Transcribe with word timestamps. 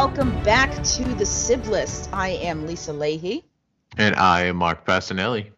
friends, 0.00 0.16
welcome 0.16 0.42
back 0.44 0.82
to 0.82 1.04
the 1.14 1.26
Sib 1.26 1.66
List. 1.66 2.08
I 2.12 2.30
am 2.30 2.66
Lisa 2.66 2.92
Leahy. 2.92 3.44
And 3.98 4.14
I 4.16 4.44
am 4.44 4.56
Marc 4.56 4.86
Passanelli. 4.86 5.50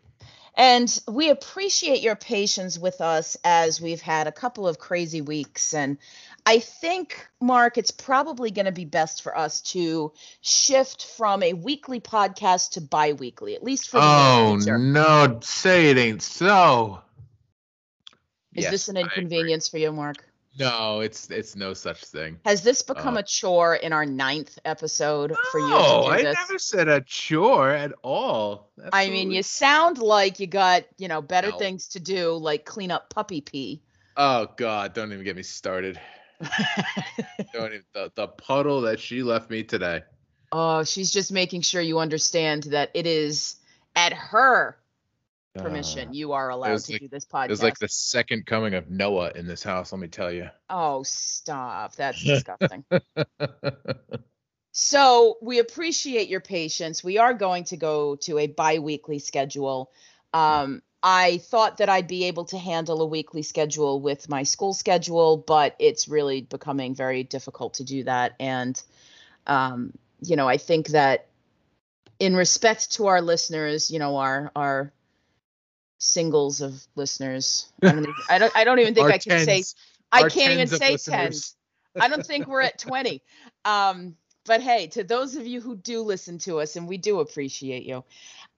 And 0.55 1.01
we 1.09 1.31
appreciate 1.31 2.03
your 2.03 2.17
patience 2.17 2.79
with 2.79 3.01
us 3.01 3.37
as 3.45 3.81
we've 3.81 4.01
had 4.01 4.27
a 4.27 4.33
couple 4.33 4.69
of 4.69 4.79
crazy 4.79 5.21
weeks. 5.21 5.73
And 5.75 5.97
I 6.45 6.59
think, 6.59 7.27
Marc, 7.41 7.79
it's 7.79 7.91
probably 7.91 8.51
going 8.51 8.67
to 8.67 8.73
be 8.73 8.85
best 8.85 9.23
for 9.23 9.37
us 9.37 9.63
to 9.73 10.13
shift 10.41 11.07
from 11.07 11.43
a 11.43 11.53
weekly 11.55 12.01
podcast 12.01 12.73
to 12.73 12.81
bi 12.81 13.13
weekly, 13.13 13.55
at 13.55 13.63
least 13.63 13.89
for 13.89 13.99
the 13.99 14.07
Oh, 14.07 14.57
future. 14.59 14.77
no, 14.77 15.39
say 15.43 15.91
it 15.91 15.99
ain't 15.99 16.23
so. 16.23 17.01
Is 18.55 18.65
Yes, 18.65 18.71
this 18.73 18.89
an 18.89 18.99
inconvenience 18.99 19.69
for 19.69 19.79
you, 19.79 19.93
Marc? 19.93 20.25
No, 20.59 21.01
it's 21.01 21.31
it's 21.31 21.57
no 21.57 21.73
such 21.73 22.05
thing. 22.05 22.39
Has 22.45 22.63
this 22.63 22.83
become 22.83 23.17
Uh, 23.17 23.21
a 23.21 23.23
chore 23.23 23.75
in 23.77 23.93
our 23.93 24.05
ninth 24.05 24.59
episode 24.65 25.35
for 25.51 25.59
you 25.61 25.67
No, 25.69 26.07
I 26.09 26.23
this? 26.23 26.35
never 26.35 26.59
said 26.59 26.89
a 26.89 27.01
chore 27.01 27.71
at 27.71 27.93
all. 28.03 28.71
I 28.93 29.09
mean, 29.09 29.31
you 29.31 29.43
sound 29.43 29.99
like 29.99 30.41
you 30.41 30.47
got, 30.47 30.85
you 30.99 31.09
know, 31.09 31.23
better 31.23 31.51
No. 31.51 31.59
things 31.59 31.89
to 31.89 32.01
do, 32.01 32.33
like 32.37 32.65
clean 32.67 32.91
up 32.91 33.09
puppy 33.09 33.41
pee. 33.41 33.83
Oh 34.17 34.49
God, 34.57 34.93
don't 34.93 35.11
even 35.13 35.25
get 35.25 35.37
me 35.37 35.43
started. 35.43 35.99
Don't 37.55 37.73
even, 37.73 37.85
the, 37.95 38.11
the 38.15 38.29
puddle 38.29 38.81
that 38.83 38.99
she 38.99 39.23
left 39.23 39.49
me 39.49 39.63
today. 39.63 40.03
oh, 40.51 40.85
she's 40.85 41.11
just 41.11 41.33
making 41.33 41.63
sure 41.63 41.81
you 41.81 41.99
understand 41.99 42.65
that 42.65 42.91
it 42.95 43.07
is 43.07 43.57
at 43.97 44.13
her 44.13 44.77
permission 45.55 46.09
Uh, 46.09 46.13
you 46.13 46.33
are 46.33 46.49
allowed 46.51 46.79
to 46.79 46.93
like- 46.93 47.01
do 47.03 47.09
this 47.09 47.25
it 47.25 47.31
podcast. 47.31 47.49
was 47.49 47.63
like 47.63 47.79
the 47.79 47.89
second 47.89 48.47
coming 48.47 48.75
of 48.75 48.91
Noah 48.91 49.33
in 49.35 49.47
this 49.47 49.63
house. 49.63 49.93
Let 49.93 50.01
me 50.01 50.09
tell 50.09 50.33
you. 50.33 50.49
oh, 50.71 51.03
stop. 51.03 51.95
That's 51.97 52.23
disgusting. 52.23 52.85
So 54.75 55.37
we 55.43 55.59
appreciate 55.59 56.29
your 56.29 56.41
patience. 56.41 57.05
We 57.05 57.19
are 57.19 57.35
going 57.35 57.65
to 57.65 57.77
go 57.77 58.17
to 58.17 58.39
a 58.39 58.47
bi-weekly 58.47 59.19
schedule. 59.19 59.91
Um, 60.33 60.81
I 61.03 61.39
thought 61.39 61.77
that 61.79 61.91
I'd 61.91 62.09
be 62.09 62.25
able 62.25 62.47
to 62.47 62.59
handle 62.59 63.03
a 63.03 63.07
weekly 63.07 63.43
schedule 63.43 64.01
with 64.01 64.31
my 64.31 64.45
school 64.45 64.73
schedule, 64.73 65.37
but 65.37 65.77
it's 65.79 66.09
really 66.09 66.41
becoming 66.41 66.95
very 66.95 67.23
difficult 67.23 67.75
to 67.75 67.85
do 67.85 68.05
that. 68.05 68.33
And 68.41 68.83
um, 69.47 69.93
you 70.23 70.37
know, 70.37 70.49
I 70.49 70.57
think 70.57 70.89
that 70.89 71.27
in 72.19 72.35
respect 72.35 72.93
to 72.93 73.09
our 73.09 73.21
listeners, 73.21 73.91
you 73.91 73.99
know, 73.99 74.17
our 74.17 74.51
our 74.57 74.93
singles 76.03 76.61
of 76.61 76.85
listeners, 76.97 77.73
I 77.83 77.93
don't, 77.93 77.99
even, 78.03 78.15
I 78.29 78.39
don't, 78.39 78.57
I 78.57 78.65
don't 78.65 78.79
even 78.81 78.95
think 78.97 79.09
I 79.09 79.19
can 79.19 79.45
say 79.45 79.63
I 80.11 80.29
can't 80.29 80.53
even 80.53 80.67
say 80.67 80.93
listeners. 80.93 81.05
tens. 81.05 81.57
I 82.01 82.09
don't 82.09 82.27
think 82.27 82.47
we're 82.47 82.63
at 82.63 82.79
20. 82.79 83.23
Um, 83.65 84.17
but 84.45 84.61
hey, 84.61 84.89
to 84.89 85.05
those 85.05 85.37
of 85.37 85.47
you 85.47 85.61
who 85.61 85.77
do 85.77 86.03
listen 86.03 86.39
to 86.39 86.59
us, 86.59 86.75
and 86.75 86.89
we 86.89 86.97
do 86.97 87.21
appreciate 87.21 87.85
you, 87.85 88.03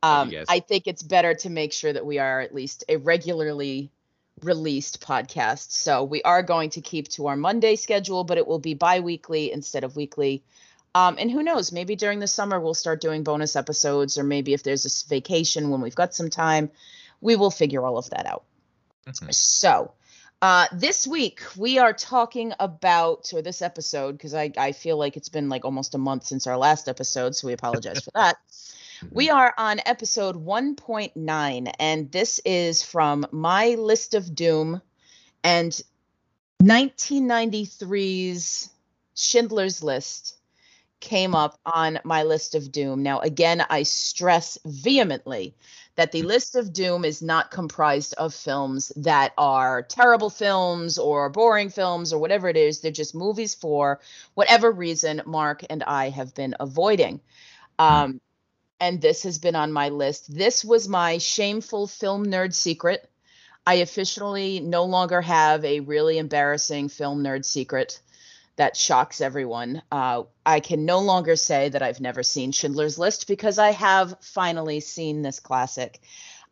um, 0.02 0.30
guys. 0.30 0.46
I 0.48 0.60
think 0.60 0.86
it's 0.86 1.02
better 1.02 1.34
to 1.34 1.50
make 1.50 1.74
sure 1.74 1.92
that 1.92 2.06
we 2.06 2.18
are 2.18 2.40
at 2.40 2.54
least 2.54 2.84
a 2.88 2.96
regularly 2.96 3.90
released 4.42 5.02
podcast. 5.02 5.72
So 5.72 6.02
we 6.02 6.22
are 6.22 6.42
going 6.42 6.70
to 6.70 6.80
keep 6.80 7.08
to 7.08 7.26
our 7.26 7.36
Monday 7.36 7.76
schedule, 7.76 8.24
but 8.24 8.38
it 8.38 8.46
will 8.46 8.58
be 8.58 8.72
bi 8.72 9.00
weekly 9.00 9.52
instead 9.52 9.84
of 9.84 9.94
weekly. 9.94 10.42
Um, 10.94 11.16
and 11.18 11.30
who 11.30 11.42
knows, 11.42 11.70
maybe 11.70 11.96
during 11.96 12.18
the 12.18 12.26
summer 12.28 12.58
we'll 12.58 12.72
start 12.72 13.02
doing 13.02 13.22
bonus 13.22 13.54
episodes, 13.54 14.16
or 14.16 14.24
maybe 14.24 14.54
if 14.54 14.62
there's 14.62 14.86
a 14.86 15.08
vacation 15.08 15.68
when 15.68 15.82
we've 15.82 15.94
got 15.94 16.14
some 16.14 16.30
time, 16.30 16.70
we 17.24 17.34
will 17.36 17.50
figure 17.50 17.84
all 17.84 17.96
of 17.96 18.10
that 18.10 18.26
out. 18.26 18.44
Mhm. 19.06 19.34
So, 19.34 19.92
uh, 20.42 20.66
this 20.72 21.06
week 21.06 21.40
we 21.56 21.78
are 21.78 21.94
talking 21.94 22.52
about, 22.60 23.32
or 23.32 23.40
this 23.40 23.62
episode, 23.62 24.12
because 24.12 24.34
I, 24.34 24.52
I 24.58 24.72
feel 24.72 24.98
like 24.98 25.16
it's 25.16 25.30
been 25.30 25.48
like 25.48 25.64
almost 25.64 25.94
a 25.94 25.98
month 25.98 26.26
since 26.26 26.46
our 26.46 26.58
last 26.58 26.86
episode, 26.86 27.34
so 27.34 27.46
we 27.46 27.54
apologize 27.54 28.04
for 28.04 28.10
that. 28.14 28.36
We 29.10 29.28
are 29.28 29.52
on 29.58 29.80
episode 29.84 30.36
1.9, 30.36 31.72
and 31.78 32.12
this 32.12 32.40
is 32.44 32.82
from 32.82 33.26
My 33.32 33.74
List 33.74 34.14
of 34.14 34.34
Doom 34.34 34.80
and 35.42 35.78
1993's 36.62 38.70
Schindler's 39.14 39.82
List 39.82 40.36
came 41.04 41.34
up 41.34 41.60
on 41.66 42.00
my 42.02 42.22
list 42.22 42.54
of 42.54 42.72
doom. 42.72 43.02
Now, 43.02 43.20
again, 43.20 43.62
I 43.68 43.82
stress 43.82 44.58
vehemently 44.64 45.54
that 45.96 46.12
the 46.12 46.22
list 46.22 46.56
of 46.56 46.72
doom 46.72 47.04
is 47.04 47.22
not 47.22 47.50
comprised 47.50 48.14
of 48.14 48.34
films 48.34 48.92
that 48.96 49.32
are 49.38 49.82
terrible 49.82 50.30
films 50.30 50.98
or 50.98 51.28
boring 51.30 51.68
films 51.68 52.12
or 52.12 52.20
whatever 52.20 52.48
it 52.48 52.56
is. 52.56 52.80
They're 52.80 52.90
just 52.90 53.14
movies 53.14 53.54
for 53.54 54.00
whatever 54.34 54.70
reason 54.70 55.22
Marc 55.24 55.64
and 55.70 55.82
I 55.84 56.10
have 56.10 56.34
been 56.34 56.56
avoiding. 56.58 57.20
Um, 57.78 58.20
and 58.80 59.00
this 59.00 59.22
has 59.22 59.38
been 59.38 59.56
on 59.56 59.72
my 59.72 59.88
list. 59.88 60.34
This 60.34 60.64
was 60.64 60.88
my 60.88 61.18
shameful 61.18 61.86
film 61.86 62.26
nerd 62.26 62.54
secret. 62.54 63.08
I 63.66 63.74
officially 63.74 64.60
no 64.60 64.84
longer 64.84 65.22
have 65.22 65.64
a 65.64 65.80
really 65.80 66.18
embarrassing 66.18 66.88
film 66.88 67.22
nerd 67.22 67.44
secret 67.44 68.00
that 68.56 68.76
shocks 68.76 69.20
everyone. 69.20 69.82
Uh, 69.90 70.24
I 70.46 70.60
can 70.60 70.84
no 70.84 71.00
longer 71.00 71.36
say 71.36 71.68
that 71.68 71.82
I've 71.82 72.00
never 72.00 72.22
seen 72.22 72.52
Schindler's 72.52 72.98
List 72.98 73.26
because 73.26 73.58
I 73.58 73.72
have 73.72 74.16
finally 74.20 74.80
seen 74.80 75.22
this 75.22 75.40
classic. 75.40 76.00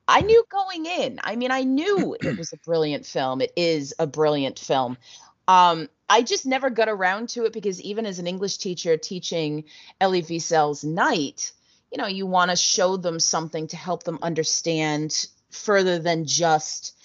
I 0.08 0.20
knew 0.20 0.44
going 0.50 0.86
in. 0.86 1.20
I 1.22 1.36
mean, 1.36 1.50
I 1.50 1.62
knew 1.62 2.16
it 2.20 2.36
was 2.36 2.52
a 2.52 2.58
brilliant 2.58 3.06
film. 3.06 3.40
It 3.40 3.52
is 3.56 3.94
a 3.98 4.06
brilliant 4.06 4.58
film. 4.58 4.98
Um, 5.46 5.88
I 6.08 6.22
just 6.22 6.44
never 6.44 6.70
got 6.70 6.88
around 6.88 7.30
to 7.30 7.44
it 7.44 7.52
because 7.52 7.80
even 7.80 8.04
as 8.04 8.18
an 8.18 8.26
English 8.26 8.58
teacher 8.58 8.96
teaching 8.96 9.64
Elie 10.00 10.22
Wiesel's 10.22 10.84
Night, 10.84 11.52
you 11.90 11.98
know, 11.98 12.06
you 12.06 12.26
want 12.26 12.50
to 12.50 12.56
show 12.56 12.96
them 12.96 13.20
something 13.20 13.68
to 13.68 13.76
help 13.76 14.02
them 14.02 14.18
understand 14.22 15.26
further 15.50 15.98
than 15.98 16.24
just 16.24 16.96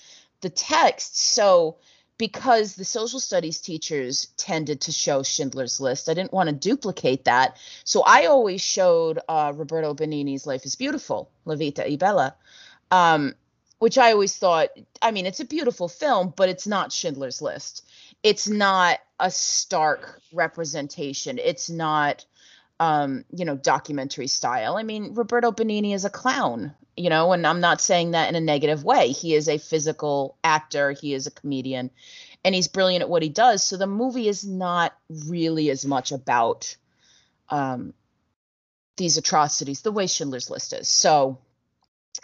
the 0.41 0.49
text. 0.49 1.17
So, 1.19 1.77
because 2.17 2.75
the 2.75 2.85
social 2.85 3.19
studies 3.19 3.59
teachers 3.59 4.27
tended 4.37 4.81
to 4.81 4.91
show 4.91 5.23
Schindler's 5.23 5.79
List, 5.79 6.09
I 6.09 6.13
didn't 6.13 6.33
want 6.33 6.49
to 6.49 6.55
duplicate 6.55 7.25
that. 7.25 7.57
So 7.83 8.03
I 8.05 8.25
always 8.25 8.61
showed 8.61 9.19
uh, 9.29 9.53
Roberto 9.55 9.93
Benigni's 9.93 10.47
Life 10.47 10.65
is 10.65 10.75
Beautiful, 10.75 11.29
La 11.45 11.55
Vita 11.55 11.87
e 11.87 11.97
Bella, 11.97 12.35
um, 12.91 13.35
which 13.79 13.97
I 13.97 14.11
always 14.11 14.35
thought, 14.35 14.69
I 15.01 15.11
mean, 15.11 15.25
it's 15.25 15.39
a 15.39 15.45
beautiful 15.45 15.87
film, 15.87 16.33
but 16.35 16.49
it's 16.49 16.65
not 16.65 16.91
Schindler's 16.91 17.41
List. 17.41 17.85
It's 18.23 18.49
not 18.49 18.99
a 19.19 19.29
stark 19.29 20.21
representation. 20.33 21.37
It's 21.37 21.69
not, 21.69 22.25
um, 22.79 23.25
you 23.33 23.45
know, 23.45 23.55
documentary 23.55 24.27
style. 24.27 24.75
I 24.75 24.83
mean, 24.83 25.13
Roberto 25.13 25.51
Benigni 25.51 25.93
is 25.93 26.05
a 26.05 26.09
clown, 26.09 26.73
you 26.95 27.09
know, 27.09 27.33
and 27.33 27.45
I'm 27.45 27.59
not 27.59 27.81
saying 27.81 28.11
that 28.11 28.29
in 28.29 28.35
a 28.35 28.41
negative 28.41 28.83
way. 28.83 29.09
He 29.09 29.33
is 29.33 29.49
a 29.49 29.57
physical 29.57 30.37
actor, 30.43 30.91
he 30.91 31.13
is 31.13 31.27
a 31.27 31.31
comedian, 31.31 31.89
and 32.43 32.53
he's 32.53 32.67
brilliant 32.67 33.01
at 33.01 33.09
what 33.09 33.23
he 33.23 33.29
does. 33.29 33.63
So 33.63 33.77
the 33.77 33.87
movie 33.87 34.27
is 34.27 34.45
not 34.45 34.93
really 35.09 35.69
as 35.69 35.85
much 35.85 36.11
about 36.11 36.75
um, 37.49 37.93
these 38.97 39.17
atrocities 39.17 39.81
the 39.81 39.91
way 39.91 40.07
Schindler's 40.07 40.49
List 40.49 40.73
is. 40.73 40.87
So 40.87 41.39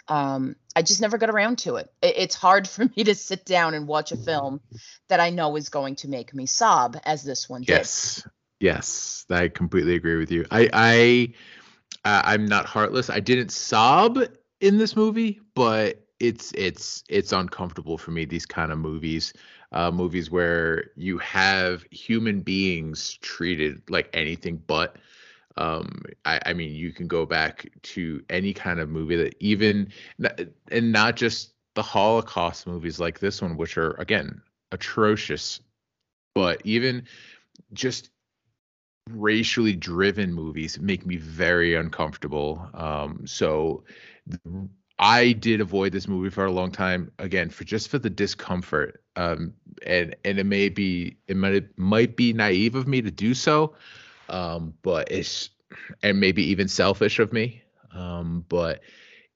um, 0.08 0.56
I 0.76 0.82
just 0.82 1.00
never 1.00 1.18
got 1.18 1.30
around 1.30 1.58
to 1.58 1.76
it. 1.76 1.90
it. 2.02 2.14
It's 2.16 2.34
hard 2.34 2.68
for 2.68 2.84
me 2.96 3.04
to 3.04 3.14
sit 3.14 3.44
down 3.44 3.74
and 3.74 3.88
watch 3.88 4.12
a 4.12 4.16
film 4.16 4.60
that 5.08 5.20
I 5.20 5.30
know 5.30 5.56
is 5.56 5.68
going 5.68 5.96
to 5.96 6.08
make 6.08 6.34
me 6.34 6.46
sob, 6.46 6.96
as 7.04 7.24
this 7.24 7.48
one 7.48 7.62
did. 7.62 7.70
Yes. 7.70 8.26
Yes. 8.60 9.26
I 9.30 9.48
completely 9.48 9.94
agree 9.94 10.16
with 10.16 10.30
you. 10.30 10.44
I 10.50 10.68
I 10.72 11.34
uh, 12.04 12.22
I'm 12.24 12.46
not 12.46 12.66
heartless. 12.66 13.10
I 13.10 13.20
didn't 13.20 13.50
sob 13.50 14.18
in 14.60 14.78
this 14.78 14.96
movie, 14.96 15.40
but 15.54 16.04
it's 16.20 16.52
it's 16.54 17.04
it's 17.08 17.32
uncomfortable 17.32 17.98
for 17.98 18.10
me 18.12 18.24
these 18.24 18.46
kind 18.46 18.72
of 18.72 18.78
movies. 18.78 19.32
Uh 19.72 19.90
movies 19.90 20.30
where 20.30 20.90
you 20.96 21.18
have 21.18 21.84
human 21.90 22.40
beings 22.42 23.18
treated 23.22 23.82
like 23.90 24.08
anything 24.14 24.62
but 24.66 24.96
um 25.58 26.02
I, 26.24 26.40
I 26.46 26.54
mean 26.54 26.72
you 26.74 26.92
can 26.92 27.08
go 27.08 27.26
back 27.26 27.68
to 27.82 28.22
any 28.30 28.54
kind 28.54 28.80
of 28.80 28.88
movie 28.90 29.16
that 29.16 29.36
even 29.40 29.92
and 30.70 30.92
not 30.92 31.16
just 31.16 31.54
the 31.74 31.82
holocaust 31.82 32.66
movies 32.66 33.00
like 33.00 33.20
this 33.20 33.42
one 33.42 33.56
which 33.56 33.78
are 33.78 33.92
again 34.00 34.42
atrocious 34.72 35.60
but 36.34 36.60
even 36.64 37.04
just 37.74 38.10
racially 39.10 39.74
driven 39.76 40.32
movies 40.32 40.78
make 40.80 41.04
me 41.04 41.16
very 41.16 41.74
uncomfortable 41.74 42.66
um 42.72 43.26
so 43.26 43.84
i 44.98 45.32
did 45.32 45.60
avoid 45.60 45.92
this 45.92 46.08
movie 46.08 46.30
for 46.30 46.46
a 46.46 46.50
long 46.50 46.70
time 46.70 47.10
again 47.18 47.50
for 47.50 47.64
just 47.64 47.88
for 47.90 47.98
the 47.98 48.08
discomfort 48.08 49.02
um 49.16 49.52
and 49.86 50.16
and 50.24 50.38
it 50.38 50.44
may 50.44 50.70
be 50.70 51.16
it 51.28 51.36
might 51.36 51.54
it 51.54 51.78
might 51.78 52.16
be 52.16 52.32
naive 52.32 52.74
of 52.74 52.88
me 52.88 53.02
to 53.02 53.10
do 53.10 53.34
so 53.34 53.74
um 54.30 54.72
but 54.80 55.10
it's 55.10 55.50
and 56.02 56.18
maybe 56.18 56.42
even 56.42 56.66
selfish 56.66 57.18
of 57.18 57.30
me 57.30 57.60
um 57.92 58.42
but 58.48 58.80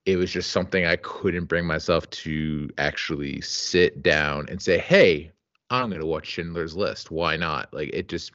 it 0.07 0.15
was 0.15 0.31
just 0.31 0.49
something 0.49 0.85
i 0.85 0.95
couldn't 0.95 1.45
bring 1.45 1.67
myself 1.67 2.09
to 2.09 2.67
actually 2.79 3.39
sit 3.41 4.01
down 4.01 4.47
and 4.49 4.59
say 4.59 4.79
hey 4.79 5.31
i'm 5.69 5.89
going 5.89 6.01
to 6.01 6.05
watch 6.07 6.27
schindler's 6.27 6.75
list. 6.75 7.11
Why 7.11 7.37
not? 7.37 7.71
Like 7.73 7.89
it 7.93 8.07
just 8.09 8.31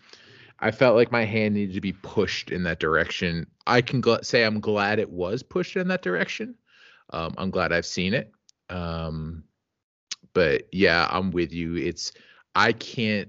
I 0.64 0.70
felt 0.70 0.96
like 0.96 1.12
my 1.12 1.26
hand 1.26 1.52
needed 1.52 1.75
to 1.75 1.82
be 1.82 1.93
pushed 1.93 2.50
in 2.50 2.62
that 2.62 2.81
direction. 2.81 3.46
I 3.66 3.82
can 3.82 4.00
gl- 4.00 4.25
say 4.25 4.44
I'm 4.44 4.61
glad 4.61 4.99
it 4.99 5.11
was 5.11 5.43
pushed 5.43 5.76
in 5.76 5.88
that 5.88 6.00
direction. 6.00 6.55
Um, 7.11 7.34
I'm 7.37 7.50
glad 7.50 7.70
I've 7.70 7.84
seen 7.84 8.14
it. 8.14 8.32
Um, 8.70 9.44
but 10.32 10.66
yeah, 10.72 11.06
I'm 11.11 11.32
with 11.32 11.52
you. 11.52 11.76
It's 11.76 12.12
I 12.55 12.72
can't, 12.72 13.28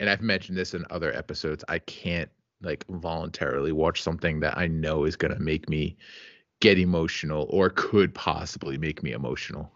and 0.00 0.10
I've 0.10 0.20
mentioned 0.20 0.58
this 0.58 0.74
in 0.74 0.84
other 0.90 1.14
episodes. 1.16 1.62
I 1.68 1.78
can't 1.78 2.28
like 2.60 2.84
voluntarily 2.88 3.70
watch 3.70 4.02
something 4.02 4.40
that 4.40 4.58
I 4.58 4.66
know 4.66 5.04
is 5.04 5.14
gonna 5.14 5.38
make 5.38 5.68
me 5.68 5.96
get 6.58 6.76
emotional 6.76 7.46
or 7.50 7.70
could 7.70 8.12
possibly 8.12 8.78
make 8.78 9.00
me 9.00 9.12
emotional. 9.12 9.70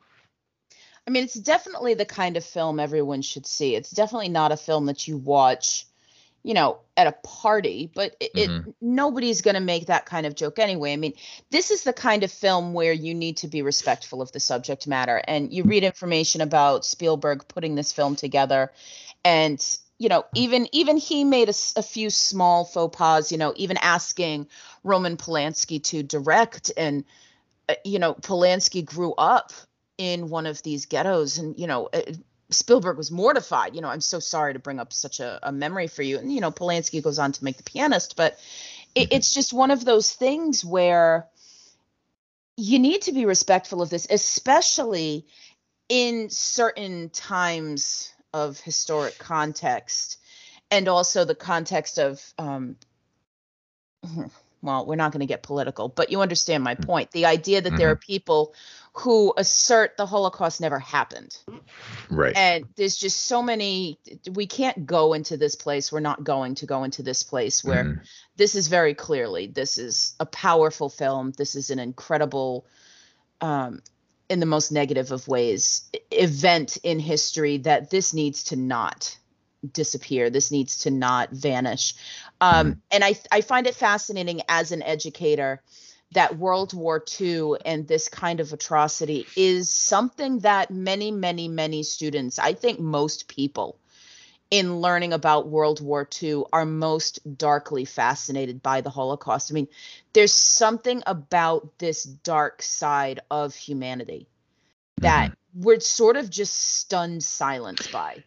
I 1.06 1.10
mean, 1.10 1.22
it's 1.22 1.34
definitely 1.34 1.94
the 1.94 2.04
kind 2.04 2.36
of 2.36 2.44
film 2.44 2.80
everyone 2.80 3.22
should 3.22 3.46
see. 3.46 3.76
It's 3.76 3.90
definitely 3.90 4.30
not 4.30 4.50
a 4.50 4.56
film 4.56 4.86
that 4.86 5.06
you 5.06 5.16
watch, 5.16 5.86
you 6.48 6.54
know, 6.54 6.78
at 6.96 7.06
a 7.06 7.12
party, 7.12 7.92
but 7.94 8.16
it, 8.20 8.34
Mhm. 8.34 8.66
it 8.68 8.74
nobody's 8.80 9.42
going 9.42 9.54
to 9.54 9.60
make 9.60 9.86
that 9.86 10.06
kind 10.06 10.24
of 10.24 10.34
joke 10.34 10.58
anyway. 10.58 10.94
I 10.94 10.96
mean, 10.96 11.12
this 11.50 11.70
is 11.70 11.84
the 11.84 11.92
kind 11.92 12.24
of 12.24 12.32
film 12.32 12.72
where 12.72 12.94
you 12.94 13.14
need 13.14 13.36
to 13.38 13.48
be 13.48 13.60
respectful 13.60 14.22
of 14.22 14.32
the 14.32 14.40
subject 14.40 14.86
matter. 14.86 15.20
And 15.28 15.52
you 15.52 15.62
read 15.64 15.84
information 15.84 16.40
about 16.40 16.86
Spielberg 16.86 17.46
putting 17.48 17.74
this 17.74 17.92
film 17.92 18.16
together 18.16 18.72
and 19.26 19.78
you 19.98 20.08
know 20.08 20.24
even 20.34 20.68
even 20.72 20.96
he 20.96 21.22
made 21.24 21.50
a 21.50 21.82
few 21.82 22.08
small 22.08 22.64
faux 22.64 22.96
pas 22.96 23.30
you 23.30 23.36
know 23.36 23.52
even 23.56 23.76
asking 23.76 24.46
roman 24.84 25.16
polanski 25.16 25.82
to 25.82 26.02
direct 26.02 26.70
and 26.76 27.04
uh, 27.68 27.74
you 27.84 27.98
know 27.98 28.14
polanski 28.14 28.84
grew 28.84 29.12
up 29.14 29.52
in 29.98 30.30
one 30.30 30.46
of 30.46 30.62
these 30.62 30.86
ghettos 30.86 31.38
and 31.38 31.58
you 31.58 31.66
know 31.66 31.88
uh, 31.92 32.00
spielberg 32.50 32.96
was 32.96 33.10
mortified 33.10 33.74
you 33.74 33.80
know 33.80 33.88
i'm 33.88 34.00
so 34.00 34.18
sorry 34.18 34.52
to 34.54 34.58
bring 34.58 34.78
up 34.78 34.92
such 34.92 35.20
a, 35.20 35.38
a 35.42 35.52
memory 35.52 35.86
for 35.86 36.02
you 36.02 36.18
and 36.18 36.32
you 36.32 36.40
know 36.40 36.50
polanski 36.50 37.02
goes 37.02 37.18
on 37.18 37.32
to 37.32 37.44
make 37.44 37.56
the 37.56 37.62
pianist 37.62 38.16
but 38.16 38.38
it, 38.94 39.10
Mhm. 39.10 39.16
it's 39.16 39.34
just 39.34 39.52
one 39.52 39.70
of 39.70 39.84
those 39.84 40.12
things 40.12 40.64
where 40.64 41.26
you 42.56 42.78
need 42.78 43.02
to 43.02 43.12
be 43.12 43.26
respectful 43.26 43.82
of 43.82 43.90
this 43.90 44.06
especially 44.10 45.26
in 45.88 46.30
certain 46.30 47.10
times 47.10 48.12
of 48.32 48.60
historic 48.60 49.18
context 49.18 50.18
and 50.70 50.88
also 50.88 51.24
the 51.24 51.34
context 51.34 51.98
of 51.98 52.22
um 52.38 52.76
well 54.62 54.86
we're 54.86 54.96
not 54.96 55.12
going 55.12 55.20
to 55.20 55.26
get 55.26 55.42
political 55.42 55.88
but 55.88 56.10
you 56.10 56.20
understand 56.20 56.62
my 56.64 56.74
point 56.74 57.10
the 57.12 57.26
idea 57.26 57.60
that 57.60 57.76
there 57.76 57.90
are 57.90 57.96
people 57.96 58.54
who 58.94 59.32
assert 59.36 59.96
the 59.96 60.06
holocaust 60.06 60.60
never 60.60 60.78
happened 60.78 61.36
Right. 62.10 62.34
and 62.36 62.66
there's 62.76 62.96
just 62.96 63.26
so 63.26 63.42
many 63.42 63.98
we 64.32 64.46
can't 64.46 64.86
go 64.86 65.12
into 65.12 65.36
this 65.36 65.54
place 65.54 65.92
we're 65.92 66.00
not 66.00 66.24
going 66.24 66.54
to 66.56 66.66
go 66.66 66.84
into 66.84 67.02
this 67.02 67.22
place 67.22 67.62
where 67.62 67.84
Mhm. 67.84 68.00
this 68.36 68.54
is 68.54 68.68
very 68.68 68.94
clearly 68.94 69.46
this 69.46 69.78
is 69.78 70.14
a 70.18 70.26
powerful 70.26 70.88
film 70.88 71.32
this 71.36 71.54
is 71.54 71.70
an 71.70 71.78
incredible 71.78 72.66
um 73.40 73.82
in 74.28 74.40
the 74.40 74.46
most 74.46 74.72
negative 74.72 75.12
of 75.12 75.28
ways 75.28 75.88
event 76.10 76.76
in 76.82 76.98
history 76.98 77.58
that 77.58 77.90
this 77.90 78.12
needs 78.12 78.44
to 78.44 78.56
not 78.56 79.16
disappear 79.72 80.30
this 80.30 80.50
needs 80.50 80.78
to 80.78 80.90
not 80.90 81.30
vanish 81.30 81.94
um 82.40 82.80
and 82.90 83.04
i 83.04 83.14
i 83.32 83.40
find 83.40 83.66
it 83.66 83.74
fascinating 83.74 84.40
as 84.48 84.72
an 84.72 84.82
educator 84.82 85.62
that 86.12 86.38
World 86.38 86.72
War 86.72 87.04
II 87.20 87.54
and 87.64 87.86
this 87.86 88.08
kind 88.08 88.40
of 88.40 88.52
atrocity 88.52 89.26
is 89.36 89.68
something 89.68 90.38
that 90.40 90.70
many, 90.70 91.10
many, 91.10 91.48
many 91.48 91.82
students, 91.82 92.38
I 92.38 92.54
think 92.54 92.80
most 92.80 93.28
people 93.28 93.78
in 94.50 94.80
learning 94.80 95.12
about 95.12 95.48
World 95.48 95.80
War 95.80 96.08
II 96.22 96.44
are 96.52 96.64
most 96.64 97.36
darkly 97.36 97.84
fascinated 97.84 98.62
by 98.62 98.80
the 98.80 98.90
Holocaust. 98.90 99.52
I 99.52 99.54
mean, 99.54 99.68
there's 100.14 100.32
something 100.32 101.02
about 101.06 101.78
this 101.78 102.04
dark 102.04 102.62
side 102.62 103.20
of 103.30 103.54
humanity 103.54 104.26
that 104.98 105.36
we're 105.54 105.80
sort 105.80 106.16
of 106.16 106.30
just 106.30 106.54
stunned 106.54 107.22
silence 107.22 107.86
by. 107.88 108.24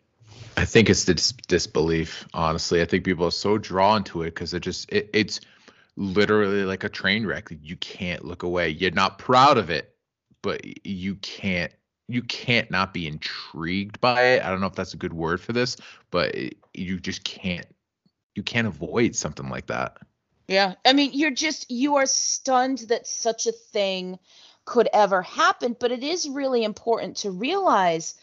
I 0.57 0.65
think 0.65 0.89
it's 0.89 1.05
the 1.05 1.13
dis- 1.13 1.33
disbelief. 1.47 2.27
Honestly, 2.33 2.81
I 2.81 2.85
think 2.85 3.03
people 3.03 3.25
are 3.25 3.31
so 3.31 3.57
drawn 3.57 4.03
to 4.05 4.23
it 4.23 4.35
because 4.35 4.53
it 4.53 4.61
just 4.61 4.91
it, 4.91 5.09
it's 5.13 5.39
literally 5.95 6.63
like 6.63 6.83
a 6.83 6.89
train 6.89 7.25
wreck. 7.25 7.49
You 7.61 7.75
can't 7.77 8.25
look 8.25 8.43
away. 8.43 8.69
You're 8.69 8.91
not 8.91 9.17
proud 9.17 9.57
of 9.57 9.69
it, 9.69 9.95
but 10.41 10.61
you 10.85 11.15
can't 11.15 11.71
you 12.07 12.21
can't 12.23 12.69
not 12.69 12.93
be 12.93 13.07
intrigued 13.07 14.01
by 14.01 14.21
it. 14.21 14.43
I 14.43 14.49
don't 14.49 14.59
know 14.59 14.67
if 14.67 14.75
that's 14.75 14.93
a 14.93 14.97
good 14.97 15.13
word 15.13 15.39
for 15.39 15.53
this, 15.53 15.77
but 16.11 16.35
it, 16.35 16.57
you 16.73 16.99
just 16.99 17.23
can't 17.23 17.65
you 18.35 18.43
can't 18.43 18.67
avoid 18.67 19.15
something 19.15 19.49
like 19.49 19.67
that. 19.67 19.97
Yeah. 20.47 20.75
I 20.85 20.93
mean, 20.93 21.11
you're 21.13 21.31
just, 21.31 21.71
you 21.71 21.95
are 21.95 22.05
stunned 22.05 22.79
that 22.89 23.07
such 23.07 23.47
a 23.47 23.51
thing 23.51 24.19
could 24.65 24.89
ever 24.93 25.21
happen. 25.21 25.75
But 25.79 25.91
it 25.91 26.03
is 26.03 26.27
really 26.27 26.63
important 26.63 27.17
to 27.17 27.31
realize 27.31 28.15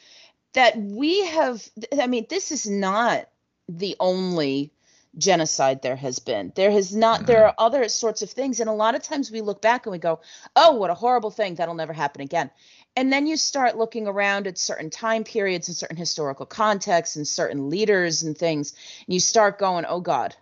that 0.59 0.77
we 0.77 1.25
have, 1.25 1.63
I 1.97 2.09
mean, 2.09 2.27
this 2.29 2.51
is 2.51 2.69
not 2.69 3.29
the 3.69 3.95
only 4.01 4.73
genocide 5.17 5.83
there 5.83 5.95
has 5.95 6.19
been. 6.19 6.53
There 6.57 6.73
has 6.73 6.93
not, 6.93 7.19
mm-hmm. 7.19 7.27
there 7.27 7.47
are 7.47 7.55
other 7.59 7.89
sorts 7.89 8.23
of 8.23 8.31
things. 8.31 8.59
And 8.59 8.69
a 8.69 8.73
lot 8.73 8.97
of 8.97 9.05
times 9.05 9.31
we 9.31 9.41
look 9.41 9.63
back 9.63 9.87
and 9.87 9.93
we 9.93 9.99
go, 9.99 10.19
oh, 10.57 10.73
what 10.73 10.91
a 10.91 10.95
horrible 10.95 11.31
thing. 11.31 11.55
That'll 11.55 11.77
never 11.77 11.93
happen 11.93 12.23
again. 12.23 12.51
And 12.97 13.13
then 13.13 13.29
you 13.29 13.37
start 13.37 13.79
looking 13.79 14.09
around 14.09 14.49
at 14.49 14.59
certain 14.59 14.91
time 14.91 15.23
periods 15.23 15.69
and 15.69 15.77
certain 15.77 15.97
historical 15.97 16.45
contexts 16.45 17.15
and 17.15 17.29
certain 17.29 17.71
leaders 17.71 18.25
and 18.25 18.37
things. 18.37 18.73
And 19.07 19.15
you 19.15 19.21
start 19.21 19.61
going, 19.61 19.85
oh 19.89 20.01
God, 20.01 20.35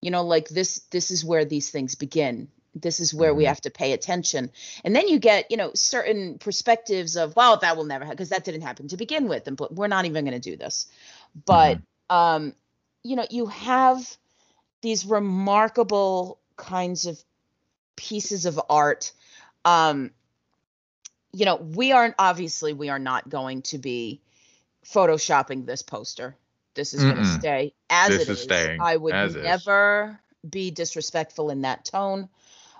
you 0.00 0.10
know 0.10 0.24
like 0.24 0.48
this 0.48 0.80
this 0.90 1.12
is 1.12 1.24
where 1.24 1.44
these 1.44 1.70
things 1.70 1.94
begin 1.94 2.48
this 2.74 3.00
is 3.00 3.12
where 3.14 3.34
we 3.34 3.44
Mhm. 3.44 3.48
have 3.48 3.60
to 3.62 3.70
pay 3.70 3.92
attention. 3.92 4.50
And 4.84 4.94
then 4.96 5.08
you 5.08 5.18
get 5.18 5.50
you 5.50 5.56
know 5.56 5.72
certain 5.74 6.38
perspectives 6.38 7.16
of 7.16 7.36
well 7.36 7.56
that 7.58 7.76
will 7.76 7.84
never 7.84 8.04
happen 8.04 8.16
because 8.16 8.30
that 8.30 8.44
didn't 8.44 8.62
happen 8.62 8.88
to 8.88 8.96
begin 8.96 9.28
with 9.28 9.46
and 9.46 9.56
but 9.56 9.74
we're 9.74 9.88
not 9.88 10.04
even 10.04 10.24
going 10.24 10.40
to 10.40 10.50
do 10.50 10.56
this. 10.56 10.86
But 11.44 11.78
um 12.10 12.54
you 13.02 13.16
know 13.16 13.26
you 13.30 13.46
have 13.46 14.16
these 14.80 15.04
remarkable 15.06 16.38
kinds 16.56 17.06
of 17.06 17.22
pieces 17.96 18.46
of 18.46 18.60
art. 18.68 19.12
Um 19.64 20.10
you 21.32 21.44
know 21.44 21.56
we 21.56 21.92
aren't 21.92 22.14
obviously 22.18 22.72
we 22.72 22.88
are 22.88 22.98
not 22.98 23.28
going 23.28 23.62
to 23.62 23.78
be 23.78 24.20
photoshopping 24.84 25.66
this 25.66 25.82
poster. 25.82 26.36
This 26.74 26.94
is 26.94 27.04
going 27.04 27.18
to 27.18 27.24
stay 27.24 27.74
as 27.90 28.10
This 28.10 28.22
it 28.22 28.28
is 28.30 28.46
is. 28.46 28.68
i 28.80 28.96
would 28.96 29.14
as 29.14 29.36
is. 29.36 29.42
never 29.42 30.18
be 30.48 30.70
disrespectful 30.70 31.50
in 31.50 31.62
that 31.62 31.84
tone 31.84 32.28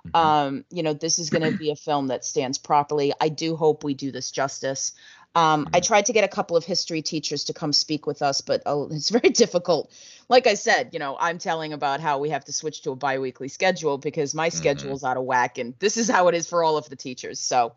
Mhm. 0.07 0.15
um 0.15 0.65
you 0.71 0.83
know 0.83 0.93
this 0.95 1.19
is 1.19 1.31
going 1.31 1.43
to 1.43 1.57
be 1.57 1.71
a 1.71 1.77
film 1.77 2.09
that 2.09 2.25
stands 2.25 2.59
properly. 2.59 3.13
I 3.21 3.29
do 3.29 3.57
hope 3.57 3.85
we 3.85 3.95
do 3.95 4.11
this 4.13 4.31
justice. 4.31 4.93
Um 5.35 5.69
i 5.73 5.81
Mhm. 5.81 5.87
tried 5.87 6.07
to 6.07 6.13
get 6.13 6.25
a 6.25 6.29
couple 6.29 6.57
of 6.57 6.65
history 6.65 7.03
teachers 7.03 7.45
to 7.45 7.53
come 7.55 7.73
speak 7.73 8.07
with 8.07 8.21
us 8.23 8.41
but 8.43 8.63
oh, 8.67 8.89
it's 8.91 9.11
very 9.19 9.31
difficult. 9.31 9.91
Like 10.29 10.47
i 10.47 10.55
said 10.55 10.91
you 10.93 10.99
know 10.99 11.17
i'm 11.21 11.39
telling 11.39 11.73
about 11.73 12.01
how 12.01 12.19
we 12.19 12.31
have 12.31 12.45
to 12.47 12.53
switch 12.53 12.83
to 12.83 12.91
a 12.93 12.97
biweekly 12.97 13.49
schedule 13.49 13.97
because 13.99 14.35
my 14.35 14.49
Mhm. 14.49 14.53
schedule's 14.53 15.05
out 15.05 15.17
of 15.17 15.25
whack 15.25 15.59
and 15.59 15.75
this 15.79 15.97
is 15.97 16.09
how 16.11 16.29
it 16.29 16.35
is 16.35 16.47
for 16.49 16.63
all 16.65 16.77
of 16.77 16.89
the 16.89 16.97
teachers. 16.97 17.39
So 17.41 17.73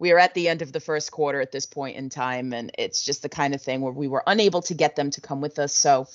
we 0.00 0.12
are 0.12 0.18
at 0.18 0.34
the 0.34 0.48
end 0.48 0.62
of 0.62 0.72
the 0.72 0.80
first 0.80 1.10
quarter 1.10 1.40
at 1.40 1.50
this 1.52 1.66
point 1.66 1.96
in 1.96 2.08
time 2.08 2.52
and 2.52 2.70
it's 2.78 3.04
just 3.04 3.22
the 3.22 3.28
kind 3.28 3.54
of 3.54 3.60
thing 3.62 3.80
where 3.80 3.92
we 3.92 4.08
were 4.08 4.22
unable 4.26 4.62
to 4.62 4.74
get 4.74 4.94
them 4.96 5.10
to 5.10 5.20
come 5.20 5.40
with 5.40 5.58
us. 5.58 5.74
So 5.74 6.06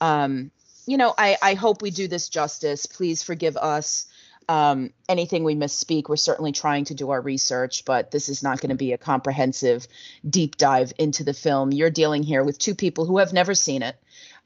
um 0.00 0.50
you 0.86 0.96
know 0.98 1.14
i 1.16 1.36
i 1.42 1.54
hope 1.54 1.80
we 1.82 1.90
do 1.90 2.08
this 2.08 2.28
justice. 2.28 2.86
Please 2.86 3.22
forgive 3.22 3.56
us 3.56 4.06
um 4.48 4.90
anything 5.08 5.42
we 5.42 5.54
misspeak 5.56 6.08
we're 6.08 6.16
certainly 6.16 6.52
trying 6.52 6.84
to 6.84 6.94
do 6.94 7.10
our 7.10 7.20
research 7.20 7.84
but 7.84 8.10
this 8.10 8.28
is 8.28 8.42
not 8.42 8.60
going 8.60 8.70
to 8.70 8.76
be 8.76 8.92
a 8.92 8.98
comprehensive 8.98 9.88
deep 10.28 10.56
dive 10.56 10.92
into 10.98 11.24
the 11.24 11.34
film. 11.34 11.72
You're 11.72 11.90
dealing 11.90 12.22
here 12.22 12.44
with 12.44 12.58
two 12.58 12.74
people 12.74 13.06
who 13.06 13.18
have 13.18 13.32
never 13.32 13.54
seen 13.54 13.82
it. 13.82 13.96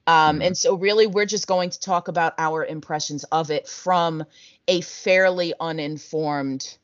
Um 0.07 0.41
Mhm. 0.41 0.47
and 0.47 0.57
so 0.57 0.75
really 0.75 1.07
we're 1.07 1.27
just 1.27 1.47
going 1.47 1.71
to 1.71 1.81
talk 1.81 2.09
about 2.09 2.35
our 2.39 2.65
impressions 2.65 3.25
of 3.25 3.51
it 3.51 3.69
from 3.69 4.25
a 4.67 4.81
fairly 4.81 5.53
uninformed 5.61 6.77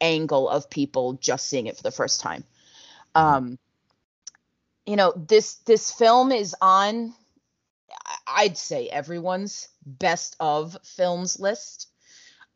angle 0.00 0.48
of 0.48 0.68
people 0.68 1.12
just 1.14 1.46
seeing 1.48 1.66
it 1.66 1.76
for 1.76 1.82
the 1.82 1.92
first 1.92 2.20
time. 2.20 2.44
Um 3.14 3.58
you 4.86 4.96
know 4.96 5.12
this 5.16 5.54
this 5.64 5.90
film 5.90 6.32
is 6.32 6.54
on 6.60 7.14
i'd 8.26 8.58
say 8.58 8.88
everyone's 8.88 9.68
best 9.86 10.36
of 10.40 10.76
films 10.82 11.40
list 11.40 11.88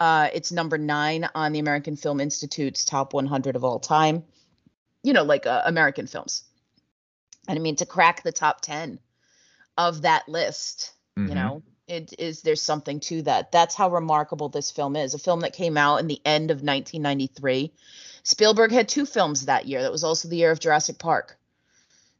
uh 0.00 0.28
it's 0.32 0.52
number 0.52 0.78
nine 0.78 1.28
on 1.34 1.52
the 1.52 1.58
american 1.58 1.96
film 1.96 2.20
institute's 2.20 2.84
top 2.84 3.12
100 3.14 3.56
of 3.56 3.64
all 3.64 3.78
time 3.80 4.22
you 5.02 5.12
know 5.12 5.24
like 5.24 5.46
uh, 5.46 5.62
american 5.64 6.06
films 6.06 6.44
and 7.48 7.58
i 7.58 7.62
mean 7.62 7.76
to 7.76 7.86
crack 7.86 8.22
the 8.22 8.32
top 8.32 8.60
10 8.60 8.98
of 9.76 10.02
that 10.02 10.28
list 10.28 10.92
Mhm. 11.16 11.28
you 11.28 11.34
know 11.34 11.62
it 11.88 12.12
is 12.18 12.42
there's 12.42 12.60
something 12.62 13.00
to 13.00 13.22
that 13.22 13.50
that's 13.50 13.74
how 13.74 13.90
remarkable 13.90 14.48
this 14.48 14.70
film 14.70 14.94
is 14.94 15.14
a 15.14 15.18
film 15.18 15.40
that 15.40 15.52
came 15.54 15.76
out 15.76 15.96
in 15.96 16.06
the 16.06 16.20
end 16.24 16.50
of 16.50 16.58
1993 16.58 17.72
spielberg 18.22 18.70
had 18.72 18.88
two 18.88 19.06
films 19.06 19.46
that 19.46 19.66
year 19.66 19.82
that 19.82 19.90
was 19.92 20.04
also 20.04 20.28
the 20.28 20.36
year 20.36 20.50
of 20.50 20.60
jurassic 20.60 20.98
park 20.98 21.36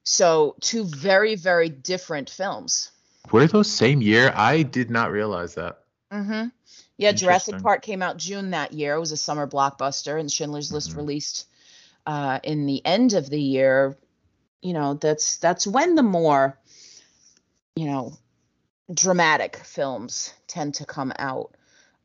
so 0.04 0.56
two 0.60 0.84
very 0.84 1.34
very 1.34 1.68
different 1.68 2.30
films 2.30 2.90
Were 3.30 3.46
those 3.46 3.70
same 3.70 4.00
year? 4.00 4.32
I 4.34 4.62
did 4.62 4.88
not 4.90 5.10
realize 5.12 5.54
that. 5.56 5.80
Mm-hmm. 6.10 6.48
Yeah, 6.98 7.12
Jurassic 7.12 7.62
Park 7.62 7.82
came 7.82 8.02
out 8.02 8.16
June 8.16 8.50
that 8.50 8.72
year. 8.72 8.94
It 8.94 9.00
was 9.00 9.12
a 9.12 9.16
summer 9.16 9.46
blockbuster, 9.46 10.18
and 10.18 10.30
Schindler's 10.30 10.72
List 10.72 10.90
Mhm. 10.92 10.96
released 10.96 11.46
uh, 12.06 12.40
in 12.42 12.66
the 12.66 12.84
end 12.84 13.12
of 13.12 13.30
the 13.30 13.40
year. 13.40 13.96
You 14.60 14.72
know, 14.72 14.94
that's 14.94 15.36
that's 15.36 15.66
when 15.66 15.94
the 15.94 16.02
more, 16.02 16.58
you 17.76 17.86
know, 17.86 18.18
dramatic 18.92 19.56
films 19.58 20.34
tend 20.48 20.74
to 20.74 20.84
come 20.86 21.12
out. 21.18 21.54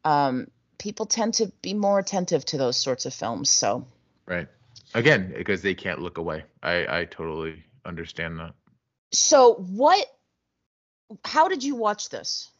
Um, 0.06 0.48
people 0.78 1.08
tend 1.08 1.36
to 1.36 1.52
be 1.62 1.74
more 1.74 1.98
attentive 1.98 2.46
to 2.46 2.58
those 2.58 2.78
sorts 2.78 3.06
of 3.06 3.14
films. 3.14 3.50
So 3.50 3.88
Right. 4.28 4.48
Again, 4.94 5.34
because 5.36 5.64
they 5.64 5.74
can't 5.74 6.02
look 6.02 6.20
away. 6.20 6.44
I 6.62 7.00
I 7.00 7.06
totally 7.06 7.64
understand 7.84 8.40
that. 8.40 8.54
So 9.12 9.56
what 9.56 10.06
how 11.26 11.48
did 11.48 11.64
you 11.64 11.76
watch 11.76 12.10
this? 12.10 12.52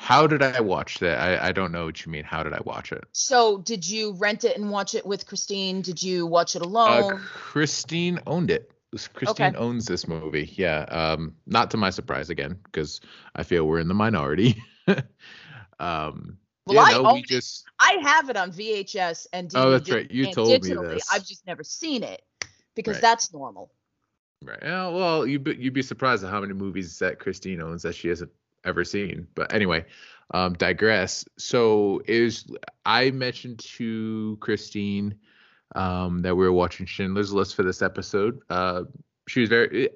How 0.00 0.28
did 0.28 0.42
I 0.42 0.60
watch 0.60 1.00
that? 1.00 1.18
I 1.18 1.48
I 1.48 1.52
don't 1.52 1.72
know 1.72 1.86
what 1.86 2.06
you 2.06 2.12
mean. 2.12 2.22
How 2.24 2.42
did 2.44 2.52
I 2.52 2.60
watch 2.64 2.92
it? 2.92 3.02
So 3.12 3.58
did 3.58 3.88
you 3.88 4.12
rent 4.14 4.44
it 4.44 4.56
and 4.56 4.70
watch 4.70 4.94
it 4.94 5.04
with 5.04 5.26
Christine? 5.26 5.82
Did 5.82 6.00
you 6.02 6.24
watch 6.24 6.54
it 6.54 6.62
Uh, 6.62 6.66
alone? 6.66 7.18
Christine 7.34 8.20
owned 8.26 8.50
it. 8.50 8.70
Christine 9.12 9.56
owns 9.56 9.84
this 9.86 10.06
movie. 10.08 10.50
Yeah. 10.54 10.82
Um, 10.82 11.34
not 11.46 11.72
to 11.72 11.76
my 11.76 11.90
surprise 11.90 12.30
again, 12.30 12.58
because 12.64 13.00
I 13.34 13.42
feel 13.42 13.66
we're 13.66 13.80
in 13.80 13.88
the 13.88 13.94
minority. 13.94 14.62
um, 15.80 16.38
Well, 16.66 16.76
yeah, 16.76 16.82
I 16.82 16.92
no, 16.92 17.04
own 17.08 17.14
we 17.14 17.22
just 17.22 17.64
I 17.80 17.98
have 18.02 18.30
it 18.30 18.36
on 18.36 18.52
VHS 18.52 19.26
and 19.32 19.50
DVD 19.50 19.56
Oh, 19.56 19.70
that's 19.70 19.90
right. 19.90 20.10
You 20.10 20.32
told 20.32 20.62
me 20.62 20.74
this. 20.74 21.08
I've 21.12 21.26
just 21.26 21.46
never 21.46 21.64
seen 21.64 22.02
it 22.02 22.22
because 22.74 22.94
Right. 22.96 23.02
that's 23.02 23.32
normal. 23.32 23.72
right. 24.44 24.58
Yeah, 24.62 24.88
well, 24.88 25.26
you 25.26 25.38
be, 25.38 25.56
you'd 25.56 25.74
be 25.74 25.82
surprised 25.82 26.24
at 26.24 26.30
how 26.30 26.40
many 26.40 26.52
movies 26.54 26.98
that 27.00 27.18
Christine 27.18 27.60
owns 27.60 27.82
that 27.82 27.94
she 27.94 28.08
hasn't 28.08 28.30
ever 28.68 28.84
seen. 28.84 29.26
But 29.34 29.52
anyway, 29.54 29.86
um, 30.32 30.54
digress. 30.54 31.24
So 31.38 32.02
is 32.06 32.46
I 32.84 33.10
mentioned 33.10 33.58
to 33.76 34.36
Christine 34.40 35.14
um, 35.74 36.22
that 36.22 36.36
we 36.36 36.44
were 36.44 36.52
watching 36.52 36.86
Schindler's 36.86 37.32
List 37.32 37.54
for 37.54 37.62
this 37.62 37.82
episode. 37.82 38.40
Uh, 38.50 38.84
she 39.26 39.40
was 39.40 39.48
very 39.48 39.86
eh, 39.86 39.88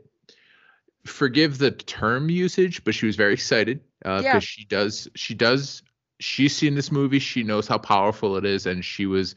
forgive 1.05 1.59
the 1.59 1.71
term 1.71 2.31
usage, 2.31 2.85
but 2.85 2.95
she 2.95 3.07
was 3.07 3.17
very 3.17 3.33
excited 3.35 3.81
because 4.01 4.25
Yeah. 4.25 4.39
she 4.39 4.65
does 4.65 5.09
she 5.15 5.35
does 5.35 5.83
she's 6.21 6.55
seen 6.57 6.75
this 6.75 6.93
movie. 6.93 7.19
She 7.19 7.43
knows 7.43 7.67
how 7.69 7.79
powerful 7.79 8.37
it 8.37 8.45
is, 8.45 8.67
and 8.67 8.85
she 8.85 9.07
was 9.07 9.35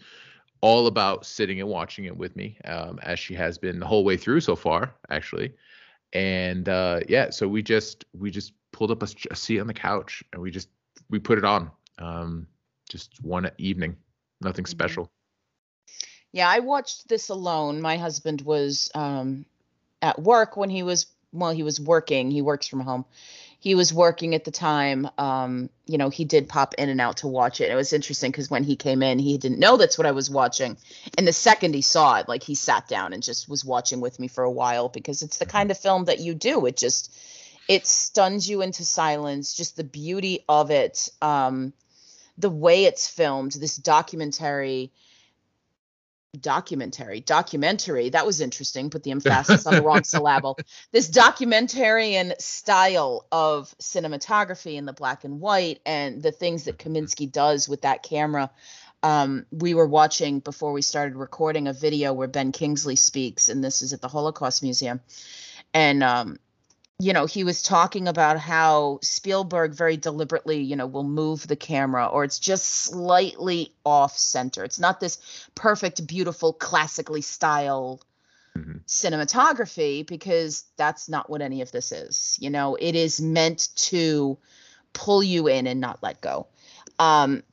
all 0.62 0.88
about 0.88 1.26
sitting 1.26 1.60
and 1.60 1.70
watching 1.70 2.06
it 2.06 2.18
with 2.18 2.36
me, 2.36 2.58
um, 2.66 3.00
as 3.04 3.20
she 3.20 3.34
has 3.36 3.58
been 3.58 3.80
the 3.80 3.86
whole 3.86 4.04
way 4.04 4.18
through 4.18 4.40
so 4.42 4.56
far, 4.56 4.96
actually. 5.10 5.54
And 6.14 6.70
uh, 6.70 7.02
yeah, 7.10 7.30
so 7.32 7.48
we 7.48 7.62
just 7.62 8.06
we 8.18 8.32
just 8.32 8.54
pulled 8.76 8.92
up 8.92 9.02
a 9.02 9.36
seat 9.36 9.62
on 9.62 9.68
the 9.68 9.74
couch 9.74 10.22
and 10.34 10.42
we 10.42 10.52
just 10.52 10.68
we 11.10 11.18
put 11.18 11.38
it 11.38 11.46
on, 11.46 11.72
um, 11.98 12.46
just 12.90 13.24
one 13.24 13.50
evening, 13.58 13.96
nothing 14.42 14.66
Mhm. 14.66 14.70
special. 14.70 15.10
Yeah, 16.34 16.50
I 16.50 16.60
watched 16.60 17.08
this 17.08 17.30
alone. 17.30 17.80
My 17.80 17.96
husband 17.96 18.42
was 18.42 18.92
um, 18.94 19.46
at 20.02 20.22
work 20.22 20.58
when 20.58 20.70
he 20.70 20.84
was 20.84 21.08
well, 21.32 21.52
he 21.52 21.64
was 21.64 21.80
working. 21.80 22.32
He 22.32 22.42
works 22.42 22.68
from 22.68 22.82
home. 22.82 23.06
He 23.60 23.76
was 23.76 23.94
working 23.94 24.36
at 24.36 24.44
the 24.44 24.52
time. 24.52 25.10
Um, 25.18 25.70
you 25.86 25.98
know, 25.98 26.10
he 26.10 26.26
did 26.26 26.50
pop 26.50 26.74
in 26.76 26.90
and 26.90 27.00
out 27.00 27.18
to 27.18 27.28
watch 27.28 27.62
it. 27.62 27.72
It 27.72 27.76
was 27.76 27.94
interesting 27.94 28.32
because 28.32 28.50
when 28.50 28.64
he 28.66 28.76
came 28.76 29.02
in, 29.02 29.20
he 29.20 29.38
didn't 29.38 29.60
know 29.60 29.78
that's 29.78 29.98
what 29.98 30.08
I 30.08 30.12
was 30.12 30.30
watching. 30.30 30.78
And 31.18 31.26
the 31.28 31.34
second 31.34 31.76
he 31.76 31.82
saw 31.82 32.20
it, 32.20 32.28
like 32.28 32.44
he 32.44 32.56
sat 32.56 32.88
down 32.90 33.14
and 33.14 33.24
just 33.24 33.48
was 33.50 33.64
watching 33.66 34.02
with 34.02 34.20
me 34.20 34.28
for 34.28 34.44
a 34.44 34.52
while 34.52 34.90
because 34.90 35.22
it's 35.22 35.38
the 35.38 35.46
kind 35.46 35.72
of 35.72 35.78
film 35.78 36.06
that 36.06 36.20
you 36.20 36.34
do. 36.34 36.66
It 36.66 36.78
just 36.78 37.12
it 37.68 37.88
stuns 37.88 38.50
you 38.50 38.62
into 38.62 38.86
silence. 38.86 39.54
Just 39.54 39.78
the 39.78 39.84
beauty 39.84 40.46
of 40.48 40.72
it. 40.72 41.10
Um, 41.22 41.74
the 42.38 42.50
way 42.50 42.86
it's 42.86 43.08
filmed, 43.08 43.54
this 43.54 43.78
documentary 43.78 44.92
documentary 46.42 47.22
documentary 47.22 48.10
that 48.10 48.26
was 48.26 48.42
interesting 48.42 48.90
put 48.90 49.04
the 49.04 49.12
emphasis 49.12 49.66
on 49.66 49.74
the 49.74 49.82
wrong 49.82 50.04
syllable 50.04 50.58
this 50.92 51.10
documentarian 51.10 52.38
style 52.42 53.26
of 53.32 53.74
cinematography 53.82 54.76
in 54.76 54.86
the 54.86 54.92
black 54.92 55.24
and 55.24 55.40
white 55.40 55.80
and 55.86 56.22
the 56.22 56.34
things 56.34 56.66
that 56.66 56.78
Kaminski 56.78 57.32
does 57.32 57.70
with 57.70 57.84
that 57.84 58.04
camera 58.04 58.52
um, 59.02 59.46
we 59.52 59.74
were 59.74 59.88
watching 59.88 60.40
before 60.40 60.74
we 60.74 60.82
started 60.82 61.16
recording 61.16 61.68
a 61.68 61.74
video 61.74 62.12
where 62.12 62.28
Ben 62.28 62.52
Kingsley 62.52 62.96
speaks 62.96 63.48
and 63.48 63.64
this 63.64 63.82
is 63.82 63.94
at 63.94 64.02
the 64.02 64.10
Holocaust 64.10 64.62
Museum 64.62 65.00
and 65.74 66.04
um, 66.04 66.38
you 67.00 67.12
know, 67.12 67.26
he 67.26 67.44
was 67.44 67.62
talking 67.62 68.08
about 68.08 68.40
how 68.40 69.00
Spielberg 69.02 69.74
very 69.74 69.98
deliberately, 69.98 70.62
you 70.62 70.76
know, 70.76 70.88
will 70.88 71.04
move 71.04 71.46
the 71.46 71.58
camera 71.58 72.06
or 72.06 72.24
it's 72.24 72.40
just 72.40 72.66
slightly 72.66 73.74
off 73.86 74.18
center. 74.18 74.64
It's 74.64 74.80
not 74.80 75.00
this 75.00 75.18
perfect, 75.56 76.08
beautiful, 76.08 76.54
classically 76.54 77.22
styled 77.22 78.06
Mhm. 78.56 78.82
cinematography 78.88 80.08
because 80.08 80.64
that's 80.78 81.10
not 81.10 81.30
what 81.30 81.42
any 81.42 81.62
of 81.62 81.72
this 81.72 81.92
is. 81.92 82.38
You 82.40 82.50
know, 82.50 82.76
it 82.76 82.96
is 82.96 83.20
meant 83.20 83.68
to 83.76 84.38
pull 84.94 85.22
you 85.22 85.48
in 85.48 85.68
and 85.68 85.82
not 85.82 86.02
let 86.02 86.22
go. 86.22 86.48
Um, 86.98 87.44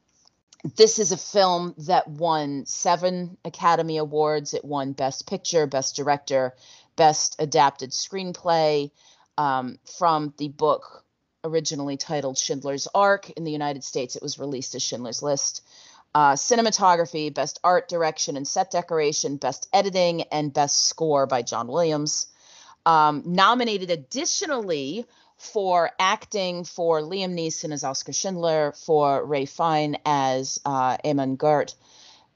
this 0.77 1.01
is 1.01 1.11
a 1.11 1.17
film 1.17 1.75
that 1.79 2.07
won 2.07 2.67
seven 2.67 3.37
Academy 3.45 3.97
Awards. 3.97 4.55
It 4.55 4.65
won 4.65 4.93
Best 4.93 5.27
Picture, 5.27 5.67
Best 5.67 5.97
Director, 5.97 6.55
Best 6.95 7.35
Adapted 7.41 7.91
Screenplay 7.91 8.93
um, 9.43 9.79
from 9.99 10.33
the 10.39 10.49
book 10.49 11.05
originally 11.43 11.97
titled 11.97 12.39
Schindler's 12.39 12.87
Ark. 12.95 13.31
In 13.31 13.43
the 13.43 13.51
United 13.51 13.83
States, 13.83 14.15
it 14.15 14.23
was 14.23 14.39
released 14.39 14.77
as 14.77 14.83
Schindler's 14.83 15.21
List. 15.21 15.67
Uh, 16.15 16.35
cinematography, 16.35 17.35
Best 17.35 17.59
Art 17.65 17.89
Direction 17.89 18.37
and 18.37 18.47
Set 18.47 18.71
Decoration, 18.71 19.39
Best 19.39 19.69
Editing, 19.73 20.23
and 20.31 20.53
Best 20.53 20.87
Score 20.87 21.27
by 21.27 21.43
John 21.43 21.67
Williams. 21.67 22.29
Um, 22.87 23.23
nominated 23.27 23.91
additionally 23.91 25.07
for 25.39 25.91
acting 25.99 26.63
for 26.63 27.01
Liam 27.01 27.35
Neeson 27.35 27.73
as 27.73 27.83
Oskar 27.83 28.13
Schindler, 28.13 28.73
for 28.73 29.25
Ray 29.25 29.47
Fiennes 29.47 29.97
as 30.07 30.61
uh, 30.65 30.99
Amon 31.05 31.35
Goeth, 31.35 31.75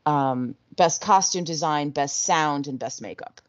um, 0.06 0.56
Best 0.75 1.02
Costume 1.02 1.44
Design, 1.44 1.90
Best 1.90 2.22
Sound, 2.22 2.66
and 2.66 2.80
Best 2.80 3.00
Makeup. 3.00 3.40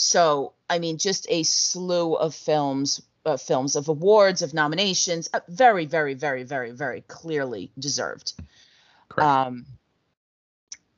So, 0.00 0.52
I 0.70 0.78
mean, 0.78 0.96
just 0.96 1.26
a 1.28 1.42
slew 1.42 2.14
of 2.14 2.32
films, 2.32 3.02
uh, 3.26 3.36
films 3.36 3.74
of 3.74 3.88
awards, 3.88 4.42
of 4.42 4.54
nominations, 4.54 5.28
uh, 5.34 5.40
very, 5.48 5.86
very, 5.86 6.14
very, 6.14 6.44
very, 6.44 6.70
very 6.70 7.00
clearly 7.00 7.72
deserved. 7.76 8.32
Correct. 9.08 9.26
Um, 9.28 9.66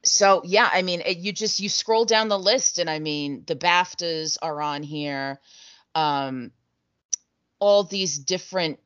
so 0.03 0.43
yeah, 0.45 0.69
I 0.71 0.83
mean, 0.83 1.01
it, 1.01 1.17
you 1.17 1.33
just 1.33 1.61
you 1.61 1.71
scroll 1.71 2.05
down 2.05 2.29
the 2.29 2.39
list, 2.39 2.79
and 2.79 2.91
I 2.91 2.99
mean, 2.99 3.43
the 3.47 3.57
BAFTAs 3.57 4.37
are 4.43 4.61
on 4.61 4.83
here. 4.83 5.41
Um, 5.95 6.53
all 7.59 7.85
these 7.85 8.19
different, 8.19 8.81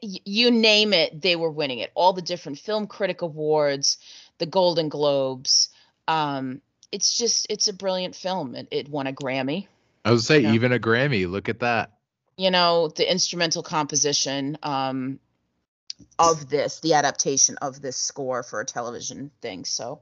you 0.00 0.52
name 0.52 0.92
it, 0.92 1.20
they 1.20 1.34
were 1.34 1.50
winning 1.50 1.80
it. 1.80 1.90
All 1.96 2.12
the 2.12 2.22
different 2.22 2.60
film 2.60 2.86
critic 2.86 3.22
awards, 3.22 3.98
the 4.38 4.46
Golden 4.46 4.88
Globes. 4.88 5.70
Um, 6.06 6.62
it's 6.92 7.16
just 7.18 7.46
it's 7.50 7.68
a 7.68 7.72
brilliant 7.72 8.14
film. 8.14 8.54
It, 8.54 8.68
it 8.70 8.88
won 8.88 9.06
a 9.06 9.12
Grammy. 9.12 9.66
I 10.04 10.12
would 10.12 10.20
say 10.22 10.40
Yeah. 10.40 10.52
even 10.54 10.72
a 10.72 10.78
Grammy. 10.78 11.28
Look 11.28 11.48
at 11.48 11.60
that. 11.60 11.90
you 12.36 12.50
know 12.50 12.88
the 12.88 13.10
instrumental 13.10 13.62
composition 13.62 14.58
um 14.62 15.18
of 16.18 16.48
this 16.50 16.80
the 16.80 16.92
adaptation 16.94 17.56
of 17.58 17.80
this 17.80 17.96
score 17.96 18.42
for 18.42 18.60
a 18.60 18.66
television 18.66 19.30
thing 19.40 19.64
so 19.64 20.00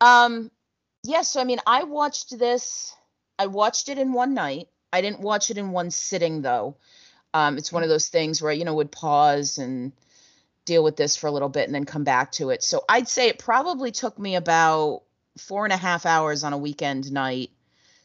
um 0.00 0.50
yeah 1.04 1.20
so 1.22 1.40
i 1.40 1.44
mean 1.44 1.58
i 1.66 1.84
watched 1.84 2.38
this 2.38 2.94
i 3.38 3.46
watched 3.46 3.90
it 3.90 3.98
in 3.98 4.14
one 4.14 4.32
night 4.32 4.68
i 4.92 5.02
didn't 5.02 5.20
watch 5.20 5.50
it 5.50 5.58
in 5.58 5.70
one 5.72 5.90
sitting 5.90 6.40
though 6.40 6.76
um 7.34 7.58
it's 7.58 7.70
one 7.70 7.82
of 7.82 7.90
those 7.90 8.08
things 8.08 8.40
where 8.40 8.52
you 8.52 8.64
know 8.64 8.74
would 8.74 8.90
pause 8.90 9.58
and 9.58 9.92
deal 10.64 10.82
with 10.82 10.96
this 10.96 11.14
for 11.16 11.26
a 11.26 11.30
little 11.32 11.50
bit 11.50 11.66
and 11.66 11.74
then 11.74 11.84
come 11.84 12.04
back 12.04 12.32
to 12.32 12.48
it 12.48 12.62
so 12.62 12.82
i'd 12.88 13.08
say 13.08 13.28
it 13.28 13.38
probably 13.38 13.90
took 13.90 14.18
me 14.18 14.36
about 14.36 15.02
four 15.38 15.64
and 15.64 15.72
a 15.72 15.76
half 15.76 16.06
hours 16.06 16.44
on 16.44 16.52
a 16.52 16.58
weekend 16.58 17.10
night 17.12 17.50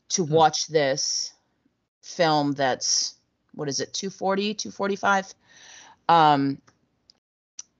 to 0.09 0.23
Hmm. 0.23 0.33
watch 0.33 0.67
this 0.67 1.33
film 2.01 2.53
that's 2.53 3.15
what 3.53 3.67
is 3.67 3.79
it 3.79 3.93
240 3.93 4.53
245 4.53 5.33
um 6.09 6.61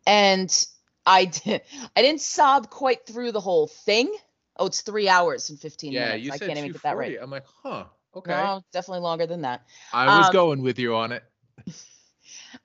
and 0.06 0.66
i 1.06 1.26
did 1.26 1.62
i 1.96 2.02
didn't 2.02 2.22
sob 2.22 2.70
quite 2.70 3.06
through 3.06 3.32
the 3.32 3.40
whole 3.40 3.68
thing 3.68 4.14
oh 4.58 4.66
it's 4.68 4.82
three 4.82 5.08
hours 5.08 5.50
and 5.50 5.60
15 5.60 5.94
Yeah, 5.94 6.10
minutes 6.10 6.26
you 6.26 6.32
i 6.32 6.38
said 6.38 6.48
can't 6.48 6.58
even 6.60 6.72
get 6.72 6.82
that 6.84 6.98
right 6.98 7.18
I'm 7.22 7.30
like, 7.32 7.46
huh, 7.64 7.86
okay. 8.16 8.34
no 8.34 8.62
definitely 8.74 9.02
longer 9.02 9.28
than 9.28 9.42
that 9.42 9.66
I 9.94 10.10
was 10.10 10.30
Um, 10.30 10.34
going 10.34 10.62
with 10.62 10.80
you 10.80 10.96
on 10.96 11.12
it. 11.12 11.24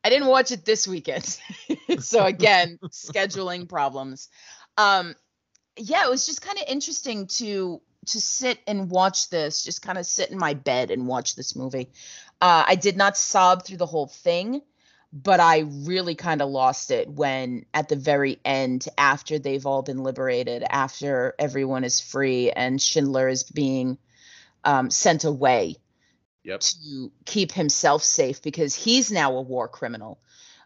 I 0.04 0.10
didn't 0.10 0.28
watch 0.28 0.50
it 0.50 0.64
this 0.64 0.86
weekend. 0.86 1.38
so 1.98 2.24
again, 2.24 2.78
scheduling 2.90 3.68
problems. 3.68 4.28
Um 4.76 5.14
yeah, 5.76 6.05
it 6.05 6.11
was 6.11 6.26
just 6.26 6.43
kind 6.43 6.59
of 6.59 6.64
interesting 6.69 7.26
to 7.38 7.81
to 8.07 8.21
sit 8.21 8.59
and 8.67 8.91
watch 8.91 9.31
this, 9.31 9.62
just 9.62 9.81
kind 9.81 9.97
of 9.97 10.05
sit 10.05 10.31
in 10.31 10.38
my 10.38 10.55
bed 10.55 10.91
and 10.91 11.07
watch 11.07 11.37
this 11.37 11.55
movie. 11.55 11.88
Uh, 12.41 12.64
I 12.67 12.75
did 12.75 12.97
not 12.97 13.17
sob 13.17 13.64
through 13.64 13.76
the 13.76 13.87
whole 13.87 14.09
thing, 14.09 14.61
but 15.12 15.38
I 15.38 15.61
really 15.61 16.17
kind 16.17 16.43
of 16.43 16.49
lost 16.49 16.91
it 16.91 17.09
when 17.09 17.64
at 17.73 17.88
the 17.88 17.95
very 17.95 18.41
end, 18.45 18.88
after 18.99 19.38
they've 19.38 19.64
all 19.64 19.83
been 19.83 20.02
liberated, 20.02 20.64
after 20.69 21.37
everyone 21.38 21.85
is 21.85 22.00
free 22.00 22.50
and 22.50 22.83
Schindler 22.83 23.29
is 23.29 23.45
being 23.45 23.99
um, 24.64 24.91
sent 24.91 25.25
away 25.25 25.76
Yep. 26.45 26.61
to 26.61 27.12
keep 27.25 27.52
himself 27.52 28.02
safe 28.02 28.43
because 28.43 28.75
he's 28.75 29.12
now 29.12 29.37
a 29.37 29.43
war 29.43 29.69
criminal. 29.69 30.19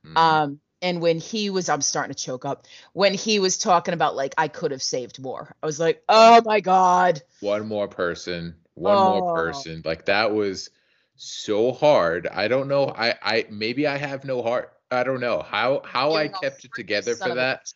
Mhm. 0.06 0.16
Um, 0.16 0.60
and 0.82 1.00
when 1.00 1.18
he 1.18 1.50
was, 1.50 1.68
I'm 1.68 1.80
starting 1.80 2.14
to 2.14 2.22
choke 2.22 2.44
up. 2.44 2.66
When 2.92 3.14
he 3.14 3.38
was 3.38 3.58
talking 3.58 3.94
about 3.94 4.16
like 4.16 4.34
I 4.38 4.48
could 4.48 4.70
have 4.70 4.82
saved 4.82 5.20
more, 5.20 5.54
I 5.62 5.66
was 5.66 5.80
like, 5.80 6.02
oh 6.08 6.42
my 6.44 6.60
god. 6.60 7.22
one 7.40 7.66
more 7.66 7.88
person, 7.88 8.56
one 8.74 8.98
Oh. 8.98 9.20
more 9.20 9.34
person. 9.34 9.82
Like 9.84 10.06
that 10.06 10.32
was 10.34 10.70
so 11.16 11.72
hard. 11.72 12.26
I 12.26 12.48
don't 12.48 12.68
know. 12.68 12.88
I 12.88 13.14
I 13.22 13.46
maybe 13.50 13.86
I 13.86 13.96
have 13.96 14.24
no 14.24 14.42
heart. 14.42 14.72
I 14.90 15.02
don't 15.02 15.20
know 15.20 15.42
how 15.42 15.82
how 15.84 16.14
I 16.14 16.28
kept 16.28 16.64
it 16.64 16.74
together 16.74 17.16
for 17.16 17.34
that. 17.34 17.72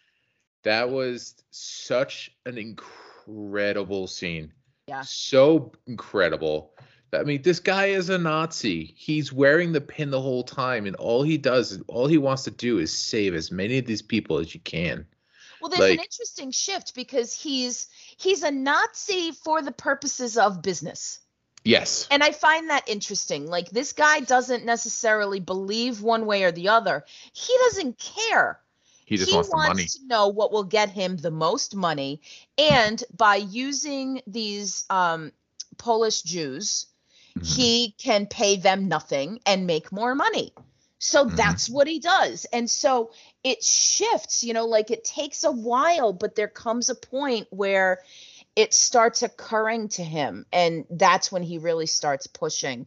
That 0.62 0.90
was 0.90 1.35
such 1.50 2.30
an 2.45 2.59
incredible 2.59 4.07
scene. 4.07 4.52
Yeah. 4.87 5.02
So 5.02 5.73
incredible. 5.87 6.75
I 7.12 7.25
mean, 7.25 7.43
this 7.43 7.61
guy 7.61 7.87
is 7.87 8.09
a 8.09 8.19
Nazi. 8.19 8.95
He's 8.97 9.33
wearing 9.33 9.73
the 9.73 9.81
pin 9.81 10.11
the 10.11 10.21
whole 10.21 10.45
time, 10.45 10.87
and 10.87 10.95
all 10.97 11.23
he 11.23 11.38
does 11.38 11.81
all 11.88 12.07
he 12.07 12.19
wants 12.19 12.45
to 12.45 12.50
do 12.50 12.79
is 12.79 12.97
save 12.97 13.35
as 13.35 13.50
many 13.50 13.79
of 13.79 13.87
these 13.87 14.02
people 14.02 14.38
as 14.38 14.55
you 14.55 14.61
can. 14.61 15.07
Well, 15.61 15.71
there's 15.71 15.93
an 15.93 15.99
interesting 15.99 16.52
shift 16.52 16.95
because 16.95 17.35
he's 17.35 17.88
he's 18.17 18.43
a 18.43 18.50
Nazi 18.50 19.33
for 19.33 19.61
the 19.61 19.73
purposes 19.73 20.38
of 20.38 20.62
business. 20.62 21.19
Yes. 21.64 22.09
And 22.11 22.23
I 22.23 22.33
find 22.33 22.71
that 22.71 22.88
interesting. 22.88 23.47
Like 23.47 23.71
this 23.71 23.93
guy 23.93 24.21
doesn't 24.21 24.64
necessarily 24.64 25.40
believe 25.40 26.02
one 26.02 26.25
way 26.26 26.45
or 26.45 26.52
the 26.52 26.69
other. 26.69 27.05
He 27.33 27.55
doesn't 27.64 27.99
care. 27.99 28.61
He 29.05 29.17
just 29.17 29.33
wants 29.33 29.50
the 29.50 29.57
money. 29.57 29.85
to 29.87 30.07
know 30.07 30.29
what 30.29 30.52
will 30.52 30.64
get 30.64 30.88
him 30.88 31.17
the 31.17 31.33
most 31.33 31.75
money, 31.75 32.21
and 32.57 33.02
by 33.17 33.37
using 33.37 34.23
these 34.25 34.85
um, 34.88 35.33
Polish 35.79 36.23
Jews, 36.23 36.87
Mhm. 37.39 37.47
he 37.47 37.95
can 37.99 38.27
pay 38.27 38.57
them 38.57 38.89
nothing 38.89 39.41
and 39.47 39.67
make 39.67 39.93
more 39.93 40.15
money. 40.15 40.53
So 40.99 41.27
Mhm. 41.27 41.37
that's 41.37 41.69
what 41.71 41.87
he 41.87 41.99
does. 41.99 42.45
And 42.53 42.71
so 42.71 43.13
it 43.43 43.65
shifts, 43.65 44.45
you 44.45 44.53
know, 44.53 44.67
like 44.67 44.91
it 44.91 45.05
takes 45.05 45.45
a 45.45 45.51
while, 45.51 46.13
but 46.13 46.35
there 46.35 46.49
comes 46.49 46.91
a 46.91 46.95
point 46.95 47.47
where 47.51 48.01
it 48.57 48.75
starts 48.75 49.23
occurring 49.23 49.89
to 49.91 50.05
him. 50.05 50.45
And 50.53 50.85
that's 50.91 51.33
when 51.33 51.43
he 51.43 51.59
really 51.59 51.87
starts 51.87 52.27
pushing 52.27 52.87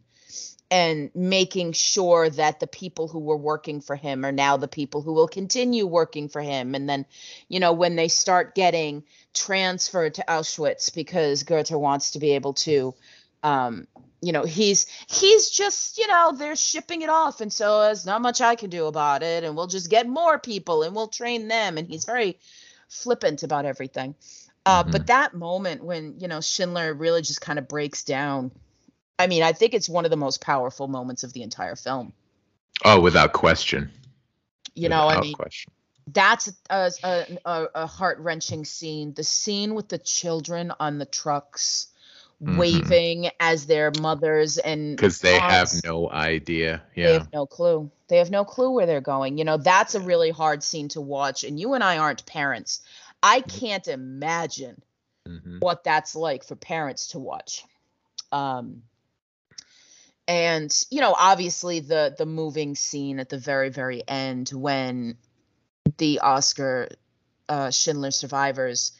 and 0.70 1.10
making 1.14 1.72
sure 1.72 2.30
that 2.30 2.60
the 2.60 2.66
people 2.66 3.08
who 3.08 3.18
were 3.18 3.36
working 3.36 3.80
for 3.80 3.96
him 3.96 4.24
are 4.24 4.32
now 4.32 4.56
the 4.56 4.68
people 4.68 5.02
who 5.02 5.12
will 5.12 5.28
continue 5.28 5.86
working 5.86 6.28
for 6.28 6.40
him. 6.40 6.74
And 6.74 6.88
then, 6.88 7.06
you 7.48 7.60
know, 7.60 7.72
when 7.72 7.96
they 7.96 8.08
start 8.08 8.54
getting 8.54 9.04
transferred 9.32 10.14
to 10.14 10.24
Auschwitz 10.26 10.94
because 10.94 11.42
Goeth 11.42 11.70
wants 11.70 12.12
to 12.12 12.18
be 12.18 12.32
able 12.32 12.54
to 12.54 12.94
um 13.42 13.86
you 14.24 14.32
know 14.32 14.44
he's 14.44 14.86
he's 15.06 15.50
just 15.50 15.98
you 15.98 16.06
know 16.06 16.32
they're 16.34 16.56
shipping 16.56 17.02
it 17.02 17.10
off. 17.10 17.40
And 17.40 17.52
so 17.52 17.82
there's 17.82 18.06
not 18.06 18.22
much 18.22 18.40
i 18.40 18.54
can 18.54 18.70
do 18.70 18.86
about 18.86 19.22
it. 19.22 19.44
And 19.44 19.54
we'll 19.54 19.66
just 19.66 19.90
get 19.90 20.08
more 20.08 20.38
people 20.38 20.82
and 20.82 20.94
we'll 20.94 21.08
train 21.08 21.48
them. 21.48 21.76
And 21.76 21.86
he's 21.86 22.06
very 22.06 22.38
flippant 22.88 23.42
about 23.42 23.66
everything. 23.66 24.14
Uh, 24.66 24.82
but 24.82 25.08
that 25.08 25.34
moment 25.34 25.84
when 25.84 26.18
you 26.18 26.26
know 26.26 26.40
schindler 26.40 26.94
really 26.94 27.20
just 27.20 27.42
kind 27.42 27.58
of 27.58 27.68
breaks 27.68 28.02
down 28.02 28.50
i 29.18 29.26
mean 29.26 29.42
i 29.42 29.52
think 29.52 29.74
it's 29.74 29.90
one 29.90 30.06
of 30.06 30.10
the 30.10 30.16
most 30.16 30.40
powerful 30.40 30.88
moments 30.88 31.22
of 31.22 31.34
the 31.34 31.42
entire 31.42 31.76
film. 31.76 32.14
Oh, 32.82 32.98
without 33.00 33.34
question. 33.34 33.90
you 34.74 34.88
know 34.88 35.06
i 35.06 35.20
mean 35.20 35.34
question. 35.34 35.70
that's 36.06 36.50
a, 36.70 36.90
a, 37.02 37.38
a, 37.44 37.66
a 37.74 37.86
heart-wrenching 37.86 38.64
scene. 38.64 39.12
The 39.12 39.22
scene 39.22 39.74
with 39.74 39.88
the 39.88 39.98
children 39.98 40.72
on 40.80 40.98
the 40.98 41.06
trucks 41.06 41.88
Mhm. 42.42 42.56
waving 42.58 43.30
as 43.40 43.66
their 43.66 43.90
mothers 44.00 44.58
and 44.58 44.96
because 44.96 45.20
they 45.20 45.38
have 45.38 45.70
no 45.84 46.10
idea. 46.10 46.82
they 46.94 47.02
Yeah. 47.02 47.12
have 47.14 47.32
no 47.32 47.46
clue 47.46 47.90
they 48.08 48.18
have 48.18 48.30
no 48.30 48.44
clue 48.44 48.70
where 48.72 48.86
they're 48.86 49.00
going 49.00 49.38
you 49.38 49.44
know 49.44 49.56
that's 49.56 49.94
a 49.94 50.00
really 50.00 50.30
hard 50.30 50.62
scene 50.62 50.88
to 50.88 51.00
watch 51.00 51.44
and 51.44 51.58
you 51.58 51.74
and 51.74 51.82
i 51.84 51.96
aren't 51.98 52.26
parents 52.26 52.80
i 53.22 53.40
can't 53.40 53.88
imagine 53.88 54.82
Mhm. 55.26 55.60
what 55.60 55.84
that's 55.84 56.14
like 56.14 56.44
for 56.44 56.56
parents 56.56 57.08
to 57.08 57.18
watch 57.18 57.64
um 58.32 58.82
and 60.26 60.84
you 60.90 61.00
know 61.00 61.14
obviously 61.18 61.80
the 61.80 62.14
the 62.18 62.26
moving 62.26 62.74
scene 62.74 63.20
at 63.20 63.28
the 63.28 63.38
very 63.38 63.68
very 63.70 64.02
end 64.08 64.48
when 64.50 65.16
the 65.98 66.20
oskar 66.20 66.88
uh 67.48 67.70
schindler 67.70 68.10
survivors 68.10 68.92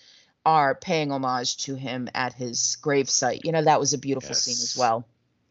are 0.47 0.75
paying 0.75 1.11
homage 1.11 1.57
to 1.57 1.75
him 1.75 2.09
at 2.15 2.33
his 2.33 2.77
gravesite 2.83 3.45
you 3.45 3.53
know 3.53 3.63
that 3.63 3.81
was 3.81 3.93
a 3.93 3.99
beautiful 3.99 4.35
scene 4.35 4.53
as 4.53 4.77
well 4.79 5.07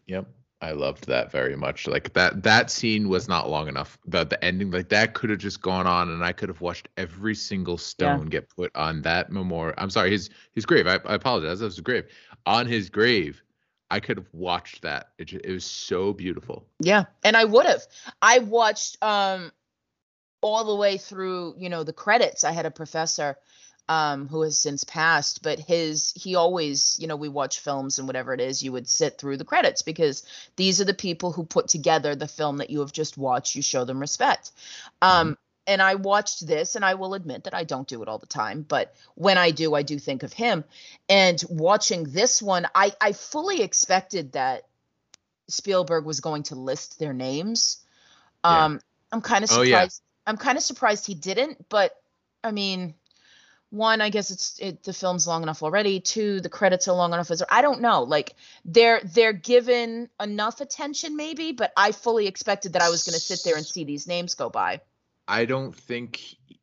Yep. 0.08 0.28
I 0.64 0.72
loved 0.72 1.08
that 1.08 1.30
very 1.30 1.58
much. 1.58 1.88
Like 1.88 2.14
that 2.14 2.42
that 2.44 2.72
scene 2.72 3.10
was 3.10 3.28
not 3.28 3.50
long 3.50 3.68
enough. 3.68 3.98
The 4.06 4.24
the 4.24 4.42
ending 4.44 4.72
like 4.72 4.88
that 4.90 5.14
could 5.14 5.30
have 5.30 5.40
just 5.40 5.62
gone 5.62 5.86
on 5.86 6.10
and 6.10 6.24
I 6.24 6.32
could 6.32 6.48
have 6.48 6.62
watched 6.62 6.88
every 6.96 7.36
single 7.36 7.78
stone 7.78 8.28
get 8.28 8.48
put 8.48 8.74
on 8.74 9.02
that 9.02 9.30
memorial. 9.30 9.74
I'm 9.78 9.90
sorry, 9.90 10.12
his 10.12 10.30
his 10.54 10.66
grave. 10.66 10.88
I, 10.88 11.00
I 11.06 11.16
apologize. 11.16 11.60
That 11.60 11.66
was 11.66 11.76
his 11.76 11.82
grave. 11.82 12.06
On 12.46 12.66
his 12.66 12.90
grave, 12.90 13.44
I 13.92 14.00
could 14.00 14.16
have 14.16 14.30
watched 14.32 14.84
that. 14.84 15.10
It, 15.18 15.26
ju- 15.26 15.42
it 15.44 15.52
was 15.52 15.66
so 15.66 16.14
beautiful. 16.14 16.66
Yeah, 16.80 17.06
and 17.26 17.36
I 17.36 17.44
would 17.44 17.66
have. 17.66 17.86
I 18.22 18.40
watched 18.40 19.04
um 19.04 19.52
all 20.40 20.64
the 20.64 20.76
way 20.76 20.98
through, 20.98 21.56
you 21.58 21.68
know, 21.68 21.84
the 21.84 21.92
credits. 21.92 22.46
I 22.46 22.54
had 22.54 22.66
a 22.66 22.72
professor 22.72 23.38
um 23.90 24.28
who 24.28 24.42
has 24.44 24.58
since 24.58 24.84
passed, 24.84 25.44
but 25.44 25.60
his 25.60 26.14
he 26.16 26.36
always, 26.36 26.98
you 27.00 27.08
know, 27.08 27.16
we 27.16 27.30
watch 27.30 27.60
films 27.60 28.00
and 28.00 28.08
whatever 28.08 28.34
it 28.34 28.40
is, 28.40 28.64
you 28.64 28.72
would 28.72 28.88
sit 28.88 29.18
through 29.18 29.38
the 29.38 29.46
credits 29.46 29.82
because 29.82 30.24
these 30.56 30.80
are 30.80 30.86
the 30.86 30.94
people 30.94 31.32
who 31.32 31.44
put 31.44 31.68
together 31.68 32.16
the 32.16 32.28
film 32.28 32.58
that 32.58 32.70
you 32.70 32.80
have 32.80 32.94
just 32.94 33.18
watched. 33.18 33.56
You 33.56 33.62
show 33.62 33.86
them 33.86 34.00
respect. 34.00 34.52
Um 35.02 35.38
and 35.66 35.82
I 35.82 35.96
watched 35.96 36.46
this 36.46 36.76
and 36.76 36.84
I 36.84 36.96
will 36.96 37.14
admit 37.14 37.46
that 37.46 37.54
I 37.54 37.64
don't 37.64 37.88
do 37.88 38.02
it 38.02 38.10
all 38.10 38.18
the 38.18 38.26
time, 38.26 38.66
but 38.68 38.94
when 39.16 39.38
I 39.38 39.52
do, 39.52 39.74
I 39.74 39.82
do 39.82 39.98
think 39.98 40.24
of 40.24 40.34
him. 40.34 40.66
And 41.08 41.42
watching 41.50 42.04
this 42.04 42.42
one, 42.42 42.68
I 42.74 42.94
I 43.00 43.14
fully 43.14 43.62
expected 43.62 44.34
that 44.34 44.64
Spielberg 45.48 46.06
was 46.06 46.20
going 46.20 46.44
to 46.44 46.56
list 46.56 47.00
their 47.00 47.14
names. 47.14 47.78
Yeah. 48.46 48.66
Um, 48.66 48.82
I'm 49.12 49.22
kind 49.22 49.44
of 49.44 49.50
surprised. 49.50 49.72
Oh, 49.74 49.80
yeah. 49.80 49.88
I'm 50.26 50.38
kind 50.38 50.58
of 50.58 50.64
surprised 50.64 51.06
he 51.06 51.16
didn't, 51.16 51.68
but 51.70 51.92
I 52.44 52.52
mean, 52.52 52.96
one, 53.74 54.02
I 54.02 54.10
guess 54.10 54.30
it's 54.30 54.60
it, 54.60 54.84
the 54.84 54.94
film's 54.94 55.28
long 55.28 55.42
enough 55.42 55.64
already. 55.64 56.00
Two, 56.00 56.40
the 56.40 56.50
credits 56.50 56.88
are 56.88 56.96
long 56.96 57.12
enough. 57.12 57.32
As 57.32 57.42
I 57.50 57.64
don't 57.64 57.82
know, 57.82 58.04
like 58.04 58.36
they're 58.64 59.02
they're 59.04 59.34
given 59.34 60.10
enough 60.22 60.62
attention, 60.62 61.18
maybe, 61.18 61.54
but 61.54 61.74
I 61.76 61.92
fully 61.92 62.28
expected 62.28 62.74
that 62.74 62.84
I 62.84 62.90
was 62.90 63.04
going 63.04 63.16
to 63.16 63.20
sit 63.20 63.42
there 63.44 63.58
and 63.58 63.66
see 63.66 63.84
these 63.84 64.08
names 64.08 64.36
go 64.36 64.50
by. 64.50 64.82
I 65.28 65.46
don't 65.46 65.76
think 65.76 66.18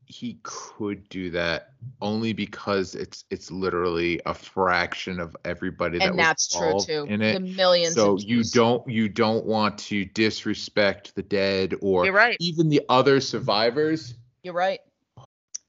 he- 0.06 0.38
could 0.42 1.08
do 1.08 1.30
that 1.30 1.70
only 2.00 2.32
because 2.32 2.94
it's 2.94 3.24
it's 3.30 3.50
literally 3.50 4.20
a 4.26 4.34
fraction 4.34 5.18
of 5.18 5.36
everybody 5.44 5.98
that 5.98 6.08
and 6.08 6.16
was 6.16 6.26
that's 6.26 6.48
true 6.48 6.80
too. 6.80 7.06
in 7.08 7.22
it. 7.22 7.34
The 7.34 7.40
millions. 7.40 7.94
so 7.94 8.18
you 8.18 8.44
don't 8.44 8.88
you 8.88 9.08
don't 9.08 9.46
want 9.46 9.78
to 9.78 10.04
disrespect 10.04 11.14
the 11.14 11.22
dead 11.22 11.74
or 11.80 12.10
right. 12.12 12.36
even 12.40 12.68
the 12.68 12.82
other 12.88 13.20
survivors 13.20 14.14
You're 14.42 14.54
right. 14.54 14.80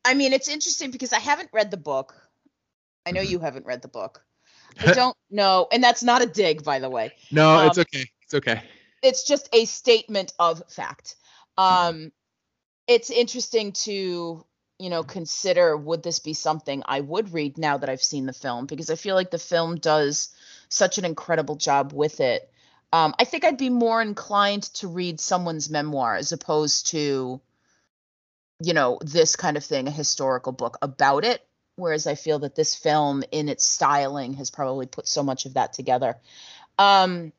I 0.05 0.13
mean, 0.13 0.33
it's 0.33 0.47
interesting 0.47 0.91
because 0.91 1.13
I 1.13 1.19
haven't 1.19 1.49
read 1.53 1.71
the 1.71 1.77
book. 1.77 2.15
I 3.05 3.11
know 3.11 3.21
Mhm. 3.21 3.31
you 3.31 3.39
haven't 3.39 3.65
read 3.65 3.81
the 3.81 3.87
book. 3.87 4.25
I 4.79 4.87
don't 4.89 5.17
know, 5.29 5.67
and 5.71 5.83
that's 5.83 6.03
not 6.03 6.21
a 6.23 6.25
dig, 6.27 6.63
by 6.63 6.79
the 6.79 6.89
way. 6.89 7.13
no 7.31 7.59
it's 7.61 7.77
Um, 7.77 7.77
okay 7.77 8.05
it's 8.23 8.33
okay 8.33 8.61
It's 9.01 9.23
just 9.23 9.49
a 9.53 9.65
statement 9.65 10.33
of 10.39 10.63
fact. 10.69 11.15
Um, 11.57 12.11
it's 12.87 13.09
interesting 13.11 13.73
to 13.73 14.45
you 14.79 14.89
know 14.89 15.03
consider 15.03 15.77
would 15.77 16.03
this 16.03 16.19
be 16.19 16.33
something 16.33 16.83
I 16.85 17.01
would 17.01 17.33
read 17.33 17.57
now 17.57 17.77
that 17.77 17.89
I've 17.89 18.03
seen 18.03 18.25
the 18.27 18.33
film 18.33 18.65
because 18.67 18.89
I 18.89 18.95
feel 18.95 19.15
like 19.15 19.31
the 19.31 19.39
film 19.39 19.77
does 19.77 20.29
such 20.69 20.97
an 20.97 21.05
incredible 21.05 21.55
job 21.55 21.93
with 21.93 22.19
it. 22.21 22.51
Um, 22.93 23.15
I 23.19 23.25
think 23.25 23.45
I'd 23.45 23.57
be 23.57 23.69
more 23.69 24.01
inclined 24.01 24.63
to 24.75 24.87
read 24.87 25.19
someone's 25.19 25.69
memoir 25.69 26.15
as 26.15 26.31
opposed 26.33 26.87
to 26.89 27.41
you 28.63 28.74
know 28.74 29.00
this 29.02 29.36
kind 29.36 29.58
of 29.58 29.63
thing 29.63 29.88
a 29.88 29.91
historical 29.91 30.52
book 30.52 30.78
about 30.82 31.26
it 31.26 31.45
whereas 31.76 32.06
i 32.06 32.15
feel 32.15 32.39
that 32.39 32.56
this 32.56 32.76
film 32.76 33.24
in 33.32 33.50
its 33.50 33.65
styling 33.65 34.34
has 34.34 34.52
probably 34.52 34.86
put 34.86 35.08
so 35.08 35.24
much 35.24 35.45
of 35.45 35.56
that 35.56 35.74
together. 35.74 36.17
Um 36.78 37.34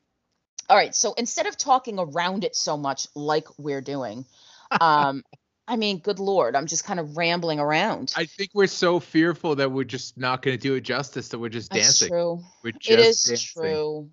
all 0.69 0.77
right 0.77 0.95
so 0.95 1.13
instead 1.13 1.45
of 1.45 1.57
talking 1.57 1.99
around 1.99 2.43
it 2.43 2.55
so 2.55 2.77
much 2.77 3.07
like 3.15 3.47
we're 3.57 3.81
doing 3.81 4.25
um 4.81 5.23
i 5.67 5.75
mean 5.75 5.99
good 5.99 6.19
lord 6.19 6.55
i'm 6.55 6.67
just 6.67 6.85
kind 6.85 6.99
of 6.99 7.17
rambling 7.17 7.59
around. 7.59 8.13
I 8.15 8.25
think 8.25 8.51
we're 8.53 8.67
so 8.67 8.99
fearful 8.99 9.55
that 9.55 9.71
we're 9.71 9.83
just 9.83 10.17
not 10.17 10.41
going 10.41 10.57
to 10.57 10.61
do 10.61 10.75
it 10.75 10.81
justice 10.81 11.29
that 11.29 11.39
we're 11.39 11.49
just 11.49 11.71
That's 11.71 11.85
dancing. 11.85 12.09
true. 12.09 12.43
We're 12.63 12.71
just 12.71 12.89
it 12.89 12.99
is 12.99 13.23
dancing. 13.23 13.61
true. 13.61 14.09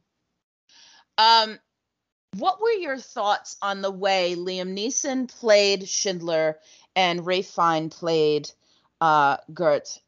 Um 1.18 1.58
what 2.36 2.60
were 2.60 2.70
your 2.70 2.96
thoughts 2.98 3.56
on 3.60 3.82
the 3.82 3.90
way 3.90 4.36
Liam 4.36 4.76
Neeson 4.78 5.28
played 5.28 5.88
Schindler 5.88 6.58
and 6.96 7.24
Ray 7.26 7.42
Fiennes 7.42 7.94
played 7.94 8.50
uh, 9.00 9.38
Goeth 9.52 9.98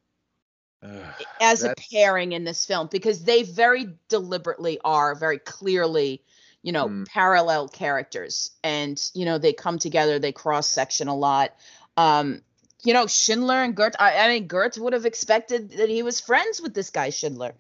as 1.41 1.63
a 1.63 1.75
pairing 1.93 2.33
in 2.33 2.45
this 2.45 2.67
film? 2.67 2.89
Because 2.91 3.25
they 3.25 3.43
very 3.43 3.89
deliberately 4.09 4.79
are 4.85 5.15
very 5.15 5.39
clearly, 5.39 6.23
you 6.63 6.73
know, 6.73 6.89
mm. 6.89 7.07
parallel 7.07 7.69
characters, 7.69 8.51
and 8.65 9.01
you 9.15 9.25
know 9.25 9.39
they 9.39 9.53
come 9.53 9.79
together, 9.79 10.19
they 10.19 10.33
cross 10.33 10.69
section 10.69 11.09
a 11.09 11.17
lot. 11.17 11.55
Um, 11.97 12.43
you 12.85 12.95
know, 12.95 13.07
Schindler 13.07 13.63
and 13.63 13.75
Goeth. 13.75 13.95
I, 13.99 14.17
I 14.17 14.29
mean, 14.29 14.47
Goeth 14.47 14.79
would 14.79 14.93
have 14.93 15.07
expected 15.07 15.71
that 15.73 15.89
he 15.89 16.03
was 16.03 16.21
friends 16.21 16.61
with 16.61 16.75
this 16.75 16.91
guy 16.91 17.11
Schindler. 17.11 17.55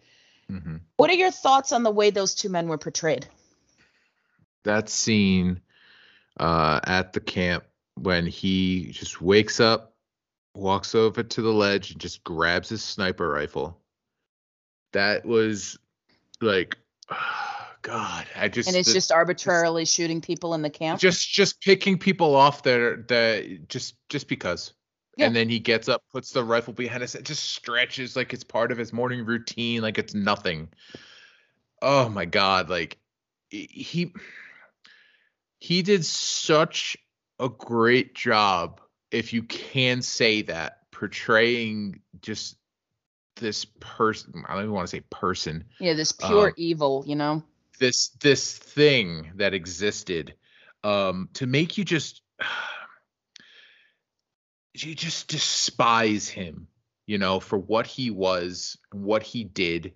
Mm-hmm. 0.50 0.76
What 0.96 1.10
are 1.10 1.14
your 1.14 1.30
thoughts 1.30 1.72
on 1.72 1.82
the 1.82 1.90
way 1.90 2.10
those 2.10 2.34
two 2.34 2.48
men 2.48 2.68
were 2.68 2.78
portrayed? 2.78 3.26
That 4.64 4.88
scene 4.88 5.60
uh, 6.38 6.80
at 6.84 7.12
the 7.12 7.20
camp 7.20 7.64
when 7.96 8.26
he 8.26 8.86
just 8.92 9.20
wakes 9.20 9.60
up, 9.60 9.94
walks 10.54 10.94
over 10.94 11.22
to 11.22 11.42
the 11.42 11.52
ledge, 11.52 11.92
and 11.92 12.00
just 12.00 12.24
grabs 12.24 12.68
his 12.68 12.82
sniper 12.82 13.28
rifle. 13.28 13.78
That 14.92 15.24
was 15.24 15.78
like, 16.40 16.76
oh 17.10 17.16
God, 17.82 18.26
I 18.36 18.48
just 18.48 18.68
and 18.68 18.76
it's 18.76 18.88
the, 18.88 18.94
just 18.94 19.10
arbitrarily 19.10 19.82
just, 19.82 19.94
shooting 19.94 20.20
people 20.20 20.54
in 20.54 20.62
the 20.62 20.70
camp. 20.70 21.00
Just 21.00 21.28
just 21.28 21.60
picking 21.60 21.98
people 21.98 22.36
off 22.36 22.62
there 22.62 22.98
that 23.08 23.68
just 23.68 23.96
just 24.08 24.28
because. 24.28 24.72
Yeah. 25.16 25.26
And 25.26 25.36
then 25.36 25.50
he 25.50 25.58
gets 25.58 25.88
up, 25.88 26.02
puts 26.10 26.30
the 26.30 26.42
rifle 26.42 26.72
behind 26.72 27.02
his 27.02 27.12
head, 27.12 27.26
just 27.26 27.44
stretches 27.44 28.16
like 28.16 28.32
it's 28.32 28.44
part 28.44 28.72
of 28.72 28.78
his 28.78 28.94
morning 28.94 29.26
routine, 29.26 29.82
like 29.82 29.98
it's 29.98 30.14
nothing. 30.14 30.68
Oh 31.82 32.08
my 32.08 32.24
god, 32.24 32.70
like 32.70 32.98
he 33.50 34.12
he 35.58 35.82
did 35.82 36.04
such 36.04 36.96
a 37.42 37.48
great 37.48 38.14
job, 38.14 38.80
if 39.10 39.32
you 39.32 39.42
can 39.42 40.00
say 40.00 40.42
that, 40.42 40.90
portraying 40.92 42.00
just 42.20 42.56
this 43.36 43.64
person. 43.80 44.44
I 44.48 44.54
don't 44.54 44.62
even 44.62 44.74
want 44.74 44.88
to 44.88 44.96
say 44.96 45.02
person. 45.10 45.64
Yeah, 45.80 45.94
this 45.94 46.12
pure 46.12 46.48
um, 46.48 46.54
evil, 46.56 47.02
you 47.06 47.16
know. 47.16 47.42
This 47.80 48.08
this 48.20 48.56
thing 48.56 49.32
that 49.36 49.54
existed, 49.54 50.34
um, 50.84 51.28
to 51.34 51.46
make 51.46 51.76
you 51.76 51.84
just 51.84 52.22
you 54.74 54.94
just 54.94 55.28
despise 55.28 56.28
him, 56.28 56.68
you 57.06 57.18
know, 57.18 57.40
for 57.40 57.58
what 57.58 57.88
he 57.88 58.10
was, 58.10 58.78
what 58.92 59.24
he 59.24 59.42
did. 59.42 59.94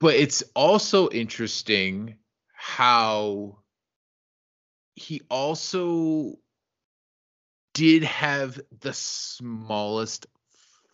But 0.00 0.16
it's 0.16 0.42
also 0.54 1.08
interesting 1.08 2.16
how 2.52 3.60
he 4.94 5.20
also 5.28 6.38
did 7.74 8.04
have 8.04 8.60
the 8.80 8.92
smallest, 8.92 10.26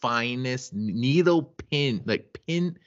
finest 0.00 0.72
needle 0.72 1.54
pin, 1.70 2.02
like 2.06 2.40
pin, 2.46 2.78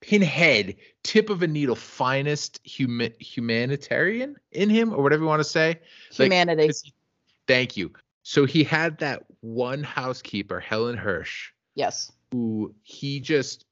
pinhead, 0.00 0.76
tip 1.02 1.28
of 1.28 1.42
a 1.42 1.46
needle, 1.46 1.74
finest 1.74 2.60
human 2.62 3.12
humanitarian 3.18 4.36
in 4.52 4.70
him, 4.70 4.92
or 4.92 5.02
whatever 5.02 5.24
you 5.24 5.28
want 5.28 5.40
to 5.40 5.44
say. 5.44 5.80
Humanity. 6.12 6.68
Like, 6.68 6.76
thank 7.46 7.76
you. 7.76 7.92
So 8.22 8.44
he 8.44 8.64
had 8.64 8.98
that 8.98 9.24
one 9.40 9.82
housekeeper, 9.82 10.60
Helen 10.60 10.96
Hirsch. 10.96 11.50
Yes. 11.74 12.10
Who 12.32 12.74
he 12.82 13.20
just, 13.20 13.65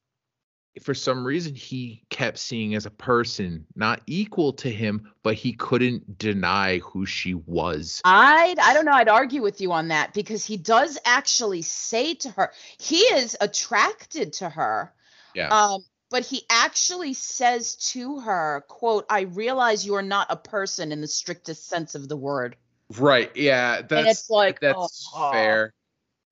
for 0.82 0.94
some 0.94 1.24
reason, 1.24 1.54
he 1.54 2.02
kept 2.10 2.38
seeing 2.38 2.74
as 2.74 2.84
a 2.84 2.90
person 2.90 3.64
not 3.76 4.00
equal 4.06 4.52
to 4.54 4.70
him, 4.70 5.12
but 5.22 5.34
he 5.34 5.52
couldn't 5.52 6.18
deny 6.18 6.78
who 6.78 7.06
she 7.06 7.34
was. 7.34 8.00
I 8.04 8.54
I 8.60 8.74
don't 8.74 8.84
know. 8.84 8.92
I'd 8.92 9.08
argue 9.08 9.42
with 9.42 9.60
you 9.60 9.72
on 9.72 9.88
that 9.88 10.14
because 10.14 10.44
he 10.44 10.56
does 10.56 10.98
actually 11.04 11.62
say 11.62 12.14
to 12.14 12.30
her, 12.30 12.52
he 12.78 12.98
is 12.98 13.36
attracted 13.40 14.32
to 14.34 14.48
her. 14.48 14.92
Yeah. 15.34 15.48
Um, 15.48 15.84
but 16.10 16.24
he 16.24 16.42
actually 16.50 17.14
says 17.14 17.76
to 17.92 18.20
her, 18.20 18.64
"quote 18.68 19.06
I 19.08 19.22
realize 19.22 19.86
you 19.86 19.94
are 19.94 20.02
not 20.02 20.26
a 20.30 20.36
person 20.36 20.90
in 20.90 21.00
the 21.00 21.08
strictest 21.08 21.68
sense 21.68 21.94
of 21.94 22.08
the 22.08 22.16
word." 22.16 22.56
Right. 22.98 23.34
Yeah. 23.36 23.82
That's 23.82 24.28
like 24.28 24.60
that's 24.60 25.08
oh, 25.14 25.30
fair. 25.30 25.72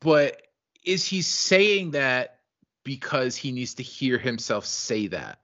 But 0.01 0.43
is 0.85 1.05
he 1.05 1.23
saying 1.23 1.93
that 1.93 2.39
because 2.85 3.37
he 3.37 3.53
needs 3.53 3.75
to 3.75 3.83
hear 3.83 4.19
himself 4.19 4.67
say 4.67 5.09
that? 5.09 5.39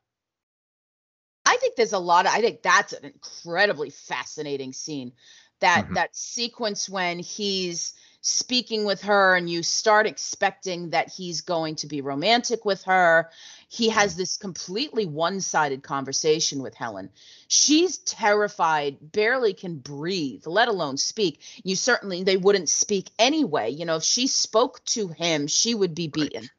I 1.44 1.56
think 1.56 1.76
there's 1.76 1.92
a 1.92 1.98
lot 1.98 2.26
of 2.26 2.32
I 2.32 2.40
think 2.40 2.62
that's 2.62 2.92
an 2.92 3.04
incredibly 3.04 3.90
fascinating 3.90 4.72
scene. 4.72 5.12
That 5.60 5.86
mm-hmm. 5.86 5.94
that 5.94 6.14
sequence 6.14 6.88
when 6.88 7.18
he's 7.18 7.94
speaking 8.20 8.84
with 8.84 9.02
her 9.02 9.36
and 9.36 9.48
you 9.48 9.62
start 9.62 10.06
expecting 10.06 10.90
that 10.90 11.08
he's 11.08 11.40
going 11.40 11.76
to 11.76 11.86
be 11.86 12.00
romantic 12.00 12.64
with 12.64 12.82
her 12.84 13.30
he 13.68 13.90
has 13.90 14.16
this 14.16 14.38
completely 14.38 15.04
one-sided 15.04 15.82
conversation 15.82 16.62
with 16.62 16.74
Helen. 16.74 17.10
She's 17.48 17.98
terrified, 17.98 18.96
barely 19.00 19.52
can 19.52 19.76
breathe, 19.76 20.46
let 20.46 20.68
alone 20.68 20.96
speak. 20.96 21.40
You 21.62 21.76
certainly 21.76 22.22
they 22.22 22.38
wouldn't 22.38 22.70
speak 22.70 23.10
anyway. 23.18 23.70
You 23.70 23.84
know, 23.84 23.96
if 23.96 24.04
she 24.04 24.26
spoke 24.26 24.82
to 24.86 25.08
him, 25.08 25.46
she 25.48 25.74
would 25.74 25.94
be 25.94 26.08
beaten. 26.08 26.42
Right. 26.42 26.50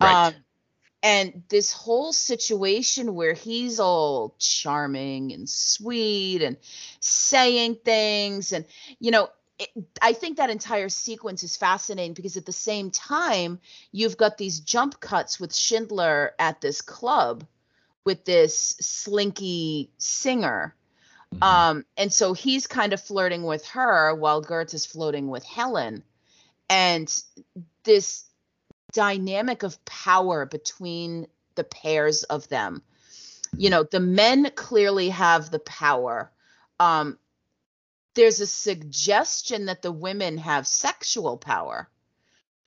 Right. 0.00 0.28
Um, 0.28 0.34
and 1.02 1.42
this 1.48 1.70
whole 1.70 2.12
situation 2.12 3.14
where 3.14 3.34
he's 3.34 3.78
all 3.78 4.34
charming 4.38 5.32
and 5.32 5.48
sweet 5.48 6.42
and 6.42 6.56
saying 7.00 7.76
things 7.84 8.52
and 8.52 8.64
you 8.98 9.10
know 9.10 9.28
it, 9.58 9.70
I 10.02 10.14
think 10.14 10.38
that 10.38 10.50
entire 10.50 10.88
sequence 10.88 11.42
is 11.42 11.56
fascinating 11.56 12.14
because 12.14 12.36
at 12.36 12.46
the 12.46 12.52
same 12.52 12.90
time, 12.90 13.60
you've 13.92 14.16
got 14.16 14.36
these 14.36 14.60
jump 14.60 14.98
cuts 15.00 15.38
with 15.38 15.54
Schindler 15.54 16.32
at 16.38 16.60
this 16.60 16.82
club 16.82 17.44
with 18.04 18.24
this 18.24 18.76
slinky 18.80 19.90
singer. 19.98 20.74
Mm-hmm. 21.34 21.42
Um, 21.42 21.84
and 21.96 22.12
so 22.12 22.32
he's 22.32 22.66
kind 22.66 22.92
of 22.92 23.00
flirting 23.00 23.44
with 23.44 23.66
her 23.68 24.14
while 24.14 24.40
Goeth 24.40 24.74
is 24.74 24.86
floating 24.86 25.28
with 25.28 25.44
Helen. 25.44 26.02
And 26.68 27.12
this 27.84 28.24
dynamic 28.94 29.62
of 29.62 29.84
power 29.84 30.46
between 30.46 31.26
the 31.54 31.64
pairs 31.64 32.22
of 32.22 32.48
them. 32.48 32.82
You 33.56 33.70
know, 33.70 33.84
the 33.84 34.00
men 34.00 34.50
clearly 34.54 35.10
have 35.10 35.50
the 35.50 35.58
power. 35.58 36.32
Um, 36.80 37.18
there's 38.14 38.40
a 38.40 38.46
suggestion 38.46 39.66
that 39.66 39.82
the 39.82 39.92
women 39.92 40.38
have 40.38 40.66
sexual 40.66 41.36
power, 41.36 41.88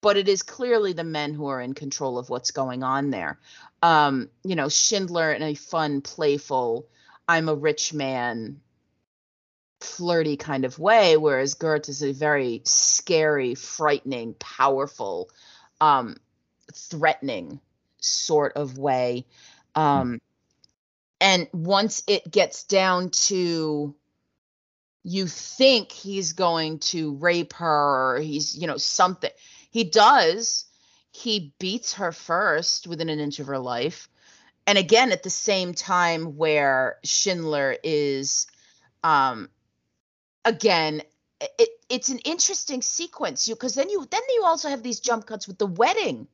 but 0.02 0.18
it 0.18 0.28
is 0.30 0.44
clearly 0.44 0.94
the 0.94 1.04
men 1.04 1.34
who 1.34 1.48
are 1.48 1.62
in 1.62 1.74
control 1.74 2.18
of 2.18 2.30
what's 2.30 2.52
going 2.52 2.84
on 2.84 3.10
there. 3.10 3.40
Um, 3.82 4.30
you 4.44 4.56
know, 4.56 4.70
Schindler 4.70 5.32
in 5.32 5.42
a 5.42 5.56
fun, 5.56 6.02
playful, 6.02 6.88
I'm 7.28 7.50
a 7.50 7.56
rich 7.56 7.94
man, 7.94 8.62
flirty 9.82 10.38
kind 10.38 10.66
of 10.66 10.80
way, 10.80 11.18
whereas 11.18 11.56
Goeth 11.56 11.90
is 11.90 12.04
a 12.04 12.14
very 12.14 12.62
scary, 12.66 13.56
frightening, 13.56 14.36
powerful, 14.40 15.30
um, 15.82 16.18
threatening 16.74 17.60
sort 18.02 18.54
of 18.54 18.78
way. 18.78 19.26
Um, 19.76 20.22
and 21.20 21.48
once 21.52 22.04
it 22.08 22.30
gets 22.30 22.64
down 22.64 23.10
to 23.10 23.96
you 25.04 25.26
think 25.26 25.92
he's 25.92 26.34
going 26.34 26.80
to 26.80 27.16
rape 27.16 27.54
her 27.54 28.16
or 28.16 28.20
he's 28.20 28.58
you 28.58 28.68
know 28.68 28.78
something 28.78 29.32
he 29.72 29.86
does 29.86 30.66
he 31.12 31.54
beats 31.60 31.94
her 31.94 32.12
first 32.12 32.88
within 32.88 33.10
an 33.10 33.20
inch 33.20 33.40
of 33.40 33.48
her 33.48 33.58
life 33.58 34.10
and 34.68 34.78
again 34.78 35.12
at 35.12 35.24
the 35.24 35.30
same 35.30 35.74
time 35.74 36.36
where 36.36 36.98
schindler 37.04 37.78
is 37.84 38.48
um 39.04 39.50
again 40.44 41.02
it, 41.42 41.70
it's 41.90 42.10
an 42.10 42.20
interesting 42.20 42.82
sequence 42.82 43.48
you 43.48 43.56
because 43.56 43.76
then 43.76 43.90
you 43.90 44.06
then 44.10 44.22
you 44.30 44.44
also 44.46 44.70
have 44.70 44.84
these 44.84 45.00
jump 45.00 45.26
cuts 45.26 45.48
with 45.48 45.58
the 45.58 45.68
wedding 45.68 46.28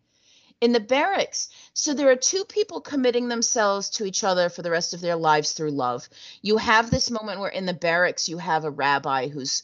in 0.61 0.71
the 0.71 0.79
barracks. 0.79 1.49
So 1.73 1.93
there 1.93 2.09
are 2.09 2.15
two 2.15 2.45
people 2.45 2.79
committing 2.79 3.27
themselves 3.27 3.89
to 3.91 4.05
each 4.05 4.23
other 4.23 4.47
for 4.47 4.61
the 4.61 4.71
rest 4.71 4.93
of 4.93 5.01
their 5.01 5.17
lives 5.17 5.51
through 5.51 5.71
love. 5.71 6.07
You 6.41 6.57
have 6.57 6.89
this 6.89 7.11
moment 7.11 7.41
where 7.41 7.49
in 7.49 7.65
the 7.65 7.73
barracks 7.73 8.29
you 8.29 8.37
have 8.37 8.63
a 8.63 8.71
rabbi 8.71 9.27
who's 9.27 9.63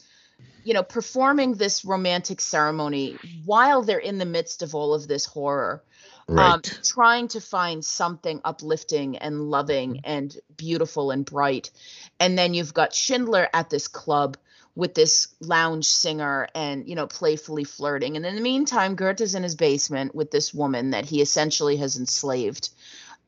you 0.64 0.74
know 0.74 0.82
performing 0.82 1.54
this 1.54 1.84
romantic 1.84 2.40
ceremony 2.40 3.16
while 3.44 3.82
they're 3.82 3.98
in 3.98 4.18
the 4.18 4.26
midst 4.26 4.62
of 4.62 4.74
all 4.74 4.92
of 4.94 5.08
this 5.08 5.24
horror. 5.24 5.82
Um, 6.30 6.36
right. 6.36 6.54
Um, 6.54 6.62
trying 6.84 7.28
to 7.28 7.40
find 7.40 7.84
something 7.84 8.40
uplifting 8.44 9.18
and 9.18 9.50
loving 9.50 10.00
and 10.04 10.34
beautiful 10.56 11.10
and 11.10 11.24
bright. 11.24 11.70
And 12.18 12.38
then 12.38 12.54
you've 12.54 12.74
got 12.74 12.94
Schindler 12.94 13.48
at 13.52 13.70
this 13.70 13.88
club 13.88 14.36
with 14.76 14.94
this 14.94 15.28
lounge 15.40 15.86
singer 15.86 16.46
and 16.54 16.88
you 16.88 16.94
know 16.94 17.08
playfully 17.08 17.64
flirting 17.64 18.16
and 18.16 18.24
in 18.24 18.36
the 18.36 18.40
meantime 18.40 18.94
Goeth's 18.94 19.34
in 19.34 19.42
his 19.42 19.56
basement 19.56 20.14
with 20.14 20.30
this 20.30 20.54
woman 20.54 20.90
that 20.90 21.04
he 21.04 21.20
essentially 21.20 21.76
has 21.78 21.98
enslaved 21.98 22.70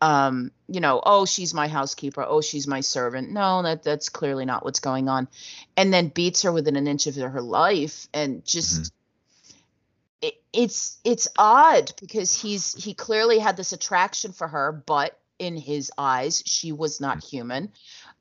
um, 0.02 0.50
you 0.66 0.80
know, 0.80 1.00
oh, 1.06 1.26
she's 1.26 1.54
my 1.54 1.68
housekeeper, 1.68 2.24
oh, 2.26 2.40
she's 2.40 2.66
my 2.66 2.80
servant. 2.80 3.30
No, 3.30 3.62
that 3.62 3.84
that's 3.84 4.08
clearly 4.08 4.44
not 4.44 4.64
what's 4.64 4.80
going 4.80 5.08
on. 5.08 5.28
And 5.76 5.94
then 5.94 6.08
beats 6.08 6.42
her 6.42 6.50
within 6.50 6.74
an 6.74 6.88
inch 6.88 7.06
of 7.06 7.14
her 7.14 7.40
life 7.40 8.08
and 8.12 8.44
just 8.44 8.74
mm-hmm. 8.74 8.82
It, 10.22 10.34
it's 10.52 10.98
it's 11.04 11.28
odd 11.36 11.92
because 12.00 12.40
he's 12.40 12.74
he 12.74 12.94
clearly 12.94 13.38
had 13.38 13.56
this 13.56 13.72
attraction 13.72 14.32
for 14.32 14.48
her, 14.48 14.72
but 14.72 15.18
in 15.38 15.56
his 15.56 15.90
eyes, 15.98 16.42
she 16.46 16.72
was 16.72 17.00
not 17.00 17.18
mm-hmm. 17.18 17.36
human. 17.36 17.72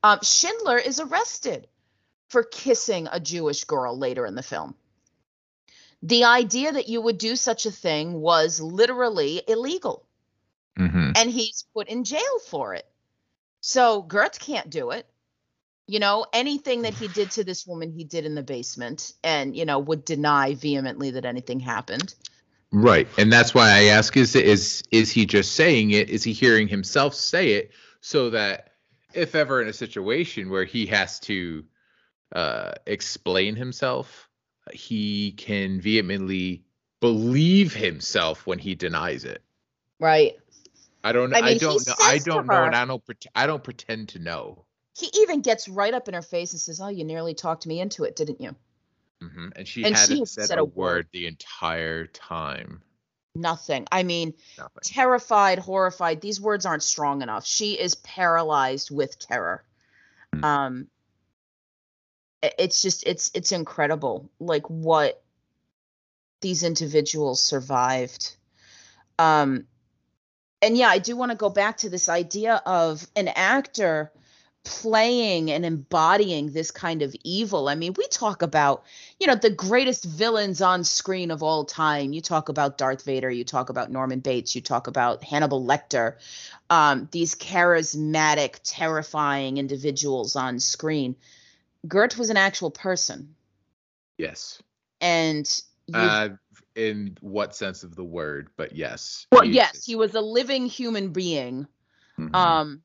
Um, 0.02 0.18
Schindler 0.22 0.78
is 0.78 1.00
arrested 1.00 1.68
for 2.28 2.42
kissing 2.42 3.08
a 3.10 3.20
Jewish 3.20 3.64
girl 3.64 3.96
later 3.96 4.26
in 4.26 4.34
the 4.34 4.42
film. 4.42 4.74
The 6.02 6.24
idea 6.24 6.72
that 6.72 6.88
you 6.88 7.00
would 7.00 7.18
do 7.18 7.36
such 7.36 7.64
a 7.64 7.70
thing 7.70 8.14
was 8.14 8.60
literally 8.60 9.42
illegal 9.46 10.04
mm-hmm. 10.78 11.12
and 11.16 11.30
he's 11.30 11.64
put 11.74 11.88
in 11.88 12.04
jail 12.04 12.38
for 12.48 12.74
it. 12.74 12.86
So 13.60 14.02
Goeth 14.02 14.38
can't 14.38 14.70
do 14.70 14.90
it. 14.90 15.06
You 15.86 15.98
know, 15.98 16.26
anything 16.32 16.82
that 16.82 16.94
he 16.94 17.08
did 17.08 17.30
to 17.32 17.44
this 17.44 17.66
woman, 17.66 17.90
he 17.90 18.04
did 18.04 18.24
in 18.24 18.34
the 18.34 18.42
basement 18.42 19.12
and, 19.24 19.56
you 19.56 19.64
know, 19.64 19.78
would 19.78 20.04
deny 20.04 20.54
vehemently 20.54 21.10
that 21.12 21.24
anything 21.24 21.60
happened. 21.60 22.14
Right. 22.70 23.08
And 23.18 23.32
that's 23.32 23.54
why 23.54 23.70
I 23.70 23.84
ask 23.84 24.16
is 24.16 24.34
is 24.34 24.82
is 24.90 25.10
he 25.10 25.26
just 25.26 25.52
saying 25.52 25.90
it? 25.90 26.08
Is 26.08 26.24
he 26.24 26.32
hearing 26.32 26.68
himself 26.68 27.14
say 27.14 27.52
it 27.52 27.72
so 28.00 28.30
that 28.30 28.72
if 29.12 29.34
ever 29.34 29.60
in 29.60 29.68
a 29.68 29.74
situation 29.74 30.48
where 30.48 30.64
he 30.64 30.86
has 30.86 31.20
to 31.20 31.64
uh 32.34 32.72
explain 32.86 33.56
himself, 33.56 34.30
he 34.72 35.32
can 35.32 35.82
vehemently 35.82 36.64
believe 37.00 37.74
himself 37.74 38.46
when 38.46 38.58
he 38.58 38.74
denies 38.74 39.24
it. 39.24 39.42
Right. 40.00 40.38
I 41.04 41.12
don't. 41.12 41.34
I, 41.34 41.42
mean, 41.42 41.56
I 41.56 41.58
don't 41.58 41.86
know. 41.86 41.94
I 42.00 42.18
don't 42.18 42.46
know, 42.46 42.54
her, 42.54 42.64
and 42.64 42.76
I 42.76 42.86
don't. 42.86 43.02
I 43.34 43.46
don't 43.46 43.62
pretend 43.62 44.10
to 44.10 44.18
know. 44.18 44.64
He 44.96 45.08
even 45.22 45.40
gets 45.40 45.68
right 45.68 45.94
up 45.94 46.08
in 46.08 46.14
her 46.14 46.22
face 46.22 46.52
and 46.52 46.60
says, 46.60 46.80
"Oh, 46.80 46.88
you 46.88 47.04
nearly 47.04 47.34
talked 47.34 47.66
me 47.66 47.80
into 47.80 48.04
it, 48.04 48.16
didn't 48.16 48.40
you?" 48.40 48.54
Mm-hmm. 49.22 49.48
And 49.56 49.68
she 49.68 49.84
and 49.84 49.96
hadn't 49.96 50.16
she 50.16 50.24
said, 50.24 50.46
said, 50.46 50.58
a 50.58 50.64
word, 50.64 50.74
word 50.74 51.06
the 51.12 51.26
entire 51.26 52.06
time. 52.06 52.82
Nothing. 53.34 53.86
I 53.90 54.02
mean, 54.02 54.34
Nothing. 54.58 54.80
terrified, 54.82 55.58
horrified. 55.58 56.20
These 56.20 56.40
words 56.40 56.66
aren't 56.66 56.82
strong 56.82 57.22
enough. 57.22 57.46
She 57.46 57.78
is 57.78 57.94
paralyzed 57.94 58.90
with 58.90 59.18
terror. 59.18 59.64
Mm-hmm. 60.34 60.44
Um, 60.44 60.86
it's 62.42 62.82
just 62.82 63.06
it's 63.06 63.30
it's 63.34 63.52
incredible, 63.52 64.30
like 64.40 64.68
what 64.68 65.22
these 66.40 66.64
individuals 66.64 67.40
survived. 67.40 68.36
Um, 69.18 69.66
and 70.60 70.76
yeah, 70.76 70.88
I 70.88 70.98
do 70.98 71.16
want 71.16 71.30
to 71.30 71.36
go 71.36 71.48
back 71.48 71.78
to 71.78 71.90
this 71.90 72.08
idea 72.08 72.60
of 72.66 73.06
an 73.16 73.28
actor 73.28 74.12
playing 74.64 75.50
and 75.50 75.64
embodying 75.64 76.52
this 76.52 76.70
kind 76.70 77.02
of 77.02 77.14
evil. 77.24 77.68
I 77.68 77.74
mean, 77.74 77.94
we 77.96 78.06
talk 78.08 78.42
about, 78.42 78.84
you 79.18 79.26
know, 79.26 79.34
the 79.34 79.50
greatest 79.50 80.04
villains 80.04 80.62
on 80.62 80.84
screen 80.84 81.30
of 81.30 81.42
all 81.42 81.64
time. 81.64 82.12
You 82.12 82.20
talk 82.20 82.48
about 82.48 82.78
Darth 82.78 83.04
Vader, 83.04 83.30
you 83.30 83.44
talk 83.44 83.70
about 83.70 83.90
Norman 83.90 84.20
Bates, 84.20 84.54
you 84.54 84.60
talk 84.60 84.86
about 84.86 85.24
Hannibal 85.24 85.64
Lecter, 85.64 86.16
um, 86.70 87.08
these 87.10 87.34
charismatic, 87.34 88.60
terrifying 88.62 89.58
individuals 89.58 90.36
on 90.36 90.60
screen. 90.60 91.16
Goeth 91.86 92.16
was 92.16 92.30
an 92.30 92.36
actual 92.36 92.70
person. 92.70 93.34
Yes. 94.16 94.62
And 95.00 95.62
uh, 95.92 96.28
in 96.76 97.18
what 97.20 97.56
sense 97.56 97.82
of 97.82 97.96
the 97.96 98.04
word, 98.04 98.50
but 98.56 98.76
yes. 98.76 99.26
Well, 99.32 99.42
he 99.42 99.50
yes, 99.50 99.84
he 99.84 99.96
was 99.96 100.14
a 100.14 100.20
living 100.20 100.66
human 100.66 101.08
being. 101.08 101.66
Mm-hmm. 102.18 102.34
Um 102.34 102.82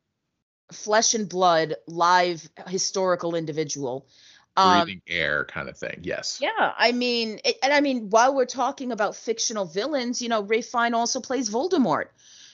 flesh 0.72 1.14
and 1.14 1.28
blood, 1.28 1.76
live 1.88 2.48
historical 2.68 3.36
individual. 3.36 4.08
Um, 4.56 4.84
breathing 4.86 5.02
air 5.08 5.46
kind 5.46 5.70
of 5.70 5.78
thing. 5.78 6.00
Yes. 6.04 6.40
Yeah, 6.42 6.74
I 6.78 6.92
mean, 6.92 7.40
it, 7.46 7.58
and 7.62 7.72
I 7.72 7.82
mean, 7.82 8.10
while 8.10 8.36
we're 8.36 8.46
talking 8.46 8.92
about 8.92 9.16
fictional 9.16 9.66
villains, 9.66 10.22
you 10.22 10.30
know, 10.30 10.42
Ray 10.42 10.62
Fiennes 10.62 10.96
also 10.96 11.22
plays 11.22 11.50
Voldemort. 11.50 12.06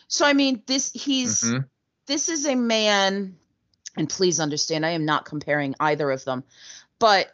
So 0.07 0.25
I 0.25 0.33
mean, 0.33 0.61
this 0.65 0.91
he's 0.93 1.43
mm-hmm. 1.43 1.63
this 2.05 2.29
is 2.29 2.45
a 2.45 2.55
man, 2.55 3.37
and 3.95 4.09
please 4.09 4.39
understand, 4.39 4.85
I 4.85 4.91
am 4.91 5.05
not 5.05 5.25
comparing 5.25 5.75
either 5.79 6.11
of 6.11 6.25
them, 6.25 6.43
but 6.99 7.33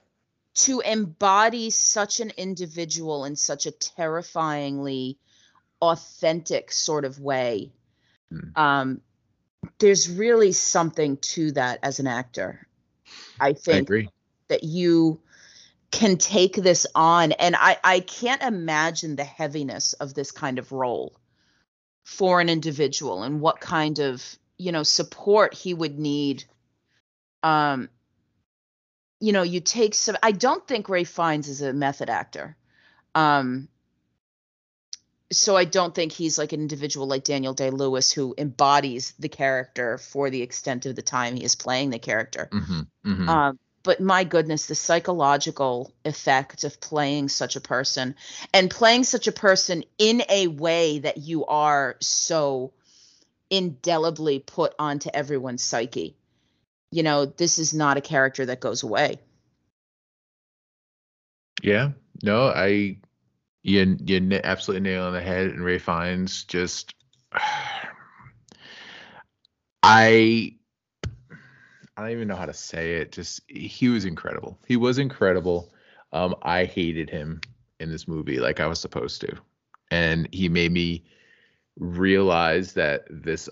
to 0.55 0.81
embody 0.81 1.69
such 1.69 2.19
an 2.19 2.31
individual 2.37 3.25
in 3.25 3.35
such 3.35 3.65
a 3.65 3.71
terrifyingly 3.71 5.17
authentic 5.81 6.71
sort 6.71 7.05
of 7.05 7.19
way 7.19 7.71
mm. 8.31 8.57
um, 8.57 9.01
there's 9.79 10.09
really 10.09 10.51
something 10.51 11.17
to 11.17 11.51
that 11.51 11.79
as 11.83 11.99
an 11.99 12.07
actor 12.07 12.67
i 13.39 13.53
think 13.53 13.91
I 13.91 14.07
that 14.47 14.63
you 14.63 15.19
can 15.91 16.17
take 16.17 16.55
this 16.55 16.85
on 16.93 17.31
and 17.31 17.55
I, 17.57 17.77
I 17.83 17.99
can't 17.99 18.43
imagine 18.43 19.15
the 19.15 19.23
heaviness 19.23 19.93
of 19.93 20.13
this 20.13 20.31
kind 20.31 20.59
of 20.59 20.71
role 20.71 21.15
for 22.03 22.41
an 22.41 22.49
individual 22.49 23.23
and 23.23 23.41
what 23.41 23.59
kind 23.59 23.99
of 23.99 24.23
you 24.57 24.71
know 24.71 24.83
support 24.83 25.53
he 25.53 25.73
would 25.73 25.97
need 25.97 26.43
um 27.43 27.89
you 29.19 29.33
know, 29.33 29.43
you 29.43 29.59
take 29.59 29.93
some. 29.93 30.15
I 30.23 30.31
don't 30.31 30.65
think 30.67 30.89
Ray 30.89 31.03
Fiennes 31.03 31.47
is 31.47 31.61
a 31.61 31.73
method 31.73 32.09
actor. 32.09 32.55
Um, 33.15 33.67
so 35.31 35.55
I 35.55 35.65
don't 35.65 35.93
think 35.93 36.11
he's 36.11 36.37
like 36.37 36.53
an 36.53 36.61
individual 36.61 37.07
like 37.07 37.23
Daniel 37.23 37.53
Day 37.53 37.69
Lewis 37.69 38.11
who 38.11 38.33
embodies 38.37 39.13
the 39.19 39.29
character 39.29 39.97
for 39.97 40.29
the 40.29 40.41
extent 40.41 40.85
of 40.85 40.95
the 40.95 41.01
time 41.01 41.35
he 41.35 41.43
is 41.43 41.55
playing 41.55 41.89
the 41.89 41.99
character. 41.99 42.49
Mm-hmm, 42.51 42.79
mm-hmm. 43.05 43.29
Um, 43.29 43.59
but 43.83 44.01
my 44.01 44.23
goodness, 44.23 44.65
the 44.65 44.75
psychological 44.75 45.93
effect 46.03 46.63
of 46.63 46.81
playing 46.81 47.29
such 47.29 47.55
a 47.55 47.61
person 47.61 48.15
and 48.53 48.69
playing 48.69 49.03
such 49.03 49.27
a 49.27 49.31
person 49.31 49.83
in 49.97 50.23
a 50.29 50.47
way 50.47 50.99
that 50.99 51.17
you 51.17 51.45
are 51.45 51.95
so 51.99 52.73
indelibly 53.49 54.39
put 54.39 54.75
onto 54.77 55.09
everyone's 55.13 55.63
psyche 55.63 56.15
you 56.91 57.03
know, 57.03 57.25
this 57.25 57.59
is 57.59 57.73
not 57.73 57.97
a 57.97 58.01
character 58.01 58.45
that 58.45 58.59
goes 58.59 58.83
away. 58.83 59.19
Yeah, 61.61 61.91
no, 62.23 62.47
I, 62.47 62.97
you 63.63 63.97
you 64.05 64.39
absolutely 64.43 64.89
nail 64.89 65.03
on 65.03 65.13
the 65.13 65.21
head. 65.21 65.47
And 65.47 65.63
Ray 65.63 65.77
Fiennes 65.77 66.43
just, 66.45 66.95
I, 69.83 70.55
I 71.95 72.01
don't 72.01 72.11
even 72.11 72.27
know 72.27 72.35
how 72.35 72.45
to 72.45 72.53
say 72.53 72.95
it. 72.95 73.11
Just 73.11 73.41
he 73.47 73.89
was 73.89 74.05
incredible. 74.05 74.57
He 74.67 74.77
was 74.77 74.97
incredible. 74.97 75.71
Um, 76.11 76.35
I 76.41 76.65
hated 76.65 77.09
him 77.09 77.41
in 77.79 77.91
this 77.91 78.07
movie 78.07 78.39
like 78.39 78.59
I 78.59 78.67
was 78.67 78.79
supposed 78.79 79.21
to, 79.21 79.35
and 79.91 80.27
he 80.31 80.49
made 80.49 80.71
me 80.71 81.05
realize 81.77 82.73
that 82.73 83.05
this 83.09 83.47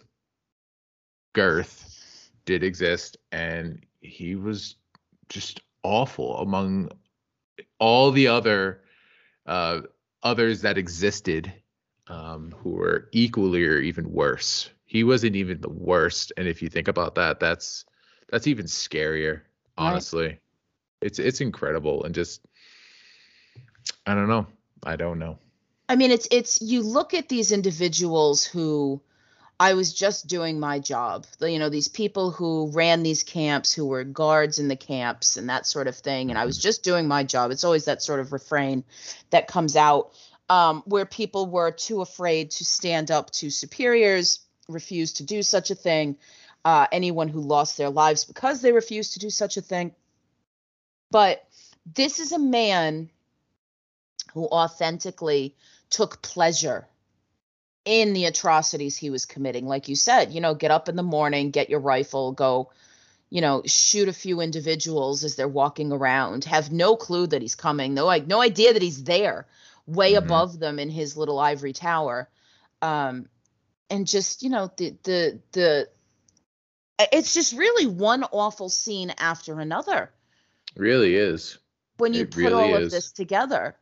Goeth 1.33 2.31
did 2.45 2.63
exist, 2.63 3.17
and 3.31 3.85
he 4.01 4.35
was 4.35 4.75
just 5.29 5.61
awful 5.83 6.37
among 6.39 6.89
all 7.79 8.11
the 8.11 8.27
other 8.27 8.81
uh, 9.45 9.81
others 10.27 10.61
that 10.61 10.77
existed 10.77 11.53
um, 12.07 12.53
who 12.59 12.71
were 12.71 13.07
equally 13.13 13.65
or 13.65 13.79
even 13.79 14.11
worse. 14.11 14.69
He 14.85 15.03
wasn't 15.03 15.35
even 15.37 15.61
the 15.61 15.69
worst, 15.69 16.33
and 16.37 16.47
if 16.47 16.61
you 16.61 16.69
think 16.69 16.87
about 16.87 17.15
that, 17.15 17.39
that's 17.39 17.85
that's 18.29 18.47
even 18.47 18.65
scarier. 18.65 19.41
Honestly, 19.77 20.27
right. 20.27 20.39
it's 21.01 21.19
it's 21.19 21.41
incredible, 21.41 22.03
and 22.03 22.13
just 22.13 22.41
I 24.05 24.15
don't 24.15 24.27
know. 24.27 24.47
I 24.83 24.95
don't 24.95 25.19
know. 25.19 25.39
I 25.89 25.95
mean, 25.95 26.11
it's 26.11 26.27
it's 26.31 26.61
you 26.61 26.83
look 26.83 27.13
at 27.13 27.29
these 27.29 27.51
individuals 27.51 28.45
who 28.45 29.01
I 29.59 29.73
was 29.73 29.91
just 29.91 30.27
doing 30.27 30.59
my 30.59 30.79
job. 30.79 31.25
You 31.41 31.57
know, 31.57 31.69
these 31.69 31.87
people 31.87 32.29
who 32.29 32.69
ran 32.73 33.01
these 33.01 33.23
camps, 33.23 33.73
who 33.73 33.87
were 33.87 34.03
guards 34.03 34.59
in 34.59 34.67
the 34.67 34.75
camps 34.75 35.35
and 35.35 35.49
that 35.49 35.65
sort 35.65 35.87
of 35.87 35.95
thing. 35.95 36.29
And 36.29 36.37
I 36.37 36.45
was 36.45 36.57
mm-hmm. 36.57 36.63
just 36.63 36.83
doing 36.83 37.07
my 37.07 37.23
job. 37.23 37.49
It's 37.49 37.63
always 37.63 37.85
that 37.85 38.03
sort 38.03 38.19
of 38.19 38.33
refrain 38.33 38.83
that 39.31 39.47
comes 39.47 39.75
out 39.75 40.11
um, 40.49 40.83
where 40.85 41.05
people 41.05 41.47
were 41.47 41.71
too 41.71 42.01
afraid 42.01 42.51
to 42.51 42.65
stand 42.65 43.09
up 43.09 43.31
to 43.31 43.49
superiors, 43.49 44.41
refused 44.69 45.17
to 45.17 45.23
do 45.23 45.41
such 45.41 45.71
a 45.71 45.75
thing. 45.75 46.17
Uh, 46.63 46.85
anyone 46.91 47.29
who 47.29 47.39
lost 47.39 47.77
their 47.77 47.89
lives 47.89 48.25
because 48.25 48.61
they 48.61 48.73
refused 48.73 49.13
to 49.13 49.19
do 49.19 49.29
such 49.29 49.55
a 49.55 49.61
thing. 49.61 49.95
But 51.09 51.47
this 51.85 52.19
is 52.19 52.33
a 52.33 52.39
man 52.39 53.09
who 54.33 54.45
authentically 54.47 55.55
took 55.89 56.21
pleasure 56.21 56.85
in 57.87 58.13
the 58.13 58.25
atrocities 58.25 58.97
he 58.97 59.09
was 59.09 59.25
committing. 59.25 59.65
Like 59.65 59.87
you 59.87 59.95
said, 59.95 60.31
you 60.33 60.41
know, 60.41 60.53
get 60.53 60.71
up 60.71 60.89
in 60.89 60.95
the 60.95 61.03
morning, 61.03 61.51
get 61.51 61.69
your 61.69 61.79
rifle, 61.79 62.33
go, 62.33 62.69
you 63.29 63.39
know, 63.41 63.61
shoot 63.65 64.09
a 64.09 64.13
few 64.13 64.41
individuals 64.41 65.23
as 65.23 65.35
they're 65.35 65.47
walking 65.47 65.93
around, 65.93 66.43
have 66.45 66.71
no 66.71 66.97
clue 66.97 67.27
that 67.27 67.41
he's 67.41 67.55
coming, 67.55 67.93
no, 67.93 68.05
like, 68.05 68.27
no 68.27 68.41
idea 68.41 68.73
that 68.73 68.81
he's 68.81 69.05
there, 69.05 69.47
way 69.85 70.13
mm-hmm. 70.13 70.25
above 70.25 70.59
them 70.59 70.79
in 70.79 70.89
his 70.89 71.15
little 71.15 71.39
ivory 71.39 71.73
tower. 71.73 72.29
Um, 72.81 73.29
and 73.89 74.05
just 74.05 74.43
you 74.43 74.49
know 74.49 74.69
the 74.77 74.95
the 75.03 75.39
the 75.53 75.89
it's 76.99 77.33
just 77.33 77.55
really 77.55 77.87
one 77.87 78.23
awful 78.31 78.69
scene 78.69 79.13
after 79.17 79.59
another 79.59 80.11
really 80.75 81.15
is 81.15 81.57
when 81.97 82.13
you 82.13 82.23
it 82.23 82.31
put 82.31 82.43
really 82.43 82.53
all 82.53 82.75
is. 82.75 82.85
of 82.85 82.91
this 82.91 83.11
together 83.11 83.75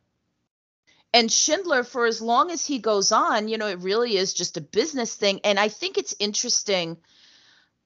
and 1.12 1.32
Schindler, 1.32 1.82
for 1.82 2.06
as 2.06 2.20
long 2.20 2.50
as 2.50 2.66
he 2.66 2.78
goes 2.78 3.12
on, 3.12 3.48
you 3.48 3.58
know, 3.58 3.68
it 3.68 3.80
really 3.80 4.16
is 4.16 4.34
just 4.34 4.56
a 4.56 4.60
business 4.60 5.14
thing. 5.14 5.40
And 5.44 5.58
I 5.58 5.68
think 5.68 5.98
it's 5.98 6.14
interesting. 6.18 6.98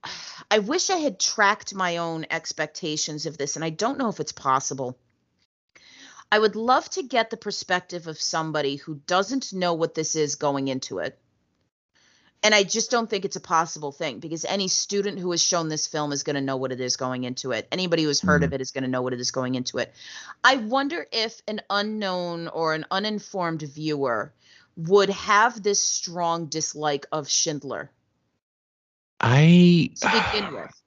I 0.51 0.59
wish 0.59 0.91
I 0.91 0.97
had 0.97 1.21
tracked 1.21 1.75
my 1.75 1.99
own 1.99 2.27
expectations 2.31 3.27
of 3.27 3.39
this, 3.39 3.57
and 3.57 3.65
I 3.65 3.71
don't 3.71 3.99
know 3.99 4.09
if 4.09 4.19
it's 4.19 4.33
possible. 4.33 4.99
I 6.33 6.39
would 6.39 6.57
love 6.57 6.89
to 6.91 7.03
get 7.03 7.31
the 7.31 7.37
perspective 7.37 8.07
of 8.07 8.21
somebody 8.21 8.77
who 8.77 9.01
doesn't 9.07 9.53
know 9.53 9.75
what 9.75 9.95
this 9.95 10.17
is 10.17 10.37
going 10.37 10.69
into 10.69 10.99
it 10.99 11.19
and 12.43 12.55
I 12.55 12.63
just 12.63 12.91
don't 12.91 13.09
think 13.09 13.25
it's 13.25 13.37
a 13.37 13.41
possible 13.41 13.93
thing 13.93 14.19
because 14.19 14.45
any 14.45 14.69
student 14.69 15.19
who 15.19 15.31
has 15.31 15.43
shown 15.43 15.69
this 15.69 15.87
film 15.87 16.13
is 16.13 16.23
going 16.23 16.37
to 16.37 16.41
know 16.41 16.57
what 16.57 16.73
it 16.73 16.81
is 16.81 16.97
going 16.97 17.25
into 17.25 17.53
it. 17.53 17.69
Anybody 17.71 18.03
who 18.03 18.09
has 18.09 18.21
heard 18.21 18.43
mm-hmm. 18.43 18.47
of 18.47 18.53
it 18.55 18.61
is 18.61 18.71
going 18.71 18.85
to 18.85 18.91
know 18.91 19.03
what 19.03 19.13
it 19.13 19.21
is 19.21 19.31
going 19.31 19.57
into 19.57 19.79
it. 19.79 19.95
I 20.43 20.57
wonder 20.57 21.07
if 21.13 21.43
an 21.47 21.61
unknown 21.69 22.49
or 22.49 22.73
an 22.73 22.87
uninformed 22.91 23.63
viewer 23.63 24.33
would 24.77 25.11
have 25.11 25.63
this 25.63 25.83
strong 25.83 26.47
dislike 26.47 27.07
of 27.13 27.29
Schindler. 27.29 27.91
I 29.21 29.91
to 30.01 30.25
begin 30.33 30.55
with. 30.55 30.83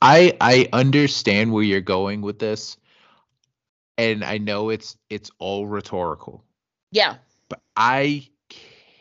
I 0.00 0.36
I 0.40 0.68
understand 0.72 1.52
where 1.52 1.64
you're 1.64 1.80
going 1.80 2.22
with 2.22 2.38
this. 2.38 2.76
And 3.98 4.24
I 4.24 4.38
know 4.38 4.68
it's 4.68 4.96
it's 5.10 5.30
all 5.38 5.66
rhetorical. 5.66 6.44
Yeah. 6.92 7.16
But 7.48 7.60
I 7.76 8.28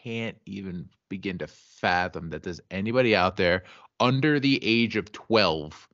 can't 0.06 0.38
even 0.46 0.88
begin 1.10 1.40
to 1.40 1.48
fathom 1.48 2.30
that 2.30 2.44
there's 2.44 2.62
anybody 2.70 3.16
out 3.16 3.38
there 3.38 3.64
under 4.00 4.40
the 4.40 4.60
age 4.62 4.96
of 4.96 5.12
12 5.12 5.90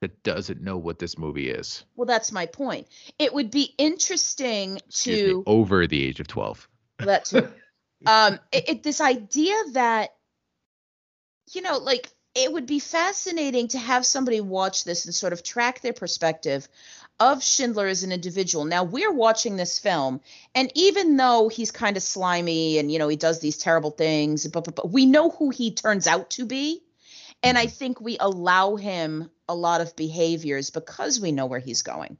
that 0.00 0.22
doesn't 0.22 0.62
know 0.62 0.78
what 0.78 0.98
this 0.98 1.18
movie 1.18 1.50
is. 1.50 1.84
Well, 1.94 2.06
that's 2.06 2.32
my 2.32 2.46
point. 2.46 2.88
It 3.18 3.32
would 3.34 3.50
be 3.50 3.74
interesting 3.78 4.78
Excuse 4.88 5.20
to 5.20 5.36
me, 5.38 5.42
over 5.46 5.86
the 5.86 6.02
age 6.02 6.18
of 6.18 6.28
12. 6.28 6.68
That 7.00 7.24
too. 7.26 7.48
um, 8.06 8.38
it, 8.52 8.68
it, 8.68 8.82
this 8.82 9.00
idea 9.00 9.54
that 9.72 10.10
you 11.52 11.60
know, 11.60 11.78
like 11.78 12.08
it 12.34 12.52
would 12.52 12.66
be 12.66 12.78
fascinating 12.78 13.68
to 13.68 13.78
have 13.78 14.06
somebody 14.06 14.40
watch 14.40 14.84
this 14.84 15.04
and 15.04 15.14
sort 15.14 15.32
of 15.32 15.42
track 15.42 15.80
their 15.80 15.92
perspective 15.92 16.66
of 17.20 17.42
Schindler 17.42 17.86
as 17.86 18.02
an 18.02 18.12
individual. 18.12 18.64
Now 18.64 18.84
we're 18.84 19.12
watching 19.12 19.56
this 19.56 19.78
film, 19.78 20.20
and 20.54 20.70
even 20.74 21.16
though 21.16 21.48
he's 21.48 21.70
kind 21.70 21.96
of 21.96 22.02
slimy 22.02 22.78
and 22.78 22.90
you 22.90 22.98
know 22.98 23.08
he 23.08 23.16
does 23.16 23.40
these 23.40 23.58
terrible 23.58 23.90
things, 23.90 24.46
but, 24.46 24.64
but, 24.64 24.74
but 24.74 24.90
we 24.90 25.06
know 25.06 25.30
who 25.30 25.50
he 25.50 25.74
turns 25.74 26.06
out 26.06 26.30
to 26.30 26.46
be, 26.46 26.82
and 27.42 27.56
I 27.56 27.66
think 27.66 28.00
we 28.00 28.16
allow 28.18 28.76
him 28.76 29.30
a 29.48 29.54
lot 29.54 29.80
of 29.80 29.96
behaviors 29.96 30.70
because 30.70 31.20
we 31.20 31.32
know 31.32 31.46
where 31.46 31.60
he's 31.60 31.82
going. 31.82 32.18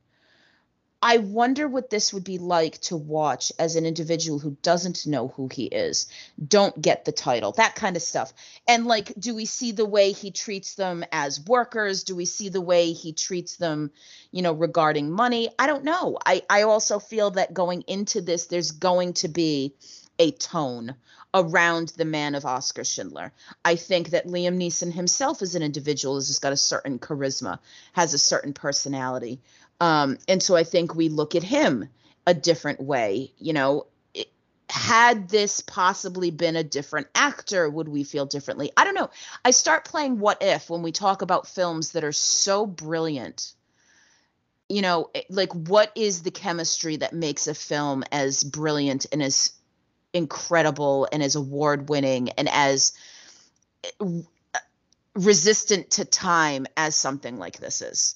I 1.04 1.18
wonder 1.18 1.66
what 1.66 1.90
this 1.90 2.14
would 2.14 2.22
be 2.22 2.38
like 2.38 2.80
to 2.82 2.96
watch 2.96 3.50
as 3.58 3.74
an 3.74 3.84
individual 3.84 4.38
who 4.38 4.56
doesn't 4.62 5.04
know 5.04 5.28
who 5.28 5.48
he 5.48 5.64
is, 5.64 6.06
don't 6.46 6.80
get 6.80 7.04
the 7.04 7.10
title, 7.10 7.50
that 7.52 7.74
kind 7.74 7.96
of 7.96 8.02
stuff. 8.02 8.32
And 8.68 8.86
like, 8.86 9.12
do 9.18 9.34
we 9.34 9.44
see 9.44 9.72
the 9.72 9.84
way 9.84 10.12
he 10.12 10.30
treats 10.30 10.76
them 10.76 11.04
as 11.10 11.44
workers? 11.44 12.04
Do 12.04 12.14
we 12.14 12.24
see 12.24 12.50
the 12.50 12.60
way 12.60 12.92
he 12.92 13.12
treats 13.12 13.56
them, 13.56 13.90
you 14.30 14.42
know, 14.42 14.52
regarding 14.52 15.10
money? 15.10 15.48
I 15.58 15.66
don't 15.66 15.82
know. 15.82 16.18
I, 16.24 16.42
I 16.48 16.62
also 16.62 17.00
feel 17.00 17.32
that 17.32 17.52
going 17.52 17.82
into 17.88 18.20
this, 18.20 18.46
there's 18.46 18.70
going 18.70 19.14
to 19.14 19.28
be 19.28 19.74
a 20.20 20.30
tone 20.30 20.94
around 21.34 21.88
the 21.96 22.04
man 22.04 22.34
of 22.34 22.44
Oskar 22.44 22.84
Schindler. 22.84 23.32
I 23.64 23.76
think 23.76 24.10
that 24.10 24.26
Liam 24.26 24.56
Neeson 24.56 24.92
himself 24.92 25.42
as 25.42 25.54
an 25.54 25.62
individual 25.62 26.16
has 26.16 26.28
just 26.28 26.42
got 26.42 26.52
a 26.52 26.56
certain 26.56 26.98
charisma, 26.98 27.58
has 27.92 28.12
a 28.12 28.18
certain 28.18 28.52
personality. 28.52 29.40
Um, 29.80 30.18
and 30.28 30.42
so 30.42 30.56
I 30.56 30.64
think 30.64 30.94
we 30.94 31.08
look 31.08 31.34
at 31.34 31.42
him 31.42 31.88
a 32.26 32.34
different 32.34 32.80
way. 32.80 33.32
You 33.38 33.52
know, 33.52 33.86
it, 34.14 34.28
had 34.68 35.28
this 35.28 35.60
possibly 35.60 36.30
been 36.30 36.56
a 36.56 36.64
different 36.64 37.08
actor, 37.14 37.68
would 37.68 37.88
we 37.88 38.04
feel 38.04 38.26
differently? 38.26 38.70
I 38.76 38.84
don't 38.84 38.94
know. 38.94 39.10
I 39.44 39.50
start 39.50 39.84
playing 39.84 40.18
what 40.18 40.38
if 40.40 40.70
when 40.70 40.82
we 40.82 40.92
talk 40.92 41.22
about 41.22 41.48
films 41.48 41.92
that 41.92 42.04
are 42.04 42.12
so 42.12 42.66
brilliant. 42.66 43.52
You 44.68 44.82
know, 44.82 45.10
like 45.28 45.52
what 45.52 45.92
is 45.94 46.22
the 46.22 46.30
chemistry 46.30 46.96
that 46.96 47.12
makes 47.12 47.46
a 47.46 47.54
film 47.54 48.04
as 48.10 48.42
brilliant 48.44 49.06
and 49.12 49.22
as 49.22 49.52
incredible 50.14 51.08
and 51.12 51.22
as 51.22 51.34
award 51.34 51.88
winning 51.88 52.30
and 52.30 52.48
as 52.48 52.92
uh, 54.00 54.20
resistant 55.14 55.90
to 55.92 56.04
time 56.04 56.66
as 56.76 56.96
something 56.96 57.38
like 57.38 57.58
this 57.58 57.82
is? 57.82 58.14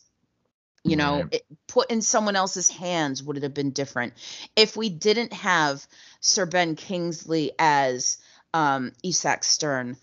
You 0.88 0.96
know 0.96 1.22
right. 1.22 1.35
it, 1.35 1.46
put 1.66 1.90
in 1.90 2.03
someone 2.03 2.37
else's 2.37 2.70
hands 2.70 3.22
would 3.22 3.37
it 3.37 3.42
have 3.42 3.55
been 3.55 3.70
different. 3.70 4.14
If 4.55 4.77
we 4.77 4.88
didn't 4.88 5.33
have 5.33 5.87
sir 6.20 6.46
ben 6.46 6.77
kingsley 6.77 7.53
as 7.59 8.18
um, 8.55 8.92
isaac 9.05 9.44
stern 9.44 9.96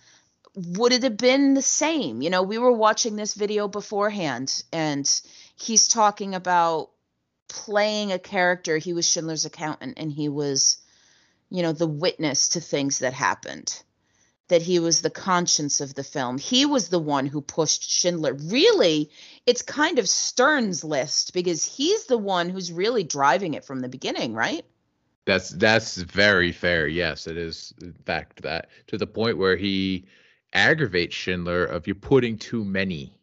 would 0.56 0.94
it 0.94 1.02
have 1.04 1.18
been 1.18 1.56
the 1.56 1.62
same? 1.62 2.22
You 2.22 2.30
know 2.30 2.44
we 2.44 2.58
were 2.58 2.72
watching 2.72 3.16
this 3.16 3.34
video 3.34 3.68
beforehand 3.68 4.64
and 4.72 5.10
he's 5.56 5.88
talking 5.88 6.36
about 6.36 6.90
playing 7.48 8.12
a 8.12 8.20
character. 8.20 8.78
He 8.78 8.94
was 8.94 9.08
schindler's 9.10 9.46
accountant 9.46 9.98
and 9.98 10.12
he 10.12 10.30
was 10.30 10.78
you 11.50 11.62
know 11.62 11.72
the 11.72 11.88
witness 11.88 12.50
to 12.50 12.62
things 12.62 13.00
that 13.00 13.14
happened 13.14 13.82
that 14.50 14.62
he 14.62 14.80
was 14.80 15.02
the 15.02 15.10
conscience 15.10 15.82
of 15.82 15.96
the 15.96 16.04
film. 16.04 16.38
He 16.38 16.66
was 16.66 16.90
the 16.90 17.00
one 17.00 17.26
who 17.26 17.42
pushed 17.42 17.90
Schindler. 17.90 18.34
Really, 18.34 19.10
it's 19.46 19.62
kind 19.62 20.00
of 20.00 20.10
Stern's 20.10 20.84
list 20.84 21.34
because 21.34 21.64
he's 21.64 22.06
the 22.06 22.18
one 22.18 22.50
who's 22.50 22.72
really 22.72 23.04
driving 23.04 23.54
it 23.54 23.66
from 23.66 23.80
the 23.80 23.90
beginning, 23.90 24.34
right? 24.34 24.66
That's 25.26 25.50
that's 25.50 25.96
very 25.96 26.52
fair. 26.52 26.88
Yes, 26.88 27.28
it 27.28 27.38
is 27.38 27.74
in 27.82 27.94
fact 28.06 28.42
that 28.42 28.70
to 28.88 28.98
the 28.98 29.08
point 29.08 29.38
where 29.38 29.56
he 29.56 30.06
aggravates 30.52 31.16
Schindler 31.16 31.66
of 31.66 31.88
you're 31.88 31.96
putting 31.96 32.38
too 32.38 32.66
many 32.66 33.18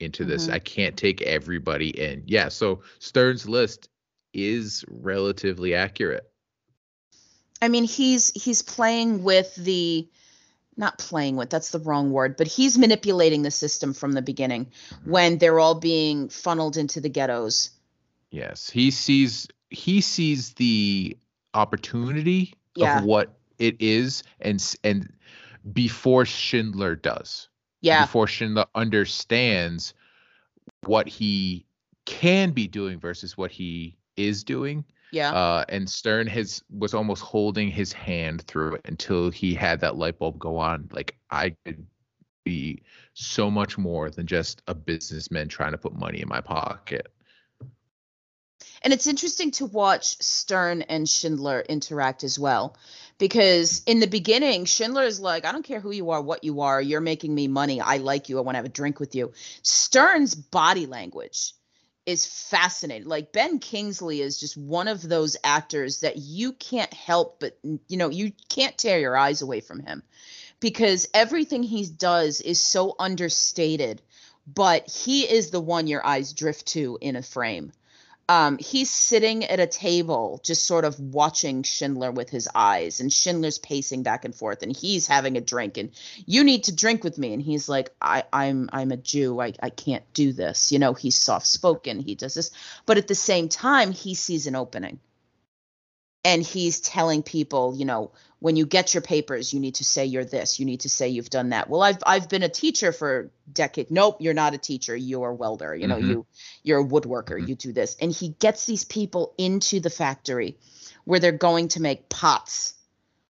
into 0.00 0.24
this. 0.24 0.44
Mm-hmm. 0.44 0.54
I 0.54 0.58
can't 0.58 0.96
take 0.96 1.22
everybody 1.22 1.88
in. 1.88 2.22
Yeah, 2.26 2.48
so 2.48 2.82
Stern's 2.98 3.48
list 3.48 3.88
is 4.32 4.84
relatively 4.88 5.74
accurate. 5.74 6.28
I 7.60 7.68
mean, 7.68 7.84
he's 7.84 8.30
he's 8.30 8.62
playing 8.62 9.22
with 9.22 9.54
the 9.56 10.08
not 10.76 10.98
playing 10.98 11.36
with 11.36 11.50
that's 11.50 11.70
the 11.70 11.78
wrong 11.78 12.10
word 12.10 12.36
but 12.36 12.46
he's 12.46 12.78
manipulating 12.78 13.42
the 13.42 13.50
system 13.50 13.94
from 13.94 14.12
the 14.12 14.22
beginning 14.22 14.66
when 15.04 15.38
they're 15.38 15.58
all 15.58 15.74
being 15.74 16.28
funneled 16.28 16.76
into 16.76 17.00
the 17.00 17.08
ghettos. 17.08 17.70
Yes 18.30 18.70
he 18.70 18.90
sees 18.90 19.48
he 19.70 20.00
sees 20.00 20.52
the 20.54 21.16
opportunity 21.54 22.54
yeah. 22.74 22.98
of 22.98 23.04
what 23.04 23.36
it 23.58 23.76
is 23.80 24.22
and 24.40 24.62
and 24.84 25.12
before 25.72 26.24
schindler 26.24 26.94
does. 26.94 27.48
Yeah. 27.80 28.02
Before 28.02 28.26
schindler 28.26 28.66
understands 28.74 29.94
what 30.84 31.08
he 31.08 31.66
can 32.04 32.52
be 32.52 32.68
doing 32.68 33.00
versus 33.00 33.36
what 33.36 33.50
he 33.50 33.96
is 34.16 34.44
doing 34.44 34.84
yeah. 35.12 35.32
Uh, 35.32 35.64
and 35.68 35.88
Stern 35.88 36.26
has 36.26 36.62
was 36.70 36.94
almost 36.94 37.22
holding 37.22 37.70
his 37.70 37.92
hand 37.92 38.42
through 38.42 38.74
it 38.74 38.82
until 38.84 39.30
he 39.30 39.54
had 39.54 39.80
that 39.80 39.96
light 39.96 40.18
bulb 40.18 40.38
go 40.38 40.58
on. 40.58 40.88
Like 40.92 41.16
I 41.30 41.54
could 41.64 41.86
be 42.44 42.82
so 43.14 43.50
much 43.50 43.76
more 43.76 44.10
than 44.10 44.26
just 44.26 44.62
a 44.66 44.74
businessman 44.74 45.48
trying 45.48 45.72
to 45.72 45.78
put 45.78 45.94
money 45.94 46.20
in 46.20 46.28
my 46.28 46.40
pocket. 46.40 47.08
And 48.82 48.92
it's 48.92 49.06
interesting 49.06 49.50
to 49.52 49.66
watch 49.66 50.16
Stern 50.22 50.82
and 50.82 51.08
Schindler 51.08 51.60
interact 51.60 52.22
as 52.22 52.38
well. 52.38 52.76
Because 53.18 53.82
in 53.86 54.00
the 54.00 54.06
beginning, 54.06 54.64
Schindler 54.64 55.02
is 55.02 55.18
like, 55.18 55.44
I 55.44 55.52
don't 55.52 55.64
care 55.64 55.80
who 55.80 55.90
you 55.90 56.10
are, 56.10 56.20
what 56.20 56.44
you 56.44 56.60
are, 56.60 56.80
you're 56.80 57.00
making 57.00 57.34
me 57.34 57.48
money. 57.48 57.80
I 57.80 57.96
like 57.96 58.28
you. 58.28 58.38
I 58.38 58.42
want 58.42 58.54
to 58.54 58.58
have 58.58 58.66
a 58.66 58.68
drink 58.68 59.00
with 59.00 59.14
you. 59.14 59.32
Stern's 59.62 60.34
body 60.34 60.86
language 60.86 61.54
is 62.06 62.24
fascinating. 62.24 63.08
Like 63.08 63.32
Ben 63.32 63.58
Kingsley 63.58 64.20
is 64.20 64.38
just 64.38 64.56
one 64.56 64.88
of 64.88 65.02
those 65.02 65.36
actors 65.42 66.00
that 66.00 66.16
you 66.16 66.52
can't 66.52 66.92
help 66.94 67.40
but 67.40 67.58
you 67.62 67.96
know, 67.96 68.08
you 68.08 68.32
can't 68.48 68.78
tear 68.78 68.98
your 68.98 69.16
eyes 69.16 69.42
away 69.42 69.60
from 69.60 69.80
him 69.80 70.02
because 70.60 71.08
everything 71.12 71.62
he 71.62 71.84
does 71.86 72.40
is 72.40 72.62
so 72.62 72.94
understated, 72.98 74.00
but 74.46 74.88
he 74.88 75.22
is 75.22 75.50
the 75.50 75.60
one 75.60 75.88
your 75.88 76.06
eyes 76.06 76.32
drift 76.32 76.66
to 76.66 76.96
in 77.00 77.16
a 77.16 77.22
frame 77.22 77.72
um, 78.28 78.58
he's 78.58 78.90
sitting 78.90 79.44
at 79.44 79.60
a 79.60 79.66
table 79.66 80.40
just 80.42 80.64
sort 80.64 80.84
of 80.84 80.98
watching 80.98 81.62
Schindler 81.62 82.10
with 82.10 82.28
his 82.28 82.48
eyes 82.54 83.00
and 83.00 83.12
Schindler's 83.12 83.58
pacing 83.58 84.02
back 84.02 84.24
and 84.24 84.34
forth 84.34 84.62
and 84.62 84.76
he's 84.76 85.06
having 85.06 85.36
a 85.36 85.40
drink 85.40 85.76
and 85.76 85.90
you 86.26 86.42
need 86.42 86.64
to 86.64 86.74
drink 86.74 87.04
with 87.04 87.18
me. 87.18 87.32
And 87.32 87.42
he's 87.42 87.68
like 87.68 87.90
I 88.02 88.24
I'm 88.32 88.68
I'm 88.72 88.90
a 88.90 88.96
Jew. 88.96 89.40
I 89.40 89.52
I 89.62 89.70
can't 89.70 90.02
do 90.12 90.32
this. 90.32 90.72
You 90.72 90.80
know 90.80 90.92
he's 90.92 91.16
soft 91.16 91.46
spoken 91.46 92.00
he 92.00 92.16
does 92.16 92.34
this. 92.34 92.50
But 92.84 92.98
at 92.98 93.06
the 93.06 93.14
same 93.14 93.48
time 93.48 93.92
he 93.92 94.14
sees 94.14 94.48
an 94.48 94.56
opening 94.56 94.98
and 96.26 96.42
he's 96.42 96.80
telling 96.80 97.22
people, 97.22 97.76
you 97.76 97.84
know, 97.84 98.10
when 98.40 98.56
you 98.56 98.66
get 98.66 98.92
your 98.92 99.00
papers, 99.00 99.54
you 99.54 99.60
need 99.60 99.76
to 99.76 99.84
say 99.84 100.04
you're 100.04 100.24
this, 100.24 100.58
you 100.58 100.66
need 100.66 100.80
to 100.80 100.88
say 100.88 101.08
you've 101.08 101.30
done 101.30 101.50
that. 101.50 101.70
Well, 101.70 101.82
I've 101.82 101.98
I've 102.04 102.28
been 102.28 102.42
a 102.42 102.48
teacher 102.48 102.90
for 102.90 103.30
decades. 103.50 103.92
Nope, 103.92 104.16
you're 104.18 104.34
not 104.34 104.52
a 104.52 104.58
teacher. 104.58 104.96
You're 104.96 105.30
a 105.30 105.34
welder. 105.34 105.74
You 105.74 105.86
know, 105.86 105.98
mm-hmm. 105.98 106.10
you 106.10 106.26
you're 106.64 106.80
a 106.80 106.84
woodworker. 106.84 107.38
Mm-hmm. 107.38 107.48
You 107.48 107.54
do 107.54 107.72
this, 107.72 107.96
and 108.00 108.10
he 108.10 108.30
gets 108.40 108.66
these 108.66 108.84
people 108.84 109.34
into 109.38 109.78
the 109.78 109.88
factory 109.88 110.58
where 111.04 111.20
they're 111.20 111.30
going 111.30 111.68
to 111.68 111.80
make 111.80 112.08
pots. 112.08 112.74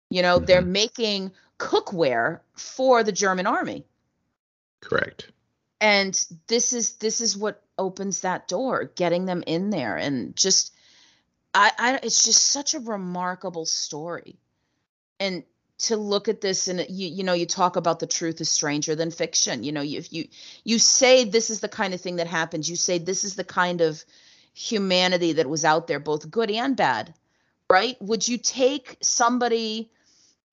You 0.09 0.21
know, 0.21 0.35
mm-hmm. 0.35 0.45
they're 0.45 0.61
making 0.61 1.31
cookware 1.57 2.41
for 2.55 3.03
the 3.03 3.13
German 3.13 3.47
army. 3.47 3.85
Correct. 4.81 5.31
And 5.79 6.13
this 6.47 6.73
is 6.73 6.95
this 6.95 7.21
is 7.21 7.37
what 7.37 7.63
opens 7.77 8.21
that 8.21 8.49
door, 8.49 8.91
getting 8.95 9.25
them 9.25 9.45
in 9.47 9.69
there, 9.69 9.95
and 9.95 10.35
just 10.35 10.75
I, 11.53 11.71
I 11.77 11.99
it's 12.03 12.23
just 12.25 12.43
such 12.43 12.73
a 12.73 12.79
remarkable 12.79 13.65
story. 13.65 14.37
And 15.19 15.43
to 15.79 15.97
look 15.97 16.27
at 16.27 16.41
this 16.41 16.67
and 16.67 16.85
you 16.89 17.07
you 17.07 17.23
know 17.23 17.33
you 17.33 17.45
talk 17.45 17.75
about 17.75 17.99
the 17.99 18.07
truth 18.07 18.39
is 18.41 18.49
stranger 18.49 18.95
than 18.95 19.11
fiction. 19.11 19.63
You 19.63 19.71
know 19.71 19.81
if 19.81 20.13
you 20.13 20.27
you 20.63 20.79
say 20.79 21.23
this 21.23 21.49
is 21.49 21.59
the 21.59 21.69
kind 21.69 21.93
of 21.93 22.01
thing 22.01 22.17
that 22.17 22.27
happens 22.27 22.69
you 22.69 22.75
say 22.75 22.97
this 22.97 23.23
is 23.23 23.35
the 23.35 23.43
kind 23.43 23.81
of 23.81 24.03
humanity 24.53 25.33
that 25.33 25.49
was 25.49 25.65
out 25.65 25.87
there 25.87 25.99
both 25.99 26.29
good 26.29 26.51
and 26.51 26.75
bad 26.75 27.13
right? 27.71 27.95
Would 28.01 28.27
you 28.27 28.37
take 28.37 28.97
somebody 29.01 29.89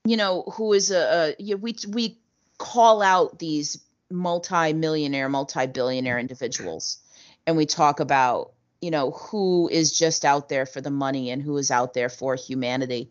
you 0.05 0.17
know 0.17 0.43
who 0.55 0.73
is 0.73 0.91
a, 0.91 1.35
a 1.39 1.55
we 1.57 1.75
we 1.89 2.19
call 2.57 3.03
out 3.03 3.39
these 3.39 3.83
multi-millionaire 4.11 5.29
multi-billionaire 5.29 6.19
individuals 6.19 6.99
and 7.47 7.57
we 7.57 7.67
talk 7.67 8.01
about 8.01 8.53
you 8.81 8.91
know 8.91 9.11
who 9.11 9.69
is 9.71 9.97
just 9.97 10.25
out 10.25 10.49
there 10.49 10.67
for 10.67 10.81
the 10.81 10.91
money 10.91 11.31
and 11.31 11.43
who 11.43 11.57
is 11.57 11.71
out 11.71 11.95
there 11.95 12.09
for 12.09 12.35
humanity. 12.35 13.11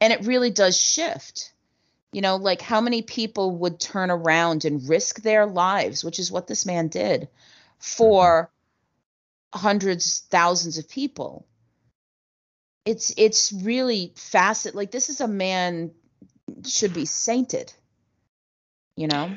And 0.00 0.12
it 0.12 0.26
really 0.26 0.50
does 0.50 0.80
shift. 0.80 1.52
You 2.12 2.20
know 2.20 2.36
like 2.36 2.60
how 2.60 2.80
many 2.80 3.02
people 3.02 3.56
would 3.58 3.80
turn 3.80 4.10
around 4.10 4.64
and 4.64 4.86
risk 4.88 5.22
their 5.22 5.46
lives 5.46 6.04
which 6.04 6.18
is 6.18 6.30
what 6.30 6.46
this 6.46 6.66
man 6.66 6.88
did 6.88 7.28
for 7.78 8.50
mm-hmm. 9.54 9.66
hundreds 9.66 10.24
thousands 10.30 10.78
of 10.78 10.88
people. 10.88 11.46
It's 12.84 13.14
it's 13.16 13.52
really 13.52 14.12
facet 14.16 14.74
like 14.74 14.90
this 14.90 15.08
is 15.08 15.20
a 15.20 15.28
man 15.28 15.92
should 16.66 16.92
be 16.92 17.06
sainted 17.06 17.72
you 18.96 19.08
know? 19.08 19.36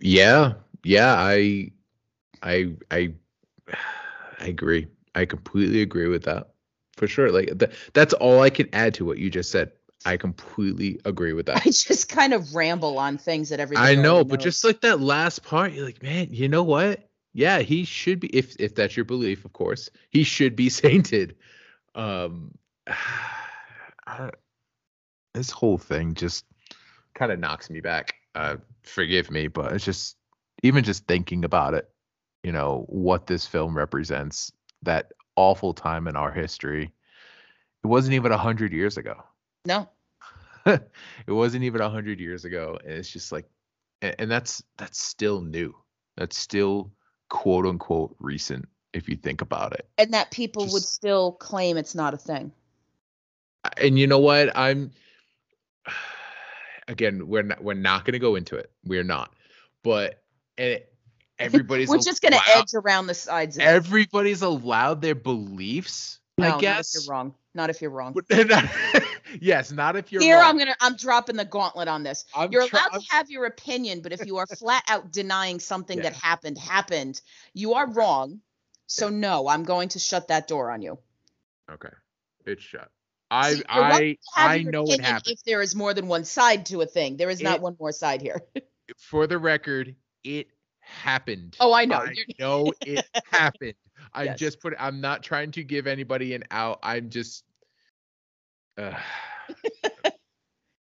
Yeah 0.00 0.54
yeah 0.84 1.14
i 1.16 1.70
i 2.42 2.72
i 2.90 3.12
I 4.40 4.46
agree. 4.46 4.86
I 5.14 5.24
completely 5.24 5.82
agree 5.82 6.08
with 6.08 6.24
that. 6.24 6.50
For 6.96 7.06
sure. 7.06 7.30
Like 7.30 7.62
that's 7.92 8.14
all 8.14 8.40
I 8.40 8.50
can 8.50 8.68
add 8.72 8.94
to 8.94 9.04
what 9.04 9.18
you 9.18 9.30
just 9.30 9.50
said. 9.50 9.72
I 10.04 10.16
completely 10.16 11.00
agree 11.04 11.32
with 11.32 11.46
that. 11.46 11.62
I 11.66 11.70
just 11.70 12.08
kind 12.08 12.34
of 12.34 12.54
ramble 12.54 12.98
on 12.98 13.18
things 13.18 13.48
that 13.48 13.58
everybody 13.60 13.98
I 13.98 14.00
know, 14.00 14.22
but 14.22 14.40
just 14.40 14.64
like 14.64 14.82
that 14.82 15.00
last 15.00 15.42
part, 15.42 15.72
you're 15.72 15.86
like, 15.86 16.02
man, 16.02 16.28
you 16.30 16.48
know 16.48 16.62
what? 16.62 17.08
Yeah, 17.32 17.60
he 17.60 17.84
should 17.84 18.20
be 18.20 18.28
if 18.28 18.54
if 18.60 18.74
that's 18.74 18.96
your 18.96 19.04
belief, 19.04 19.44
of 19.44 19.52
course. 19.52 19.90
He 20.10 20.22
should 20.24 20.54
be 20.56 20.68
sainted. 20.70 21.36
Um 21.94 22.52
I, 24.06 24.30
this 25.32 25.50
whole 25.50 25.78
thing 25.78 26.14
just 26.14 26.44
kind 27.14 27.32
of 27.32 27.38
knocks 27.40 27.70
me 27.70 27.80
back. 27.80 28.14
Uh 28.34 28.56
forgive 28.82 29.30
me, 29.30 29.48
but 29.48 29.72
it's 29.72 29.84
just 29.84 30.16
even 30.62 30.84
just 30.84 31.06
thinking 31.06 31.44
about 31.44 31.74
it 31.74 31.90
you 32.44 32.52
know 32.52 32.84
what 32.88 33.26
this 33.26 33.46
film 33.46 33.76
represents 33.76 34.52
that 34.82 35.12
awful 35.34 35.72
time 35.72 36.06
in 36.06 36.14
our 36.14 36.30
history. 36.30 36.92
It 37.82 37.86
wasn't 37.86 38.14
even 38.14 38.30
a 38.30 38.38
hundred 38.38 38.72
years 38.72 38.96
ago. 38.96 39.24
No. 39.64 39.88
It 40.66 41.32
wasn't 41.32 41.64
even 41.64 41.82
a 41.82 41.90
hundred 41.90 42.20
years 42.20 42.46
ago 42.46 42.78
and 42.82 42.94
it's 42.94 43.10
just 43.10 43.32
like 43.32 43.46
and, 44.00 44.14
and 44.18 44.30
that's 44.30 44.62
that's 44.78 45.02
still 45.02 45.40
new. 45.40 45.74
That's 46.16 46.38
still 46.38 46.90
quote 47.28 47.66
unquote 47.66 48.14
recent 48.18 48.68
if 48.94 49.08
you 49.08 49.16
think 49.16 49.42
about 49.42 49.72
it. 49.72 49.86
And 49.98 50.14
that 50.14 50.30
people 50.30 50.62
just, 50.62 50.74
would 50.74 50.82
still 50.82 51.32
claim 51.32 51.76
it's 51.76 51.94
not 51.94 52.14
a 52.14 52.16
thing. 52.16 52.52
And 53.78 53.98
you 53.98 54.06
know 54.06 54.18
what? 54.18 54.56
I'm 54.56 54.90
again 56.88 57.26
we're 57.26 57.42
not 57.42 57.62
we're 57.62 57.74
not 57.74 58.04
going 58.04 58.12
to 58.12 58.18
go 58.18 58.36
into 58.36 58.56
it. 58.56 58.70
We're 58.84 59.04
not. 59.04 59.34
But 59.82 60.22
and 60.56 60.68
it, 60.68 60.93
everybody's 61.38 61.88
we're 61.90 61.98
just 61.98 62.22
gonna 62.22 62.40
edge 62.54 62.74
around 62.74 63.06
the 63.06 63.14
sides. 63.14 63.58
everybody's 63.58 64.42
allowed 64.42 65.00
their 65.00 65.14
beliefs. 65.14 66.20
No, 66.36 66.56
I 66.56 66.60
guess 66.60 66.94
not 66.94 67.00
if 67.00 67.06
you're 67.06 67.12
wrong. 67.12 67.34
Not 67.56 67.70
if 67.70 67.80
you're 67.80 67.90
wrong. 67.90 68.16
yes, 69.40 69.70
not 69.70 69.94
if 69.94 70.10
you're 70.10 70.20
here. 70.20 70.38
Wrong. 70.38 70.50
I'm 70.50 70.58
gonna 70.58 70.74
I'm 70.80 70.96
dropping 70.96 71.36
the 71.36 71.44
gauntlet 71.44 71.86
on 71.86 72.02
this. 72.02 72.24
I'm 72.34 72.50
you're 72.50 72.62
allowed 72.62 72.88
to 72.88 73.00
have 73.10 73.30
your 73.30 73.46
opinion, 73.46 74.00
but 74.00 74.12
if 74.12 74.26
you 74.26 74.38
are 74.38 74.46
flat 74.46 74.82
out 74.88 75.12
denying 75.12 75.60
something 75.60 75.98
yeah. 75.98 76.04
that 76.04 76.14
happened 76.14 76.58
happened, 76.58 77.20
you 77.52 77.74
are 77.74 77.88
wrong. 77.88 78.40
So 78.86 79.08
yeah. 79.08 79.16
no, 79.16 79.48
I'm 79.48 79.62
going 79.62 79.90
to 79.90 79.98
shut 80.00 80.28
that 80.28 80.48
door 80.48 80.70
on 80.70 80.82
you. 80.82 80.98
Okay, 81.70 81.94
it's 82.44 82.62
shut. 82.62 82.90
I 83.30 83.62
I 83.68 84.18
I 84.36 84.62
know 84.62 84.84
it 84.84 85.00
happened. 85.00 85.32
If 85.32 85.44
there 85.44 85.62
is 85.62 85.74
more 85.74 85.94
than 85.94 86.08
one 86.08 86.24
side 86.24 86.66
to 86.66 86.80
a 86.82 86.86
thing, 86.86 87.16
there 87.16 87.30
is 87.30 87.40
it, 87.40 87.44
not 87.44 87.60
one 87.60 87.76
more 87.78 87.92
side 87.92 88.20
here. 88.20 88.42
for 88.98 89.26
the 89.26 89.38
record, 89.38 89.94
it 90.22 90.48
happened. 90.84 91.56
Oh, 91.60 91.72
I 91.72 91.84
know. 91.84 91.96
I 91.96 92.14
know 92.38 92.72
it 92.80 93.06
happened. 93.30 93.74
I'm 94.12 94.26
yes. 94.26 94.38
just 94.38 94.60
put. 94.60 94.74
I'm 94.78 95.00
not 95.00 95.22
trying 95.22 95.50
to 95.52 95.64
give 95.64 95.86
anybody 95.86 96.34
an 96.34 96.44
out. 96.50 96.78
I'm 96.82 97.10
just. 97.10 97.44
Uh, 98.76 98.90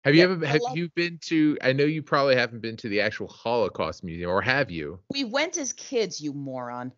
have 0.04 0.14
you 0.14 0.20
yeah, 0.20 0.24
ever 0.24 0.46
have 0.46 0.60
you 0.74 0.88
been 0.90 1.18
to? 1.26 1.58
I 1.62 1.72
know 1.72 1.84
you 1.84 2.02
probably 2.02 2.36
haven't 2.36 2.60
been 2.60 2.76
to 2.78 2.88
the 2.88 3.00
actual 3.00 3.28
Holocaust 3.28 4.04
Museum, 4.04 4.30
or 4.30 4.42
have 4.42 4.70
you? 4.70 5.00
We 5.10 5.24
went 5.24 5.56
as 5.58 5.72
kids, 5.72 6.20
you 6.20 6.32
moron. 6.32 6.92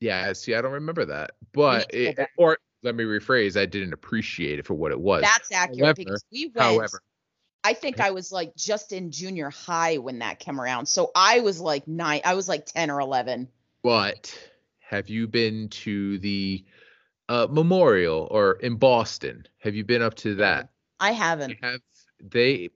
Yeah, 0.00 0.32
see, 0.34 0.54
I 0.54 0.60
don't 0.60 0.72
remember 0.72 1.06
that, 1.06 1.32
but 1.52 1.92
it, 1.94 2.18
or 2.36 2.58
let 2.82 2.94
me 2.94 3.04
rephrase, 3.04 3.58
I 3.58 3.64
didn't 3.64 3.94
appreciate 3.94 4.58
it 4.58 4.66
for 4.66 4.74
what 4.74 4.92
it 4.92 5.00
was. 5.00 5.22
That's 5.22 5.50
accurate 5.52 5.80
however, 5.80 5.94
because 5.96 6.24
we 6.30 6.52
went. 6.54 6.58
However, 6.58 7.00
I 7.66 7.74
think 7.74 7.98
I 7.98 8.12
was 8.12 8.30
like 8.30 8.54
just 8.54 8.92
in 8.92 9.10
junior 9.10 9.50
high 9.50 9.98
when 9.98 10.20
that 10.20 10.38
came 10.38 10.60
around. 10.60 10.86
So 10.86 11.10
I 11.16 11.40
was 11.40 11.60
like 11.60 11.88
nine, 11.88 12.20
I 12.24 12.34
was 12.34 12.48
like 12.48 12.64
10 12.66 12.92
or 12.92 13.00
11. 13.00 13.48
But 13.82 14.32
have 14.78 15.08
you 15.08 15.26
been 15.26 15.68
to 15.70 16.18
the 16.20 16.64
uh, 17.28 17.48
memorial 17.50 18.28
or 18.30 18.52
in 18.52 18.76
Boston? 18.76 19.48
Have 19.58 19.74
you 19.74 19.84
been 19.84 20.00
up 20.00 20.14
to 20.16 20.36
that? 20.36 20.68
I 21.00 21.10
haven't. 21.10 21.56
They 21.60 21.66
have 21.66 21.80
they 22.22 22.70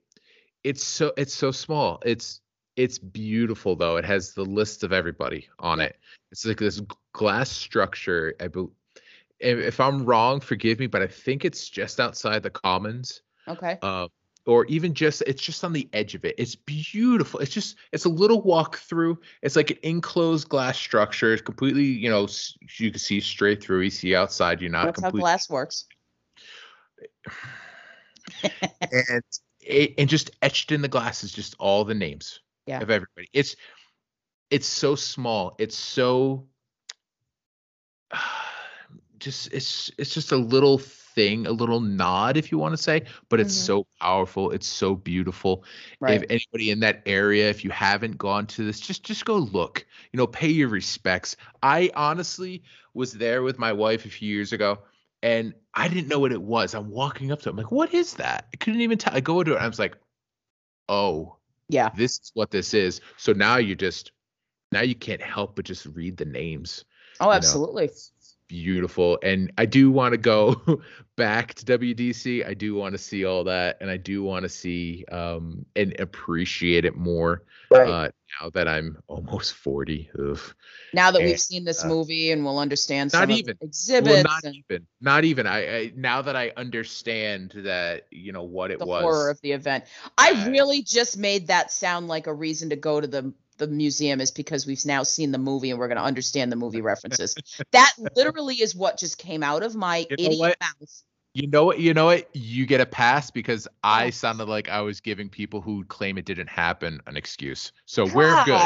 it's 0.65 0.83
so 0.83 1.13
it's 1.15 1.33
so 1.33 1.51
small. 1.51 2.01
It's 2.05 2.41
it's 2.75 2.99
beautiful 2.99 3.77
though. 3.77 3.95
It 3.95 4.03
has 4.03 4.33
the 4.33 4.43
list 4.43 4.83
of 4.83 4.91
everybody 4.91 5.47
on 5.57 5.79
it. 5.79 5.97
It's 6.33 6.45
like 6.45 6.57
this 6.57 6.81
glass 7.13 7.49
structure. 7.49 8.35
I 8.41 8.49
believe 8.49 8.71
if 9.39 9.79
I'm 9.79 10.05
wrong, 10.05 10.41
forgive 10.41 10.79
me, 10.79 10.87
but 10.87 11.01
I 11.01 11.07
think 11.07 11.45
it's 11.45 11.69
just 11.69 12.01
outside 12.01 12.43
the 12.43 12.49
Commons. 12.49 13.21
Okay. 13.47 13.79
Uh, 13.81 14.09
or 14.45 14.65
even 14.65 14.93
just 14.93 15.21
it's 15.27 15.41
just 15.41 15.63
on 15.63 15.73
the 15.73 15.87
edge 15.93 16.15
of 16.15 16.25
it. 16.25 16.35
It's 16.37 16.55
beautiful. 16.55 17.39
It's 17.39 17.51
just 17.51 17.77
it's 17.91 18.05
a 18.05 18.09
little 18.09 18.41
walk 18.41 18.77
through. 18.77 19.19
It's 19.41 19.55
like 19.55 19.71
an 19.71 19.77
enclosed 19.83 20.49
glass 20.49 20.77
structure. 20.77 21.33
It's 21.33 21.41
completely, 21.41 21.83
you 21.83 22.09
know, 22.09 22.27
you 22.77 22.91
can 22.91 22.99
see 22.99 23.19
straight 23.21 23.63
through. 23.63 23.81
You 23.81 23.89
see 23.89 24.15
outside. 24.15 24.61
You're 24.61 24.71
not. 24.71 24.85
That's 24.85 25.01
completely... 25.01 25.21
how 25.21 25.25
glass 25.25 25.49
works. 25.49 25.85
and 28.43 29.23
it, 29.59 29.93
and 29.97 30.09
just 30.09 30.31
etched 30.41 30.71
in 30.71 30.81
the 30.81 30.87
glass 30.87 31.23
is 31.23 31.31
just 31.31 31.55
all 31.59 31.83
the 31.83 31.93
names 31.93 32.39
yeah. 32.65 32.81
of 32.81 32.89
everybody. 32.89 33.27
It's 33.33 33.55
it's 34.49 34.67
so 34.67 34.95
small. 34.95 35.55
It's 35.59 35.77
so 35.77 36.47
just 39.19 39.53
it's 39.53 39.91
it's 39.97 40.13
just 40.13 40.31
a 40.31 40.37
little 40.37 40.81
thing, 41.15 41.47
a 41.47 41.51
little 41.51 41.79
nod, 41.79 42.37
if 42.37 42.51
you 42.51 42.57
want 42.57 42.73
to 42.73 42.81
say, 42.81 43.03
but 43.29 43.39
it's 43.39 43.55
mm-hmm. 43.55 43.65
so 43.65 43.87
powerful. 43.99 44.51
It's 44.51 44.67
so 44.67 44.95
beautiful. 44.95 45.63
Right. 45.99 46.21
If 46.21 46.23
anybody 46.29 46.71
in 46.71 46.79
that 46.81 47.03
area, 47.05 47.49
if 47.49 47.63
you 47.63 47.69
haven't 47.69 48.17
gone 48.17 48.47
to 48.47 48.65
this, 48.65 48.79
just 48.79 49.03
just 49.03 49.25
go 49.25 49.37
look. 49.37 49.85
You 50.11 50.17
know, 50.17 50.27
pay 50.27 50.49
your 50.49 50.69
respects. 50.69 51.35
I 51.61 51.91
honestly 51.95 52.63
was 52.93 53.13
there 53.13 53.43
with 53.43 53.59
my 53.59 53.73
wife 53.73 54.05
a 54.05 54.09
few 54.09 54.33
years 54.33 54.53
ago, 54.53 54.79
and 55.23 55.53
I 55.73 55.87
didn't 55.87 56.07
know 56.07 56.19
what 56.19 56.31
it 56.31 56.41
was. 56.41 56.73
I'm 56.73 56.89
walking 56.89 57.31
up 57.31 57.41
to 57.41 57.49
it. 57.49 57.51
I'm 57.51 57.57
like, 57.57 57.71
what 57.71 57.93
is 57.93 58.15
that? 58.15 58.47
I 58.53 58.57
couldn't 58.57 58.81
even 58.81 58.97
tell. 58.97 59.15
I 59.15 59.19
go 59.19 59.39
into 59.39 59.55
it. 59.55 59.61
I 59.61 59.67
was 59.67 59.79
like, 59.79 59.97
oh, 60.89 61.37
yeah, 61.69 61.89
this 61.95 62.19
is 62.19 62.31
what 62.33 62.51
this 62.51 62.73
is. 62.73 63.01
So 63.17 63.33
now 63.33 63.57
you 63.57 63.75
just 63.75 64.11
now 64.71 64.81
you 64.81 64.95
can't 64.95 65.21
help 65.21 65.55
but 65.55 65.65
just 65.65 65.85
read 65.85 66.17
the 66.17 66.25
names. 66.25 66.85
Oh, 67.19 67.31
absolutely. 67.31 67.87
Know? 67.87 67.93
Beautiful. 68.51 69.17
And 69.23 69.51
I 69.57 69.65
do 69.65 69.89
want 69.91 70.11
to 70.11 70.17
go 70.17 70.81
back 71.15 71.53
to 71.55 71.65
WDC. 71.65 72.45
I 72.45 72.53
do 72.53 72.75
want 72.75 72.93
to 72.93 72.97
see 72.97 73.23
all 73.23 73.45
that, 73.45 73.77
and 73.79 73.89
I 73.89 73.95
do 73.97 74.21
want 74.23 74.43
to 74.43 74.49
see 74.49 75.05
um, 75.11 75.65
and 75.75 75.97
appreciate 75.99 76.83
it 76.83 76.95
more. 76.97 77.43
Right. 77.71 77.87
Uh, 77.87 78.09
now 78.41 78.49
that 78.49 78.67
I'm 78.67 78.97
almost 79.07 79.53
40. 79.53 80.09
Ugh. 80.19 80.39
Now 80.93 81.11
that 81.11 81.19
And, 81.19 81.27
we've 81.27 81.39
seen 81.39 81.63
this 81.63 81.83
uh, 81.85 81.87
movie 81.87 82.31
and 82.31 82.43
we'll 82.43 82.59
understand 82.59 83.11
not 83.13 83.19
some 83.19 83.23
of 83.23 83.27
the 83.29 83.35
even. 83.39 83.57
exhibits 83.61 84.13
Well, 84.13 84.23
not 84.23 84.43
and 84.43 84.55
even. 84.55 84.87
Not 84.99 85.23
even. 85.23 85.47
I, 85.47 85.77
I 85.77 85.91
now 85.95 86.21
that 86.21 86.35
I 86.35 86.51
understand 86.57 87.51
that 87.55 88.07
you 88.11 88.31
know 88.33 88.43
what 88.43 88.71
it 88.71 88.79
was 88.79 88.85
the 88.85 88.89
was. 88.91 89.01
horror 89.01 89.29
of 89.29 89.39
the 89.41 89.53
event. 89.53 89.85
I 90.17 90.31
Uh, 90.31 90.49
really 90.49 90.81
just 90.81 91.17
made 91.17 91.47
that 91.47 91.71
sound 91.71 92.07
like 92.09 92.27
a 92.27 92.33
reason 92.33 92.69
to 92.69 92.75
go 92.75 92.99
to 92.99 93.07
the 93.07 93.33
the 93.61 93.67
museum 93.67 94.19
is 94.19 94.31
because 94.31 94.65
we've 94.65 94.83
now 94.85 95.03
seen 95.03 95.31
the 95.31 95.37
movie 95.37 95.69
and 95.69 95.79
we're 95.79 95.87
going 95.87 95.97
to 95.99 96.03
understand 96.03 96.51
the 96.51 96.55
movie 96.55 96.81
references. 96.81 97.35
that 97.71 97.93
literally 98.15 98.55
is 98.55 98.75
what 98.75 98.97
just 98.97 99.17
came 99.19 99.43
out 99.43 99.61
of 99.61 99.75
my 99.75 99.99
You 99.99 100.05
know 100.09 100.25
idiot 100.25 100.39
what? 100.39 100.57
mouth. 100.59 101.03
You 101.33 101.47
know 101.47 101.63
what? 101.65 101.79
You 101.79 101.93
know 101.93 102.05
what? 102.05 102.27
You 102.35 102.65
get 102.65 102.81
a 102.81 102.85
pass 102.85 103.31
because 103.31 103.67
I 103.83 104.09
sounded 104.09 104.49
like 104.49 104.67
I 104.67 104.81
was 104.81 104.99
giving 104.99 105.29
people 105.29 105.61
who 105.61 105.85
claim 105.85 106.17
it 106.17 106.25
didn't 106.25 106.49
happen 106.49 106.99
an 107.05 107.15
excuse. 107.15 107.71
So 107.85 108.05
we're 108.05 108.43
good. 108.43 108.61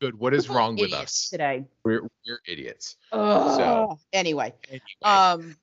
Good. 0.00 0.18
What 0.18 0.34
is 0.34 0.48
wrong 0.48 0.76
with 0.76 0.92
us? 0.92 1.30
today? 1.30 1.64
We're 1.82 2.02
we're 2.26 2.40
idiots. 2.46 2.96
Ugh. 3.10 3.98
anyway, 4.12 4.52
Anyway, 4.68 4.82
um 5.02 5.56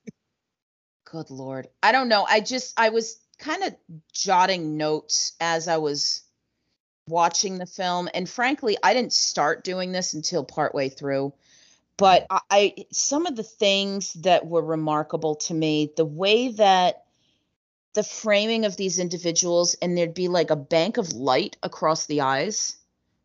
good 1.06 1.30
lord 1.30 1.68
i 1.84 1.92
don't 1.92 2.08
know 2.08 2.26
i 2.30 2.40
just 2.40 2.74
i 2.80 2.88
was 2.88 3.20
kind 3.38 3.64
of 3.64 3.76
jotting 4.14 4.78
notes 4.78 5.34
as 5.42 5.68
i 5.68 5.76
was 5.76 6.22
watching 7.12 7.58
the 7.58 7.66
film 7.66 8.10
and 8.14 8.28
frankly 8.28 8.78
i 8.84 8.94
didn't 8.94 9.14
start 9.14 9.64
doing 9.64 9.92
this 9.92 10.14
until 10.14 10.44
partway 10.44 10.90
through 10.90 11.34
but 11.98 12.26
I, 12.32 12.40
I 12.50 12.76
some 12.92 13.28
of 13.28 13.36
the 13.36 13.44
things 13.44 14.14
that 14.14 14.48
were 14.48 14.64
remarkable 14.64 15.36
to 15.36 15.54
me 15.54 15.92
the 15.96 16.06
way 16.06 16.50
that 16.54 17.04
the 17.94 18.04
framing 18.04 18.66
of 18.66 18.78
these 18.78 18.98
individuals 18.98 19.76
and 19.82 19.98
there'd 19.98 20.14
be 20.14 20.30
like 20.30 20.50
a 20.50 20.56
bank 20.56 20.98
of 20.98 21.14
light 21.14 21.58
across 21.62 22.08
the 22.08 22.22
eyes 22.22 22.78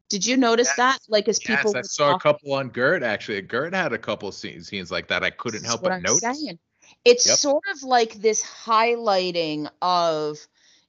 did 0.08 0.24
you 0.24 0.36
notice 0.36 0.68
Yes. 0.68 0.76
that 0.76 0.98
like 1.08 1.28
as 1.28 1.40
yes, 1.48 1.58
people 1.58 1.76
I 1.76 1.82
saw 1.82 2.14
a 2.14 2.20
couple 2.20 2.52
on 2.54 2.68
Goeth 2.68 3.02
actually. 3.02 3.42
Goeth 3.42 3.74
had 3.74 3.92
a 3.92 3.98
couple 3.98 4.30
scenes, 4.32 4.68
scenes 4.68 4.90
like 4.90 5.08
that. 5.08 5.24
I 5.24 5.30
couldn't 5.30 5.62
This 5.62 5.68
help 5.68 5.82
but 5.82 5.92
I'm 5.92 6.02
notice. 6.02 6.20
saying. 6.20 6.58
It's 7.04 7.26
Yep. 7.26 7.38
sort 7.38 7.64
of 7.74 7.82
like 7.82 8.14
this 8.14 8.44
highlighting 8.44 9.68
of, 9.82 10.38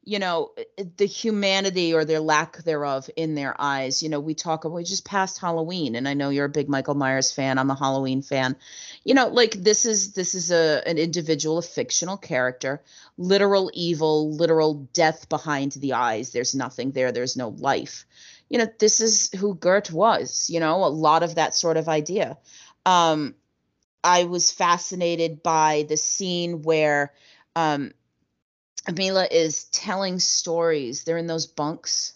you 0.08 0.20
know, 0.20 0.54
the 0.96 1.06
humanity 1.06 1.94
or 1.94 2.06
their 2.06 2.22
lack 2.22 2.64
thereof 2.64 3.10
in 3.18 3.36
their 3.36 3.54
eyes. 3.60 4.02
You 4.02 4.08
know, 4.08 4.22
we 4.22 4.36
talk 4.36 4.64
we 4.64 4.86
just 4.86 5.04
passed 5.04 5.38
Halloween, 5.38 5.96
and 5.96 6.08
I 6.08 6.14
know 6.14 6.30
you're 6.30 6.46
a 6.46 6.50
big 6.50 6.70
Michael 6.70 6.96
Myers 6.96 7.34
fan. 7.34 7.58
I'm 7.58 7.70
a 7.70 7.76
Halloween 7.78 8.22
fan. 8.22 8.56
You 9.04 9.16
know, 9.16 9.28
like 9.28 9.52
this 9.52 9.86
is 9.86 10.14
this 10.14 10.34
is 10.34 10.50
a 10.50 10.82
an 10.88 10.98
individual, 10.98 11.58
a 11.58 11.62
fictional 11.62 12.16
character, 12.16 12.82
literal 13.18 13.70
evil, 13.74 14.32
literal 14.32 14.76
death 14.94 15.28
behind 15.28 15.74
the 15.74 15.92
eyes. 15.92 16.32
There's 16.32 16.56
nothing 16.56 16.92
there. 16.92 17.12
There's 17.12 17.36
no 17.36 17.50
life. 17.50 18.06
You 18.48 18.60
know, 18.60 18.68
this 18.80 19.02
is 19.02 19.30
who 19.34 19.56
Goeth 19.56 19.92
was. 19.92 20.50
You 20.50 20.62
know, 20.62 20.86
a 20.86 20.88
lot 20.88 21.24
of 21.24 21.36
that 21.36 21.54
sort 21.54 21.76
of 21.76 21.90
idea. 21.90 22.38
Um, 22.86 23.36
I 24.06 24.24
was 24.24 24.52
fascinated 24.52 25.44
by 25.44 25.86
the 25.90 25.98
scene 25.98 26.62
where 26.62 27.12
um, 27.58 27.92
Mila 28.96 29.28
is 29.30 29.66
telling 29.66 30.20
stories. 30.20 31.04
They're 31.04 31.18
in 31.18 31.28
those 31.28 31.46
bunks, 31.48 32.14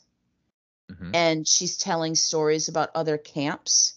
Mhm. 0.89 1.11
and 1.13 1.47
she's 1.47 1.77
telling 1.77 2.15
stories 2.15 2.67
about 2.67 2.91
other 2.95 3.17
camps 3.17 3.93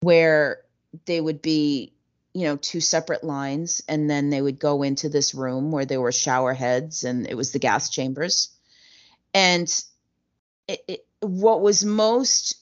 where 0.00 0.64
they 1.06 1.20
would 1.20 1.42
be, 1.42 1.92
you 2.32 2.44
know, 2.44 2.56
two 2.56 2.80
separate 2.80 3.24
lines, 3.24 3.82
and 3.88 4.08
then 4.08 4.30
they 4.30 4.40
would 4.40 4.58
go 4.58 4.82
into 4.82 5.08
this 5.08 5.34
room 5.34 5.70
where 5.72 5.84
there 5.86 6.00
were 6.00 6.12
shower 6.12 6.52
heads, 6.52 7.04
and 7.04 7.26
it 7.28 7.34
was 7.34 7.52
the 7.52 7.58
gas 7.58 7.90
chambers. 7.90 8.50
And 9.32 9.68
it, 10.68 10.84
it, 10.88 11.06
what 11.20 11.60
was 11.60 11.84
most 11.84 12.56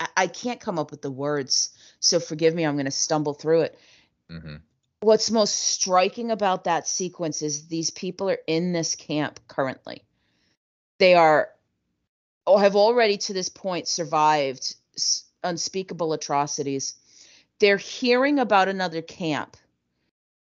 I, 0.00 0.08
I 0.16 0.26
can't 0.26 0.60
come 0.60 0.78
up 0.78 0.90
with 0.90 1.02
the 1.02 1.10
words, 1.10 1.70
so 2.00 2.20
forgive 2.20 2.54
me. 2.54 2.64
I'm 2.64 2.74
going 2.74 2.84
to 2.86 2.90
stumble 2.90 3.34
through 3.34 3.62
it. 3.62 3.78
Mhm. 4.30 4.60
What's 5.04 5.30
most 5.30 5.54
striking 5.54 6.30
about 6.30 6.64
that 6.64 6.88
sequence 6.88 7.42
is 7.42 7.66
these 7.66 7.90
people 7.90 8.30
are 8.30 8.38
in 8.46 8.72
this 8.72 8.94
camp 8.94 9.38
currently. 9.48 10.02
They 10.98 11.12
are, 11.12 11.50
or 12.46 12.58
have 12.58 12.74
already 12.74 13.18
to 13.18 13.34
this 13.34 13.50
point 13.50 13.86
survived 13.86 14.74
unspeakable 15.42 16.14
atrocities. 16.14 16.94
They're 17.58 17.76
hearing 17.76 18.38
about 18.38 18.68
another 18.68 19.02
camp, 19.02 19.58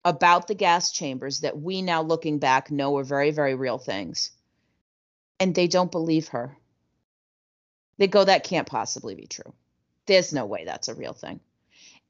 about 0.05 0.49
the 0.49 0.57
gas 0.57 0.91
chambers 0.91 1.43
that 1.43 1.61
we 1.61 1.81
now 1.81 2.03
looking 2.03 2.41
back 2.41 2.73
know 2.73 2.97
are 2.99 3.05
very, 3.05 3.31
very 3.31 3.55
real 3.55 3.79
things. 3.79 4.33
And 5.39 5.55
they 5.55 5.69
don't 5.69 5.93
believe 5.93 6.27
her. 6.29 6.57
They 7.99 8.09
go, 8.09 8.25
that 8.25 8.43
can't 8.43 8.67
possibly 8.67 9.15
be 9.15 9.29
true. 9.29 9.55
There's 10.07 10.33
no 10.33 10.45
way 10.45 10.65
that's 10.65 10.89
a 10.89 10.95
real 10.95 11.13
thing. 11.13 11.39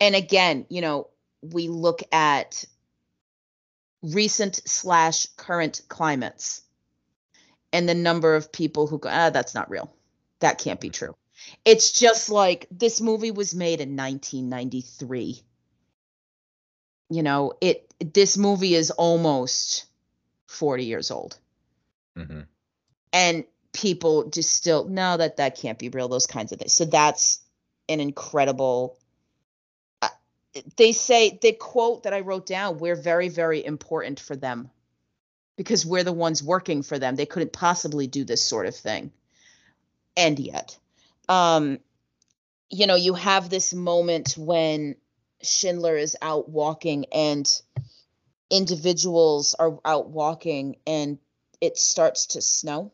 And 0.01 0.15
again, 0.15 0.65
you 0.71 0.81
know, 0.81 1.09
we 1.43 1.69
look 1.69 2.03
at 2.13 2.65
recent 4.03 4.61
slash 4.67 5.27
current 5.37 5.83
climates 5.89 6.63
and 7.73 7.89
the 7.89 7.95
number 7.95 8.35
of 8.35 8.53
people 8.53 8.87
who 8.87 8.99
go, 8.99 9.09
ah, 9.11 9.31
that's 9.31 9.55
not 9.55 9.71
real. 9.71 9.93
That 10.41 10.59
can't 10.59 10.81
be 10.81 10.91
true. 10.91 11.15
It's 11.65 11.93
just 11.93 12.31
like 12.31 12.67
this 12.71 13.01
movie 13.01 13.31
was 13.31 13.55
made 13.55 13.81
in 13.81 13.97
1993. 13.97 15.43
You 17.11 17.23
know, 17.23 17.53
it 17.61 17.93
this 18.01 18.39
movie 18.39 18.75
is 18.75 18.91
almost 18.91 19.87
40 20.49 20.85
years 20.85 21.11
old 21.11 21.39
Mhm. 22.17 22.47
and 23.13 23.45
people 23.73 24.29
just 24.31 24.53
still 24.53 24.85
no 24.89 25.17
that 25.17 25.37
that 25.37 25.57
can't 25.57 25.79
be 25.79 25.89
real 25.91 26.09
those 26.09 26.27
kinds 26.27 26.51
of 26.51 26.59
things 26.59 26.73
so 26.73 26.85
that's 26.85 27.41
an 27.89 28.01
incredible 28.01 28.99
they 30.77 30.93
say 30.93 31.39
the 31.43 31.53
quote 31.53 32.03
that 32.05 32.13
i 32.13 32.21
wrote 32.21 32.47
down 32.47 32.79
we're 32.79 32.97
very 32.97 33.29
very 33.29 33.65
important 33.65 34.19
for 34.19 34.37
them 34.37 34.71
because 35.57 35.85
we're 35.85 36.05
the 36.05 36.13
ones 36.13 36.43
working 36.43 36.83
for 36.83 36.99
them 36.99 37.17
they 37.17 37.27
couldn't 37.27 37.53
possibly 37.53 38.07
do 38.07 38.25
this 38.25 38.45
sort 38.45 38.67
of 38.67 38.75
thing 38.75 39.13
and 40.17 40.39
yet 40.39 40.79
um 41.29 41.79
you 42.69 42.87
know 42.87 42.97
you 42.97 43.15
have 43.15 43.49
this 43.49 43.73
moment 43.73 44.35
when 44.37 44.97
schindler 45.43 45.97
is 45.97 46.17
out 46.21 46.49
walking 46.49 47.07
and 47.13 47.63
individuals 48.51 49.55
are 49.59 49.79
out 49.85 50.09
walking 50.09 50.77
and 50.87 51.19
it 51.61 51.79
starts 51.79 52.27
to 52.27 52.43
snow 52.43 52.93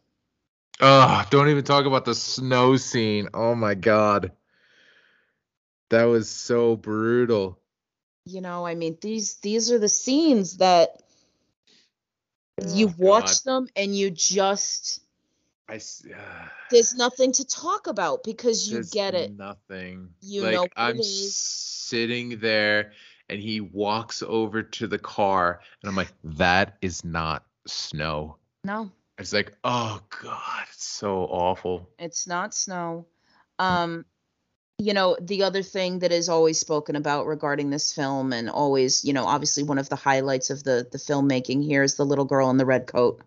Oh, 0.81 1.25
don't 1.31 1.49
even 1.49 1.65
talk 1.65 1.87
about 1.87 2.05
the 2.05 2.15
snow 2.15 2.77
scene. 2.77 3.29
Oh 3.33 3.55
my 3.55 3.75
god. 3.75 4.33
That 5.91 6.05
was 6.05 6.29
so 6.29 6.77
brutal. 6.77 7.61
you 8.25 8.41
know 8.41 8.67
i 8.67 8.75
mean 8.75 8.99
these 9.01 9.37
these 9.37 9.71
are 9.71 9.79
the 9.79 9.89
scenes 9.89 10.57
that 10.57 11.01
you 12.61 12.89
Oh, 12.89 12.95
watch 12.99 13.45
God. 13.45 13.45
them 13.45 13.69
and 13.77 13.95
you 13.97 14.11
just 14.11 15.01
I, 15.69 15.81
ah, 16.15 16.53
there's 16.71 16.95
nothing 16.95 17.33
to 17.33 17.45
talk 17.45 17.87
about 17.87 18.25
because 18.25 18.69
you 18.71 18.83
get 18.91 19.15
it 19.15 19.33
Nothing. 19.37 20.11
You 20.21 20.43
like 20.43 20.55
know 20.55 20.67
I'm 20.77 21.01
sitting 21.03 22.39
there 22.39 22.93
and 23.29 23.41
he 23.41 23.61
walks 23.61 24.23
over 24.23 24.63
to 24.63 24.87
the 24.87 24.99
car 24.99 25.61
and 25.83 25.89
I'm 25.89 25.97
like, 25.97 26.13
that 26.25 26.79
is 26.83 27.05
not 27.05 27.45
snow. 27.67 28.39
no 28.65 28.91
It's 29.19 29.33
like, 29.33 29.53
oh 29.65 30.01
god, 30.23 30.65
it's 30.73 30.85
so 30.87 31.19
awful. 31.25 31.91
it's 31.99 32.27
not 32.27 32.55
snow 32.55 33.07
um 33.59 34.05
you 34.79 34.93
know 34.93 35.17
the 35.21 35.43
other 35.43 35.63
thing 35.63 36.01
that 36.01 36.13
is 36.13 36.29
always 36.29 36.59
spoken 36.59 36.97
about 36.97 37.27
regarding 37.27 37.71
this 37.71 37.93
film 37.93 38.33
and 38.33 38.51
always 38.51 39.05
you 39.05 39.13
know 39.13 39.25
obviously 39.25 39.63
one 39.63 39.79
of 39.79 39.89
the 39.89 39.97
highlights 39.97 40.51
of 40.51 40.63
the 40.65 40.87
the 40.93 40.99
filmmaking 40.99 41.65
here 41.65 41.83
is 41.83 41.97
the 41.97 42.05
little 42.05 42.25
girl 42.25 42.51
in 42.51 42.57
the 42.57 42.67
red 42.67 42.87
coat 42.87 43.21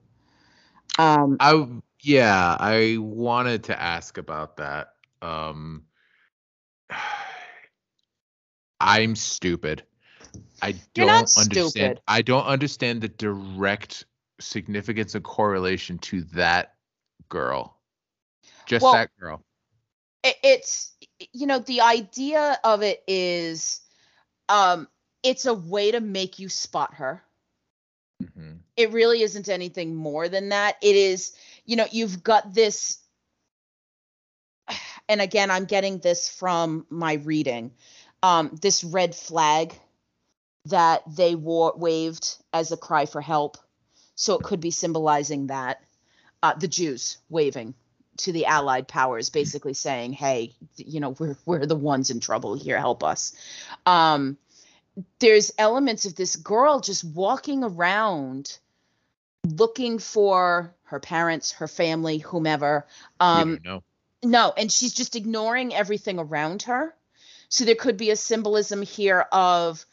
um 0.98 1.38
I 1.40 1.66
yeah, 2.02 2.56
I 2.60 2.98
wanted 3.00 3.66
to 3.66 3.80
ask 3.80 4.18
about 4.18 4.58
that. 4.58 4.94
Um 5.22 5.84
I'm 8.80 9.16
stupid. 9.16 9.84
I 10.62 10.74
don't 10.94 11.38
understand 11.38 11.70
stupid. 11.70 12.02
I 12.08 12.22
don't 12.22 12.46
understand 12.46 13.02
the 13.02 13.10
direct 13.10 14.06
significance 14.40 15.16
and 15.16 15.24
correlation 15.24 15.98
to 16.00 16.22
that 16.34 16.76
girl. 17.28 17.78
Just 18.66 18.84
Well, 18.84 18.94
that 18.94 19.10
girl. 19.20 19.44
it, 20.24 20.38
it's 20.44 20.94
you 21.34 21.48
know 21.48 21.60
the 21.60 21.82
idea 21.82 22.60
of 22.64 22.82
it 22.82 23.04
is 23.08 23.82
um 24.50 24.88
it's 25.24 25.46
a 25.46 25.54
way 25.54 25.92
to 25.92 26.00
make 26.00 26.40
you 26.40 26.50
spot 26.50 26.96
her. 26.96 27.24
Mhm. 28.24 28.60
it 28.76 28.92
really 28.92 29.22
isn't 29.22 29.50
anything 29.50 29.96
more 29.96 30.28
than 30.30 30.50
that. 30.50 30.78
It 30.82 30.96
is 30.96 31.34
you 31.66 31.76
know 31.76 31.88
you've 31.92 32.24
got 32.24 32.54
this 32.54 33.00
and 35.10 35.22
again 35.22 35.52
i'm 35.52 35.66
getting 35.66 36.00
this 36.00 36.30
from 36.30 36.86
my 36.90 37.14
reading 37.14 37.72
um 38.24 38.58
this 38.62 38.84
red 38.84 39.16
flag 39.16 39.74
that 40.66 41.02
they 41.16 41.36
wore 41.36 41.74
waved 41.76 42.38
as 42.54 42.72
a 42.72 42.78
cry 42.78 43.06
for 43.06 43.22
help. 43.22 43.58
So 44.16 44.36
it 44.36 44.44
could 44.44 44.60
be 44.60 44.72
symbolizing 44.72 45.48
that 45.48 45.82
uh, 46.44 46.54
the 46.56 46.68
jews 46.68 47.18
waving 47.30 47.74
to 48.20 48.32
the 48.32 48.46
allied 48.46 48.88
powers 48.88 49.30
basically 49.30 49.74
saying 49.74 50.14
hey 50.14 50.54
you 50.76 51.00
know 51.00 51.12
we're 51.12 51.38
we're 51.46 51.66
the 51.66 51.76
ones 51.76 52.10
in 52.10 52.20
trouble 52.20 52.56
here 52.56 52.78
help 52.78 53.04
us. 53.04 53.34
Um 53.86 54.38
there's 55.20 55.54
elements 55.58 56.06
of 56.06 56.16
this 56.16 56.36
girl 56.36 56.82
just 56.82 57.04
walking 57.04 57.64
around 57.64 58.58
looking 59.46 60.00
for 60.00 60.76
her 60.84 61.00
parents 61.00 61.54
her 61.54 61.68
family 61.68 62.18
whomever. 62.18 62.86
Um 63.20 63.60
no 63.64 63.84
no 64.24 64.54
and 64.58 64.72
she's 64.72 64.94
just 64.94 65.16
ignoring 65.16 65.74
everything 65.74 66.20
around 66.20 66.64
her. 66.64 66.94
So 67.48 67.66
there 67.66 67.76
could 67.76 67.98
be 67.98 68.12
a 68.12 68.16
symbolism 68.16 68.82
here 68.82 69.26
of 69.32 69.86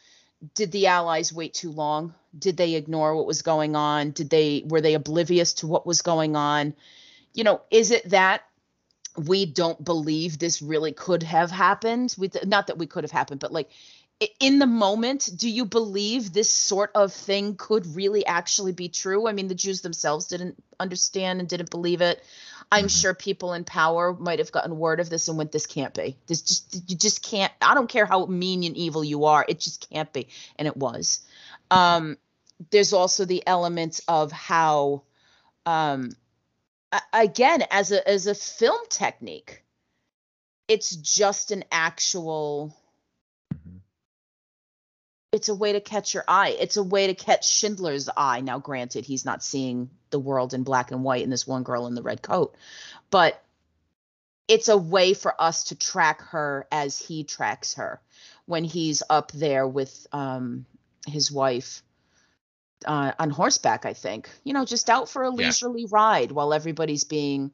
did 0.55 0.73
the 0.73 0.89
allies 0.89 1.33
wait 1.33 1.55
too 1.55 1.71
long? 1.71 2.15
Did 2.39 2.57
they 2.57 2.75
ignore 2.75 3.17
what 3.17 3.27
was 3.27 3.43
going 3.43 3.75
on? 3.77 4.11
Did 4.11 4.29
they 4.31 4.65
were 4.67 4.81
they 4.81 4.95
oblivious 4.95 5.55
to 5.55 5.67
what 5.67 5.87
was 5.87 6.03
going 6.03 6.37
on 6.37 6.75
you 7.37 7.45
know, 7.45 7.61
is 7.71 7.91
it 7.91 8.09
that 8.11 8.43
we 9.17 9.47
don't 9.47 9.83
believe 9.85 10.39
this 10.39 10.61
really 10.63 10.93
could 10.93 11.23
have 11.23 11.51
happened? 11.51 12.15
We 12.19 12.31
not 12.45 12.69
that 12.69 12.79
we 12.79 12.87
could 12.87 13.05
have 13.05 13.13
happened, 13.13 13.41
but 13.41 13.53
like 13.53 13.71
in 14.41 14.59
the 14.59 14.67
moment, 14.67 15.29
do 15.37 15.49
you 15.49 15.67
believe 15.67 16.33
this 16.33 16.51
sort 16.51 16.91
of 16.95 17.13
thing 17.13 17.57
could 17.57 17.95
really 17.95 18.25
actually 18.25 18.73
be 18.73 18.89
true? 18.89 19.29
I 19.29 19.33
mean, 19.33 19.49
the 19.49 19.55
Jews 19.55 19.83
themselves 19.83 20.27
didn't 20.27 20.63
understand 20.81 21.41
and 21.41 21.49
didn't 21.49 21.71
believe 21.71 22.01
it. 22.01 22.25
I'm 22.73 22.87
mm-hmm. 22.87 22.89
sure 22.89 23.15
people 23.15 23.53
in 23.53 23.65
power 23.65 24.15
might 24.15 24.39
have 24.39 24.51
gotten 24.51 24.79
word 24.79 25.01
of 25.01 25.11
this 25.11 25.29
and 25.29 25.37
went, 25.37 25.53
"This 25.53 25.67
can't 25.67 25.93
be. 25.93 26.17
This 26.27 26.41
just 26.41 26.91
you 26.91 26.97
just 26.97 27.23
can't. 27.23 27.53
I 27.61 27.75
don't 27.75 27.89
care 27.91 28.07
how 28.07 28.25
mean 28.27 28.65
and 28.65 28.77
evil 28.77 29.05
you 29.05 29.27
are. 29.27 29.45
It 29.47 29.61
just 29.61 29.91
can't 29.91 30.13
be." 30.13 30.29
And 30.59 30.67
it 30.67 30.77
was. 30.77 31.21
Um, 31.71 32.17
there's 32.71 32.95
also 32.95 33.27
the 33.27 33.47
elements 33.47 34.01
of 34.09 34.33
how 34.33 35.03
um, 35.67 36.13
again 37.13 37.65
as 37.71 37.93
a 37.93 38.09
as 38.09 38.27
a 38.27 38.35
film 38.35 38.81
technique 38.89 39.63
it's 40.69 40.95
just 40.95 41.51
an 41.51 41.65
actual 41.71 42.77
mm-hmm. 43.53 43.79
it's 45.33 45.49
a 45.49 45.55
way 45.55 45.73
to 45.73 45.81
catch 45.81 46.15
your 46.15 46.25
eye. 46.27 46.57
It's 46.59 46.77
a 46.77 46.83
way 46.83 47.07
to 47.07 47.15
catch 47.15 47.49
schindler's 47.49 48.09
eye. 48.17 48.41
Now 48.41 48.59
granted 48.59 49.05
he's 49.05 49.25
not 49.25 49.45
seeing 49.45 49.91
the 50.11 50.19
world 50.19 50.55
in 50.55 50.65
black 50.65 50.91
and 50.91 51.05
white 51.05 51.23
and 51.23 51.33
this 51.33 51.47
one 51.47 51.63
girl 51.63 51.87
in 51.87 51.95
the 51.95 52.03
red 52.03 52.23
coat 52.23 52.57
but 53.11 53.43
it's 54.49 54.69
a 54.69 54.77
way 54.77 55.15
for 55.15 55.41
us 55.41 55.65
to 55.65 55.75
track 55.75 56.23
her 56.23 56.67
as 56.71 56.99
he 56.99 57.25
tracks 57.25 57.75
her 57.75 58.01
when 58.47 58.65
he's 58.65 59.03
up 59.11 59.33
there 59.33 59.67
with 59.67 60.07
um, 60.13 60.67
his 61.07 61.33
wife 61.33 61.83
uh, 62.85 63.13
on 63.19 63.31
horseback, 63.31 63.87
I 63.87 63.93
think. 63.93 64.29
You 64.45 64.53
know, 64.53 64.65
just 64.65 64.91
out 64.91 65.09
for 65.09 65.23
a 65.23 65.31
leisurely 65.31 65.83
yeah. 65.83 65.89
ride 65.91 66.33
while 66.33 66.53
everybody's 66.53 67.05
being 67.05 67.53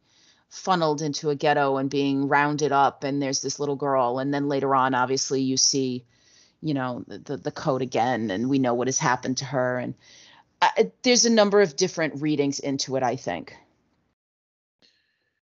funneled 0.48 1.00
into 1.00 1.30
a 1.30 1.34
ghetto 1.34 1.76
and 1.76 1.88
being 1.88 2.28
rounded 2.28 2.72
up. 2.72 3.04
And 3.04 3.22
there's 3.22 3.42
this 3.42 3.60
little 3.60 3.76
girl, 3.76 4.18
and 4.18 4.32
then 4.32 4.48
later 4.48 4.74
on, 4.74 4.94
obviously, 4.94 5.42
you 5.42 5.56
see, 5.56 6.04
you 6.60 6.74
know, 6.74 7.04
the 7.06 7.36
the 7.36 7.52
coat 7.52 7.82
again, 7.82 8.30
and 8.30 8.48
we 8.48 8.58
know 8.58 8.74
what 8.74 8.88
has 8.88 8.98
happened 8.98 9.38
to 9.38 9.44
her. 9.44 9.78
And 9.78 9.94
uh, 10.60 10.84
there's 11.02 11.24
a 11.24 11.30
number 11.30 11.60
of 11.60 11.76
different 11.76 12.20
readings 12.20 12.58
into 12.58 12.96
it. 12.96 13.02
I 13.02 13.16
think. 13.16 13.54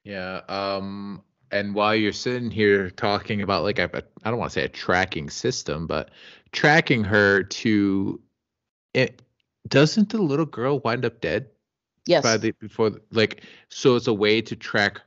Yeah. 0.05 0.41
Um. 0.49 1.23
And 1.51 1.73
while 1.75 1.95
you're 1.95 2.13
sitting 2.13 2.51
here 2.51 2.91
talking 2.91 3.43
about 3.43 3.63
like 3.63 3.79
I 3.79 3.85
I 4.25 4.31
don't 4.31 4.39
want 4.39 4.53
to 4.53 4.61
say 4.61 4.65
a 4.65 4.69
tracking 4.69 5.31
system, 5.31 5.87
but 5.87 6.11
tracking 6.53 7.05
her 7.05 7.43
to 7.43 8.21
it 8.95 9.21
doesn't 9.69 10.11
the 10.11 10.21
little 10.21 10.47
girl 10.47 10.81
wind 10.81 11.05
up 11.05 11.21
dead? 11.21 11.49
Yes. 12.07 12.23
By 12.23 12.37
the 12.37 12.53
before 12.53 12.93
like 13.11 13.43
so 13.71 13.97
it's 13.97 14.07
a 14.07 14.13
way 14.13 14.43
to 14.43 14.57
track 14.57 15.01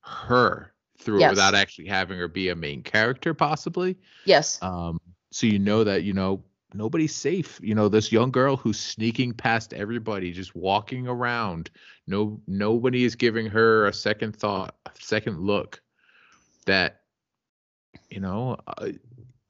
her 0.00 0.72
through 0.98 1.20
yes. 1.20 1.30
without 1.30 1.54
actually 1.54 1.86
having 1.86 2.18
her 2.18 2.28
be 2.28 2.50
a 2.50 2.56
main 2.56 2.82
character 2.82 3.32
possibly. 3.32 3.96
Yes. 4.24 4.58
Um 4.62 5.00
so 5.30 5.46
you 5.46 5.58
know 5.58 5.84
that 5.84 6.02
you 6.02 6.12
know 6.12 6.42
nobody's 6.74 7.14
safe. 7.14 7.58
You 7.62 7.74
know 7.74 7.88
this 7.88 8.12
young 8.12 8.30
girl 8.30 8.56
who's 8.56 8.78
sneaking 8.78 9.32
past 9.32 9.72
everybody 9.72 10.32
just 10.32 10.54
walking 10.54 11.08
around. 11.08 11.70
No 12.06 12.40
nobody 12.46 13.04
is 13.04 13.14
giving 13.14 13.46
her 13.46 13.86
a 13.86 13.92
second 13.92 14.36
thought, 14.36 14.74
a 14.84 14.90
second 15.00 15.40
look 15.40 15.80
that 16.66 17.00
you 18.10 18.20
know 18.20 18.58
uh, 18.66 18.88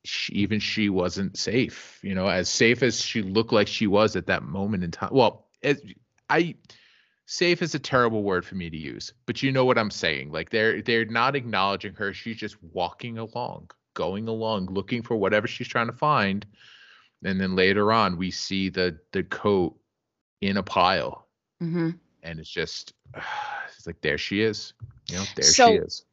she, 0.07 0.33
even 0.35 0.61
she 0.61 0.89
wasn't 0.89 1.37
safe. 1.37 1.99
You 2.03 2.15
know, 2.15 2.27
as 2.27 2.49
safe 2.49 2.83
as 2.83 3.01
she 3.01 3.23
looked 3.23 3.53
like 3.53 3.69
she 3.69 3.87
was 3.87 4.17
at 4.17 4.27
that 4.27 4.43
moment 4.43 4.85
in 4.85 4.91
time. 4.91 5.11
Well, 5.13 5.47
as, 5.63 5.81
I 6.31 6.55
safe 7.27 7.61
is 7.61 7.75
a 7.75 7.79
terrible 7.79 8.23
word 8.23 8.45
for 8.45 8.55
me 8.55 8.71
to 8.71 8.77
use, 8.77 9.13
but 9.27 9.43
you 9.43 9.53
know 9.53 9.65
what 9.65 9.79
I'm 9.79 9.91
saying. 9.91 10.33
Like 10.33 10.51
they're 10.51 10.81
they're 10.83 11.05
not 11.05 11.37
acknowledging 11.37 11.95
her. 11.95 12.13
She's 12.13 12.37
just 12.37 12.57
walking 12.63 13.19
along, 13.19 13.71
going 13.95 14.29
along, 14.29 14.67
looking 14.67 15.03
for 15.03 15.17
whatever 15.17 15.47
she's 15.47 15.69
trying 15.69 15.89
to 15.89 15.93
find. 15.93 16.47
And 17.25 17.41
then 17.41 17.57
later 17.57 17.93
on, 17.93 18.17
we 18.17 18.31
see 18.31 18.69
the 18.69 18.99
the 19.13 19.25
coat 19.25 19.77
in 20.41 20.57
a 20.57 20.63
pile, 20.63 21.27
mm-hmm. 21.63 21.91
and 22.23 22.41
it's 22.41 22.51
just 22.51 22.95
it's 23.77 23.87
like 23.87 24.01
there 24.01 24.19
she 24.19 24.41
is. 24.41 24.73
You 25.09 25.19
know, 25.19 25.25
there 25.35 25.45
so, 25.45 25.69
she 25.69 25.75
is 25.75 26.06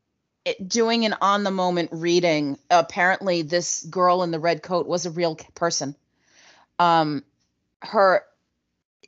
doing 0.66 1.06
an 1.06 1.16
on 1.22 1.44
the 1.44 1.52
moment 1.52 1.90
reading. 1.92 2.58
Apparently, 2.70 3.42
this 3.42 3.84
girl 3.84 4.24
in 4.24 4.32
the 4.32 4.40
red 4.40 4.62
coat 4.62 4.88
was 4.88 5.06
a 5.06 5.12
real 5.12 5.36
person. 5.56 5.96
Um, 6.80 7.24
her 7.82 8.24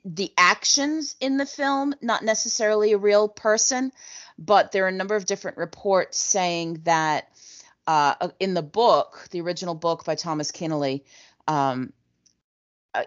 the 0.04 0.32
actions 0.38 1.16
in 1.20 1.36
the 1.36 1.46
film 1.46 1.94
not 2.00 2.22
necessarily 2.22 2.92
a 2.92 2.98
real 2.98 3.28
person, 3.28 3.90
but 4.38 4.70
there 4.70 4.84
are 4.84 4.88
a 4.88 4.92
number 4.92 5.16
of 5.16 5.26
different 5.26 5.56
reports 5.56 6.18
saying 6.18 6.80
that 6.84 7.28
uh, 7.88 8.28
in 8.38 8.54
the 8.54 8.62
book, 8.62 9.26
the 9.30 9.40
original 9.40 9.74
book 9.74 10.04
by 10.04 10.14
Thomas 10.14 10.52
Keneally, 10.52 11.02
um, 11.48 11.92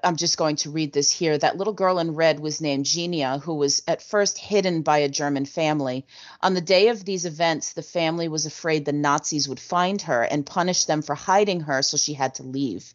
I'm 0.03 0.15
just 0.15 0.37
going 0.37 0.57
to 0.57 0.69
read 0.69 0.93
this 0.93 1.11
here. 1.11 1.37
That 1.37 1.57
little 1.57 1.73
girl 1.73 1.99
in 1.99 2.15
red 2.15 2.39
was 2.39 2.61
named 2.61 2.85
Genia, 2.85 3.39
who 3.39 3.55
was 3.55 3.81
at 3.87 4.01
first 4.01 4.37
hidden 4.37 4.81
by 4.81 4.99
a 4.99 5.09
German 5.09 5.45
family. 5.45 6.05
On 6.41 6.53
the 6.53 6.61
day 6.61 6.89
of 6.89 7.05
these 7.05 7.25
events, 7.25 7.73
the 7.73 7.81
family 7.81 8.27
was 8.27 8.45
afraid 8.45 8.85
the 8.85 8.91
Nazis 8.91 9.49
would 9.49 9.59
find 9.59 10.01
her 10.03 10.21
and 10.21 10.45
punish 10.45 10.85
them 10.85 11.01
for 11.01 11.15
hiding 11.15 11.61
her, 11.61 11.81
so 11.81 11.97
she 11.97 12.13
had 12.13 12.35
to 12.35 12.43
leave. 12.43 12.93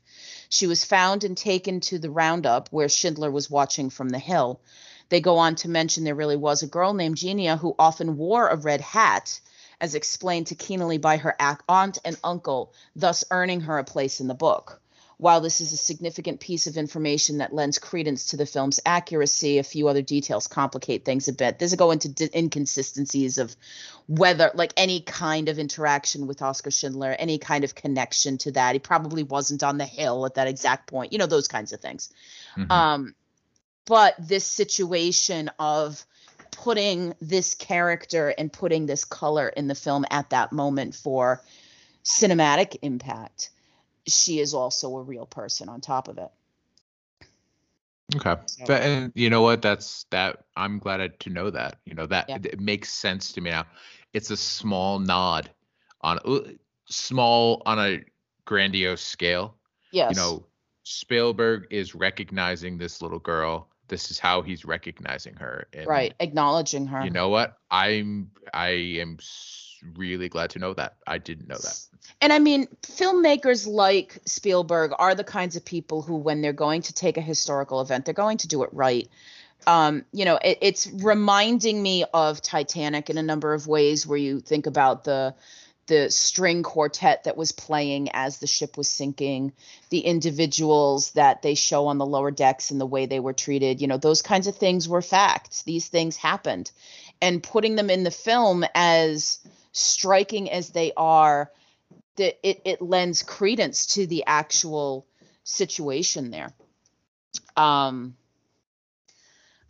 She 0.49 0.67
was 0.67 0.85
found 0.85 1.25
and 1.25 1.37
taken 1.37 1.81
to 1.81 1.99
the 1.99 2.11
roundup 2.11 2.69
where 2.71 2.89
Schindler 2.89 3.31
was 3.31 3.51
watching 3.51 3.91
from 3.91 4.11
the 4.11 4.19
hill. 4.19 4.61
They 5.09 5.21
go 5.21 5.39
on 5.39 5.57
to 5.57 5.69
mention 5.69 6.05
there 6.05 6.15
really 6.15 6.37
was 6.37 6.63
a 6.63 6.69
girl 6.69 6.95
named 6.95 7.17
Genia 7.17 7.57
who 7.57 7.75
often 7.79 8.17
wore 8.17 8.49
a 8.49 8.57
red 8.57 8.81
hat, 8.81 9.41
as 9.81 9.95
explained 9.95 10.47
to 10.49 10.55
Keneally 10.55 11.01
by 11.01 11.17
her 11.17 11.35
aunt 11.69 11.99
and 12.05 12.17
uncle, 12.23 12.73
thus 12.95 13.25
earning 13.31 13.63
her 13.63 13.79
a 13.79 13.85
place 13.85 14.21
in 14.21 14.29
the 14.29 14.35
book. 14.35 14.81
While 15.17 15.41
this 15.41 15.61
is 15.61 15.73
a 15.73 15.77
significant 15.77 16.41
piece 16.41 16.67
of 16.67 16.77
information 16.77 17.39
that 17.39 17.55
lends 17.55 17.79
credence 17.79 18.27
to 18.27 18.37
the 18.37 18.47
film's 18.47 18.81
accuracy, 18.85 19.59
a 19.59 19.63
few 19.63 19.89
other 19.89 20.03
details 20.03 20.47
complicate 20.47 21.05
things 21.05 21.29
a 21.29 21.33
bit. 21.33 21.59
There's 21.59 21.73
a 21.73 21.77
go 21.77 21.93
into 21.93 22.09
d- 22.09 22.31
inconsistencies 22.35 23.39
of 23.39 23.55
whether, 24.07 24.51
like, 24.55 24.73
any 24.77 25.01
kind 25.01 25.49
of 25.49 25.59
interaction 25.59 26.27
with 26.27 26.43
Oskar 26.43 26.71
Schindler, 26.71 27.13
any 27.19 27.39
kind 27.39 27.65
of 27.65 27.75
connection 27.75 28.39
to 28.39 28.53
that. 28.53 28.75
He 28.75 28.81
probably 28.81 29.23
wasn't 29.23 29.63
on 29.63 29.79
the 29.79 29.87
hill 29.87 30.27
at 30.27 30.35
that 30.35 30.49
exact 30.49 30.89
point, 30.89 31.13
you 31.13 31.19
know, 31.19 31.27
those 31.27 31.49
kinds 31.49 31.73
of 31.73 31.81
things. 31.81 32.13
Mm-hmm. 32.57 32.73
Um, 32.73 33.15
but 33.87 34.15
this 34.19 34.45
situation 34.45 35.51
of 35.59 36.05
putting 36.51 37.15
this 37.21 37.55
character 37.55 38.35
and 38.37 38.53
putting 38.53 38.87
this 38.87 39.05
color 39.05 39.49
in 39.49 39.69
the 39.69 39.75
film 39.75 40.05
at 40.11 40.31
that 40.31 40.53
moment 40.53 40.95
for 40.95 41.43
cinematic 42.05 42.77
impact 42.83 43.51
she 44.07 44.41
is 44.41 44.55
also 44.55 44.97
a 44.97 45.03
real 45.03 45.27
person 45.27 45.69
on 45.69 45.81
top 45.81 46.09
of 46.09 46.19
it. 46.19 46.31
Okay. 48.17 48.37
So, 48.47 48.75
and 48.75 49.13
you 49.15 49.31
know 49.31 49.43
what? 49.43 49.63
That's 49.63 50.05
that. 50.11 50.45
I'm 50.57 50.79
glad 50.79 51.19
to 51.19 51.31
know 51.31 51.51
that. 51.51 51.79
You 51.85 51.95
know 51.95 52.07
that 52.07 52.29
yeah. 52.29 52.39
it 52.43 52.61
makes 52.61 52.93
sense 52.93 53.33
to 53.33 53.41
me 53.41 53.51
now. 53.51 53.67
It's 54.13 54.31
a 54.31 54.37
small 54.37 54.99
nod 54.99 55.51
on 56.03 56.19
small 56.87 57.63
on 57.67 57.79
a 57.79 58.05
grandiose 58.45 59.01
scale. 59.01 59.57
Yes. 59.91 60.15
You 60.15 60.21
know, 60.21 60.47
Spielberg 60.83 61.67
is 61.71 61.95
recognizing 61.95 62.77
this 62.79 63.01
little 63.01 63.19
girl. 63.19 63.69
This 63.89 64.11
is 64.11 64.19
how 64.19 64.43
he's 64.43 64.65
recognizing 64.65 65.35
her. 65.37 65.67
And, 65.73 65.87
right, 65.87 66.15
acknowledging 66.21 66.87
her. 66.87 67.05
You 67.05 67.11
know 67.11 67.31
what? 67.31 67.59
I'm 67.71 68.31
I 68.53 68.69
am 69.01 69.19
really 69.97 70.29
glad 70.29 70.51
to 70.51 70.59
know 70.59 70.75
that. 70.75 70.97
I 71.07 71.19
didn't 71.19 71.49
know 71.49 71.57
that. 71.57 71.81
And 72.21 72.33
I 72.33 72.39
mean, 72.39 72.67
filmmakers 72.83 73.67
like 73.67 74.19
Spielberg 74.25 74.93
are 74.99 75.15
the 75.15 75.25
kinds 75.25 75.57
of 75.57 75.65
people 75.65 76.03
who, 76.03 76.17
when 76.17 76.41
they're 76.41 76.53
going 76.53 76.83
to 76.83 76.93
take 76.93 77.17
a 77.17 77.23
historical 77.23 77.81
event, 77.81 78.05
they're 78.05 78.15
going 78.15 78.39
to 78.39 78.49
do 78.49 78.63
it 78.63 78.71
right. 78.73 79.09
Um, 79.67 80.05
you 80.13 80.25
know, 80.25 80.37
it, 80.37 80.59
it's 80.61 80.87
reminding 80.87 81.83
me 81.83 82.05
of 82.13 82.43
Titanic 82.43 83.11
in 83.11 83.19
a 83.19 83.23
number 83.23 83.55
of 83.55 83.67
ways, 83.67 84.07
where 84.07 84.19
you 84.19 84.41
think 84.41 84.67
about 84.67 85.05
the 85.05 85.35
the 85.87 86.11
string 86.11 86.63
quartet 86.63 87.25
that 87.25 87.37
was 87.37 87.53
playing 87.53 88.09
as 88.15 88.39
the 88.39 88.47
ship 88.47 88.79
was 88.79 88.89
sinking, 88.89 89.53
the 89.91 90.01
individuals 90.01 91.11
that 91.13 91.43
they 91.43 91.55
show 91.55 91.89
on 91.89 91.99
the 91.99 92.07
lower 92.07 92.31
decks 92.31 92.71
and 92.71 92.81
the 92.81 92.87
way 92.87 93.05
they 93.05 93.21
were 93.21 93.35
treated, 93.35 93.83
you 93.83 93.87
know, 93.87 93.99
those 93.99 94.23
kinds 94.23 94.47
of 94.47 94.57
things 94.57 94.89
were 94.89 95.03
facts. 95.03 95.63
These 95.63 95.89
things 95.89 96.17
happened 96.17 96.71
and 97.21 97.43
putting 97.43 97.77
them 97.77 97.91
in 97.91 98.03
the 98.03 98.11
film 98.11 98.65
as 98.75 99.39
striking 99.75 100.51
as 100.51 100.71
they 100.71 100.93
are 100.97 101.51
that 102.17 102.39
it, 102.49 102.63
it 102.65 102.81
lends 102.81 103.23
credence 103.23 103.87
to 103.87 104.07
the 104.07 104.25
actual 104.27 105.07
situation 105.43 106.31
there 106.31 106.53
um 107.57 108.17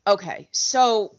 okay 0.07 0.49
so 0.53 1.17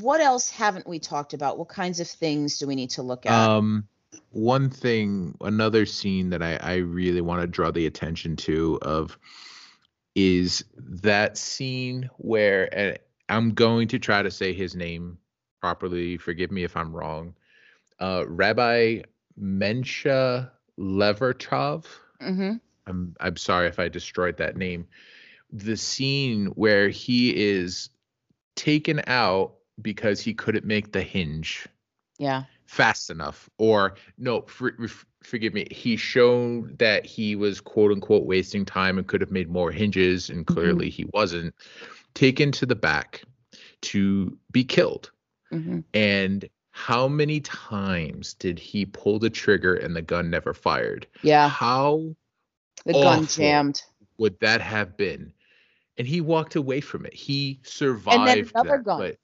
what 0.00 0.20
else 0.20 0.50
haven't 0.50 0.86
we 0.86 0.98
talked 0.98 1.32
about 1.32 1.58
what 1.58 1.68
kinds 1.68 2.00
of 2.00 2.08
things 2.08 2.58
do 2.58 2.66
we 2.66 2.74
need 2.74 2.90
to 2.90 3.02
look 3.02 3.24
at 3.24 3.32
Um, 3.32 3.88
one 4.30 4.70
thing, 4.70 5.36
another 5.40 5.86
scene 5.86 6.30
that 6.30 6.42
I, 6.42 6.56
I 6.56 6.74
really 6.76 7.20
want 7.20 7.42
to 7.42 7.46
draw 7.46 7.70
the 7.70 7.86
attention 7.86 8.36
to 8.36 8.78
of 8.82 9.18
is 10.14 10.64
that 10.76 11.38
scene 11.38 12.10
where 12.18 12.98
I'm 13.28 13.54
going 13.54 13.88
to 13.88 13.98
try 13.98 14.22
to 14.22 14.30
say 14.30 14.52
his 14.52 14.74
name 14.74 15.18
properly. 15.60 16.16
Forgive 16.18 16.50
me 16.50 16.64
if 16.64 16.76
I'm 16.76 16.94
wrong. 16.94 17.34
Uh, 18.02 18.24
Rabbi 18.26 19.02
Mensha 19.40 20.50
Levertov. 20.76 21.84
hmm 22.20 22.54
I'm 22.88 23.14
I'm 23.20 23.36
sorry 23.36 23.68
if 23.68 23.78
I 23.78 23.88
destroyed 23.88 24.38
that 24.38 24.56
name. 24.56 24.88
The 25.52 25.76
scene 25.76 26.46
where 26.46 26.88
he 26.88 27.30
is 27.36 27.90
taken 28.56 29.02
out 29.06 29.54
because 29.80 30.20
he 30.20 30.34
couldn't 30.34 30.64
make 30.64 30.90
the 30.90 31.02
hinge 31.02 31.68
yeah. 32.18 32.42
fast 32.66 33.08
enough 33.08 33.48
or 33.58 33.94
no 34.18 34.42
for, 34.42 34.74
f- 34.82 35.06
forgive 35.22 35.54
me 35.54 35.66
he 35.70 35.96
showed 35.96 36.76
that 36.78 37.06
he 37.06 37.36
was 37.36 37.60
quote 37.60 37.92
unquote 37.92 38.26
wasting 38.26 38.64
time 38.64 38.98
and 38.98 39.06
could 39.06 39.20
have 39.20 39.30
made 39.30 39.48
more 39.48 39.70
hinges 39.70 40.28
and 40.28 40.46
clearly 40.46 40.90
he 40.90 41.06
wasn't 41.12 41.54
taken 42.14 42.50
to 42.50 42.66
the 42.66 42.74
back 42.74 43.22
to 43.80 44.36
be 44.50 44.64
killed. 44.64 45.12
Hmm 45.50 45.80
and 45.94 46.48
how 46.72 47.06
many 47.06 47.38
times 47.40 48.34
did 48.34 48.58
he 48.58 48.84
pull 48.86 49.18
the 49.18 49.30
trigger 49.30 49.74
and 49.74 49.94
the 49.94 50.02
gun 50.02 50.30
never 50.30 50.52
fired 50.54 51.06
yeah 51.22 51.48
how 51.48 52.14
the 52.86 52.92
gun 52.94 53.26
jammed 53.26 53.82
would 54.18 54.38
that 54.40 54.60
have 54.60 54.96
been 54.96 55.32
and 55.98 56.06
he 56.08 56.20
walked 56.20 56.56
away 56.56 56.80
from 56.80 57.04
it 57.06 57.12
he 57.14 57.60
survived 57.62 58.18
And 58.18 58.26
then 58.26 58.50
another 58.54 58.78
that, 58.78 58.84
gun. 58.84 58.98
but 58.98 59.16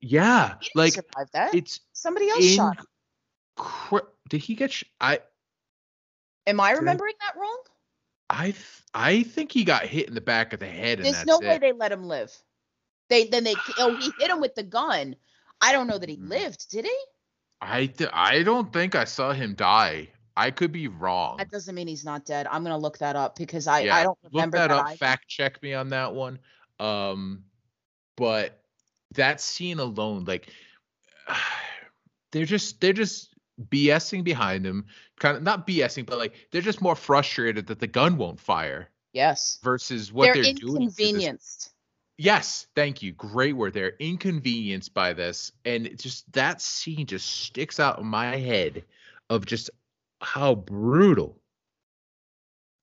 yeah 0.00 0.56
He 0.60 0.70
like 0.74 0.94
survive 0.94 1.30
that 1.34 1.54
it's 1.54 1.80
somebody 1.92 2.28
else 2.30 2.44
in 2.44 2.56
shot 2.56 2.78
him. 2.78 4.00
did 4.30 4.40
he 4.40 4.54
get 4.54 4.72
sh- 4.72 4.84
i 5.00 5.20
am 6.46 6.58
i 6.58 6.70
Did 6.70 6.76
I- 6.76 6.80
remembering 6.80 7.14
that 7.20 7.38
wrong 7.38 7.62
I 8.32 8.52
th- 8.52 8.82
I 8.94 9.24
think 9.24 9.50
he 9.50 9.64
got 9.64 9.84
hit 9.86 10.06
in 10.08 10.14
the 10.14 10.20
back 10.20 10.52
of 10.52 10.60
the 10.60 10.66
head 10.66 11.00
and 11.00 11.04
There's 11.06 11.26
no 11.26 11.40
way 11.40 11.56
it. 11.56 11.60
they 11.60 11.72
let 11.72 11.90
him 11.90 12.04
live. 12.04 12.32
They 13.08 13.24
then 13.24 13.42
they 13.42 13.56
oh 13.78 13.96
he 13.96 14.12
hit 14.20 14.30
him 14.30 14.40
with 14.40 14.54
the 14.54 14.62
gun. 14.62 15.16
I 15.60 15.72
don't 15.72 15.86
know 15.86 15.98
that 15.98 16.08
he 16.08 16.16
Mhm. 16.16 16.28
lived. 16.28 16.70
Did 16.70 16.84
he? 16.86 16.96
I 17.60 17.86
th- 17.86 18.10
I 18.12 18.42
don't 18.42 18.72
think 18.72 18.94
I 18.94 19.04
saw 19.04 19.32
him 19.32 19.54
die. 19.54 20.10
I 20.36 20.50
could 20.50 20.72
be 20.72 20.88
wrong. 20.88 21.36
That 21.36 21.50
doesn't 21.50 21.74
mean 21.74 21.86
he's 21.88 22.04
not 22.04 22.24
dead. 22.24 22.46
I'm 22.46 22.62
gonna 22.62 22.78
look 22.78 22.98
that 22.98 23.16
up 23.16 23.36
because 23.36 23.66
I 23.66 23.80
yeah, 23.80 23.96
I 23.96 24.02
don't 24.04 24.18
look 24.22 24.32
remember 24.32 24.56
that, 24.58 24.68
that. 24.68 24.78
up. 24.78 24.86
either. 24.86 24.96
Fact 24.96 25.28
check 25.28 25.62
me 25.62 25.74
on 25.74 25.90
that 25.90 26.14
one. 26.14 26.38
Um, 26.78 27.44
but 28.16 28.62
that 29.12 29.40
scene 29.40 29.78
alone, 29.80 30.24
like, 30.24 30.48
they're 32.32 32.46
just 32.46 32.80
they're 32.80 32.92
just 32.92 33.34
BSing 33.68 34.24
behind 34.24 34.64
him. 34.64 34.86
Kind 35.18 35.36
of 35.36 35.42
not 35.42 35.66
BSing, 35.66 36.06
but 36.06 36.18
like 36.18 36.34
they're 36.50 36.62
just 36.62 36.80
more 36.80 36.96
frustrated 36.96 37.66
that 37.66 37.78
the 37.80 37.86
gun 37.86 38.16
won't 38.16 38.40
fire 38.40 38.88
Yes. 39.12 39.58
versus 39.62 40.12
what 40.12 40.32
they're, 40.32 40.42
they're, 40.42 40.54
doing. 40.54 40.82
inconvenienced. 40.84 41.69
Yes, 42.20 42.66
thank 42.74 43.02
you. 43.02 43.12
Great 43.12 43.54
word 43.54 43.72
there. 43.72 43.94
Inconvenienced 43.98 44.92
by 44.92 45.14
this. 45.14 45.52
And 45.64 45.98
just 45.98 46.30
that 46.34 46.60
scene 46.60 47.06
just 47.06 47.26
sticks 47.26 47.80
out 47.80 47.98
in 47.98 48.04
my 48.04 48.36
head 48.36 48.84
of 49.30 49.46
just 49.46 49.70
how 50.20 50.56
brutal 50.56 51.40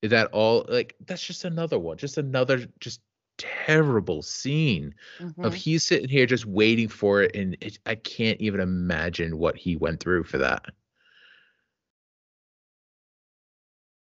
is 0.01 0.09
that 0.09 0.31
all 0.31 0.65
like 0.67 0.95
that's 1.05 1.23
just 1.23 1.45
another 1.45 1.77
one. 1.77 1.97
Just 1.97 2.17
another 2.17 2.65
just 2.79 2.99
terrible 3.37 4.23
scene 4.23 4.95
of 5.43 5.53
Mhm. 5.53 5.55
he's 5.55 5.83
sitting 5.83 6.09
here 6.09 6.25
just 6.25 6.47
waiting 6.47 6.87
for 6.87 7.21
it 7.21 7.35
and 7.35 7.55
it, 7.61 7.77
I 7.85 7.93
can't 7.93 8.41
even 8.41 8.59
imagine 8.59 9.37
what 9.37 9.55
he 9.55 9.75
went 9.75 9.99
through 9.99 10.23
for 10.23 10.39
that. 10.39 10.65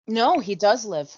No, 0.07 0.39
he 0.39 0.55
does 0.55 0.85
live. 0.85 1.17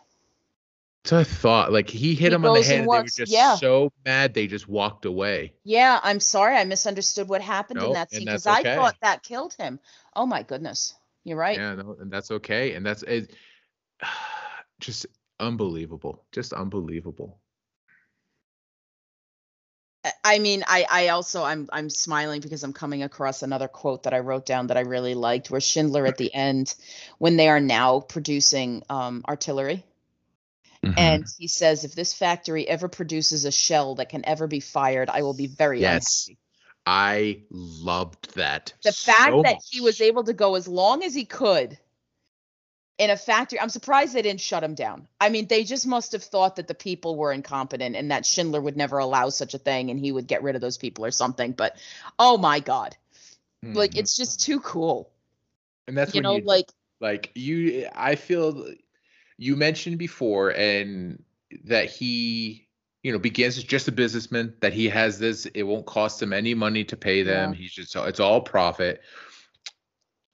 So 1.05 1.19
I 1.19 1.23
thought 1.23 1.71
like 1.71 1.89
he 1.89 2.15
hit 2.15 2.31
He 2.31 2.35
him 2.35 2.45
on 2.45 2.53
the 2.53 2.59
and 2.59 2.65
head 2.65 2.79
and 2.81 2.91
they 2.91 2.97
were 2.97 3.03
just 3.03 3.31
yeah. 3.31 3.55
so 3.55 3.91
mad 4.05 4.33
they 4.33 4.47
just 4.47 4.67
walked 4.67 5.05
away. 5.05 5.53
Yeah, 5.63 5.99
I'm 6.03 6.19
sorry. 6.19 6.55
I 6.57 6.63
misunderstood 6.63 7.27
what 7.29 7.41
happened 7.41 7.81
in 7.81 7.93
that 7.93 8.11
scene 8.11 8.25
because 8.25 8.47
I 8.47 8.63
thought 8.63 8.95
that 9.01 9.23
killed 9.23 9.53
him. 9.53 9.79
Oh 10.15 10.25
my 10.25 10.41
goodness. 10.43 10.95
You're 11.23 11.37
right. 11.37 11.57
Yeah, 11.57 11.75
no, 11.75 11.95
and 11.99 12.11
that's 12.11 12.31
okay. 12.31 12.73
And 12.73 12.85
that's 12.85 13.03
it, 13.03 13.35
just 14.79 15.05
unbelievable. 15.39 16.25
Just 16.31 16.53
unbelievable. 16.53 17.39
I- 20.03 20.13
I 20.23 20.39
mean, 20.39 20.63
I 20.67 20.85
I 20.89 21.07
also 21.09 21.43
I'm 21.43 21.69
I'm 21.71 21.89
smiling 21.89 22.41
because 22.41 22.63
I'm 22.63 22.73
coming 22.73 23.03
across 23.03 23.43
another 23.43 23.67
quote 23.67 24.03
that 24.03 24.13
I 24.13 24.19
wrote 24.19 24.45
down 24.45 24.67
that 24.67 24.77
I 24.77 24.81
really 24.81 25.13
liked, 25.15 25.49
where 25.51 25.61
Schindler 25.61 26.05
at 26.07 26.17
the 26.17 26.33
end, 26.47 26.73
when 27.17 27.37
they 27.37 27.47
are 27.49 27.59
now 27.59 27.99
producing 27.99 28.83
um, 28.89 29.23
artillery, 29.27 29.83
Mm-hmm. 30.85 30.99
and 30.99 31.25
he 31.37 31.47
says, 31.47 31.83
"If 31.83 31.95
this 31.95 32.13
factory 32.13 32.67
ever 32.67 32.87
produces 32.87 33.45
a 33.45 33.51
shell 33.51 33.95
that 33.95 34.09
can 34.09 34.25
ever 34.25 34.47
be 34.47 34.59
fired, 34.59 35.09
I 35.09 35.23
will 35.23 35.33
be 35.33 35.47
very 35.47 35.81
Yes, 35.81 36.25
unhappy." 36.25 36.39
I 36.85 37.41
loved 37.49 38.35
that. 38.35 38.73
The 38.83 38.91
fact 38.91 39.31
so 39.31 39.43
that 39.43 39.57
he 39.69 39.81
was 39.81 40.01
able 40.01 40.23
to 40.25 40.33
go 40.33 40.55
as 40.55 40.67
long 40.67 41.03
as 41.03 41.15
he 41.15 41.25
could 41.25 41.77
in 42.97 43.09
a 43.09 43.17
factory, 43.17 43.59
I'm 43.59 43.69
surprised 43.69 44.13
they 44.13 44.21
didn't 44.21 44.41
shut 44.41 44.63
him 44.63 44.73
down. 44.73 45.07
I 45.19 45.29
mean, 45.29 45.47
they 45.47 45.63
just 45.63 45.85
must 45.85 46.13
have 46.13 46.23
thought 46.23 46.55
that 46.55 46.67
the 46.67 46.73
people 46.75 47.15
were 47.17 47.31
incompetent 47.31 47.95
and 47.95 48.11
that 48.11 48.25
Schindler 48.25 48.61
would 48.61 48.77
never 48.77 48.99
allow 48.99 49.29
such 49.29 49.53
a 49.53 49.57
thing, 49.57 49.89
and 49.89 49.99
he 49.99 50.11
would 50.11 50.27
get 50.27 50.43
rid 50.43 50.55
of 50.55 50.61
those 50.61 50.77
people 50.77 51.05
or 51.05 51.11
something. 51.11 51.51
But 51.51 51.75
oh 52.17 52.37
my 52.37 52.59
god, 52.59 52.95
like 53.63 53.95
Mhm. 53.95 53.99
it's 53.99 54.15
just 54.15 54.41
too 54.41 54.59
cool. 54.61 55.09
and 55.87 55.97
that's 55.97 56.15
you 56.15 56.21
know, 56.21 56.35
you 56.35 56.41
like 56.43 56.67
like 57.01 57.31
you. 57.35 57.89
I 57.93 58.15
feel 58.15 58.73
you 59.37 59.55
mentioned 59.55 59.97
before, 59.97 60.49
and 60.51 61.23
that 61.65 61.89
he, 61.89 62.67
you 63.03 63.11
know, 63.11 63.19
begins 63.19 63.57
as 63.57 63.63
just 63.63 63.87
a 63.87 63.91
businessman. 63.91 64.53
That 64.61 64.73
he 64.73 64.89
has 64.89 65.19
this. 65.19 65.45
It 65.47 65.63
won't 65.63 65.85
cost 65.85 66.21
him 66.21 66.33
any 66.33 66.53
money 66.53 66.83
to 66.85 66.97
pay 66.97 67.23
them. 67.23 67.53
Yeah. 67.53 67.57
He's 67.57 67.71
just 67.71 67.95
it's 67.95 68.19
all 68.19 68.41
profit. 68.41 69.01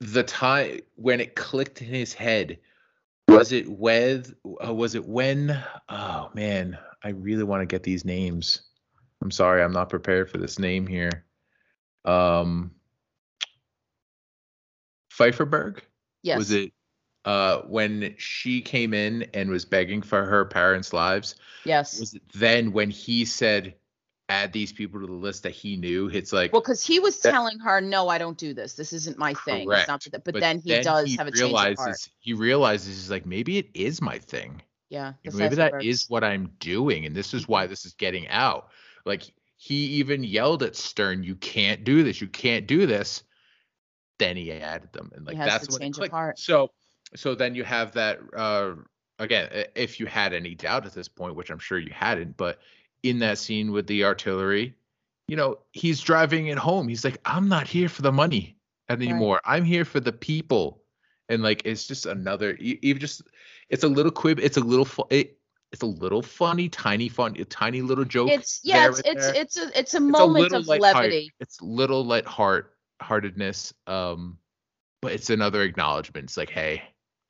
The 0.00 0.24
time 0.24 0.80
when 0.96 1.20
it 1.20 1.36
clicked 1.36 1.80
in 1.80 1.88
his 1.88 2.12
head 2.12 2.58
was 3.28 3.52
it 3.52 3.68
with 3.68 4.34
uh, 4.64 4.72
was 4.72 4.94
it 4.94 5.06
when 5.06 5.58
oh 5.88 6.30
man 6.34 6.78
i 7.02 7.10
really 7.10 7.44
want 7.44 7.60
to 7.60 7.66
get 7.66 7.82
these 7.82 8.04
names 8.04 8.62
i'm 9.22 9.30
sorry 9.30 9.62
i'm 9.62 9.72
not 9.72 9.88
prepared 9.88 10.30
for 10.30 10.38
this 10.38 10.58
name 10.58 10.86
here 10.86 11.24
um 12.04 12.70
pfeifferberg 15.16 15.80
yes, 16.22 16.38
was 16.38 16.50
it 16.50 16.72
uh 17.24 17.58
when 17.62 18.14
she 18.18 18.60
came 18.60 18.92
in 18.92 19.22
and 19.34 19.48
was 19.50 19.64
begging 19.64 20.02
for 20.02 20.24
her 20.24 20.44
parents 20.44 20.92
lives 20.92 21.36
yes. 21.64 22.00
was 22.00 22.18
then 22.34 22.72
when 22.72 22.90
he 22.90 23.24
said 23.24 23.74
add 24.28 24.52
these 24.52 24.72
people 24.72 24.98
to 25.00 25.06
the 25.06 25.12
list 25.12 25.42
that 25.42 25.50
he 25.52 25.76
knew 25.76 26.08
it's 26.08 26.32
like 26.32 26.52
Well, 26.52 26.62
because 26.62 26.84
he 26.84 26.98
was 27.00 27.20
that- 27.20 27.32
telling 27.32 27.58
her, 27.58 27.82
"No, 27.82 28.08
I 28.08 28.16
don't 28.16 28.38
do 28.38 28.54
this. 28.54 28.74
This 28.74 28.94
isn't 28.94 29.18
my 29.18 29.34
thing." 29.34 29.68
It's 29.70 29.86
not 29.88 30.00
Correct. 30.00 30.04
for 30.04 30.10
that. 30.10 30.24
But, 30.24 30.40
then 30.40 30.58
he 30.60 30.80
does 30.80 31.14
have 31.16 31.26
a 31.26 31.30
change 31.32 31.42
of 31.42 31.50
heart. 31.58 31.76
realizes 31.78 32.08
he 32.20 32.32
realizes 32.32 32.86
he's 32.96 33.10
like 33.10 33.26
maybe 33.26 33.58
it 33.58 33.68
is 33.74 34.00
my 34.00 34.18
thing 34.18 34.62
Yeah, 34.88 35.12
maybe 35.34 35.56
that 35.56 35.72
Pfeifferbergs. 35.72 35.84
is 35.84 36.06
what 36.08 36.24
I'm 36.24 36.50
doing, 36.60 37.04
and 37.04 37.14
this 37.14 37.34
is 37.34 37.46
why 37.46 37.66
this 37.66 37.84
is 37.84 37.92
getting 37.94 38.26
out. 38.28 38.68
Like 39.04 39.24
he 39.56 39.74
even 40.00 40.24
yelled 40.24 40.62
at 40.62 40.76
Stern, 40.76 41.24
"You 41.24 41.34
can't 41.36 41.84
do 41.84 42.02
this. 42.02 42.20
You 42.22 42.28
can't 42.28 42.66
do 42.66 42.86
this." 42.86 43.24
Then 44.18 44.36
he 44.36 44.50
added 44.52 44.92
them, 44.92 45.10
and 45.14 45.26
like 45.26 45.36
that's 45.36 45.66
the 45.66 45.78
change 45.78 45.98
of 45.98 46.08
heart. 46.10 46.38
So, 46.38 46.70
so 47.14 47.34
then 47.34 47.54
you 47.54 47.64
have 47.64 47.92
that 47.92 48.20
uh, 48.36 48.74
again. 49.18 49.66
If 49.74 50.00
you 50.00 50.06
had 50.06 50.32
any 50.32 50.54
doubt 50.54 50.86
at 50.86 50.94
this 50.94 51.08
point, 51.08 51.34
which 51.34 51.50
I'm 51.50 51.58
sure 51.58 51.78
you 51.78 51.92
hadn't, 51.92 52.36
but 52.36 52.58
in 53.02 53.18
that 53.20 53.38
scene 53.38 53.72
with 53.72 53.86
the 53.86 54.04
artillery, 54.04 54.74
you 55.28 55.36
know, 55.36 55.58
he's 55.72 56.00
driving 56.00 56.46
it 56.48 56.58
home. 56.58 56.88
He's 56.88 57.04
like, 57.04 57.18
"I'm 57.24 57.48
not 57.48 57.66
here 57.66 57.88
for 57.88 58.02
the 58.02 58.12
money 58.12 58.56
anymore. 58.88 59.40
I'm 59.44 59.64
here 59.64 59.84
for 59.84 60.00
the 60.00 60.12
people." 60.12 60.82
And 61.28 61.42
like, 61.42 61.62
it's 61.64 61.86
just 61.86 62.06
another, 62.06 62.56
even 62.60 63.00
just 63.00 63.22
it's 63.68 63.84
a 63.84 63.88
little 63.88 64.12
quib. 64.12 64.38
It's 64.38 64.56
a 64.56 64.60
little 64.60 64.84
fu- 64.84 65.06
it, 65.10 65.38
it's 65.72 65.82
a 65.82 65.86
little 65.86 66.22
funny, 66.22 66.68
tiny 66.68 67.08
fun, 67.08 67.36
a 67.38 67.44
tiny 67.44 67.80
little 67.80 68.04
joke. 68.04 68.30
It's 68.30 68.60
yeah, 68.62 68.88
it's 68.88 69.00
it's 69.04 69.26
it's 69.26 69.56
a 69.56 69.78
it's 69.78 69.94
a 69.94 69.96
It's 69.96 69.96
a 69.96 70.00
moment 70.00 70.52
little 70.52 70.60
of 70.60 70.68
levity. 70.68 71.32
It's 71.40 71.60
little 71.62 72.04
light 72.04 72.26
heart 72.26 72.76
heartedness. 73.00 73.72
Um, 73.86 74.38
but 75.00 75.12
it's 75.12 75.30
another 75.30 75.62
acknowledgement. 75.62 76.24
It's 76.24 76.36
like, 76.36 76.50
hey, 76.50 76.82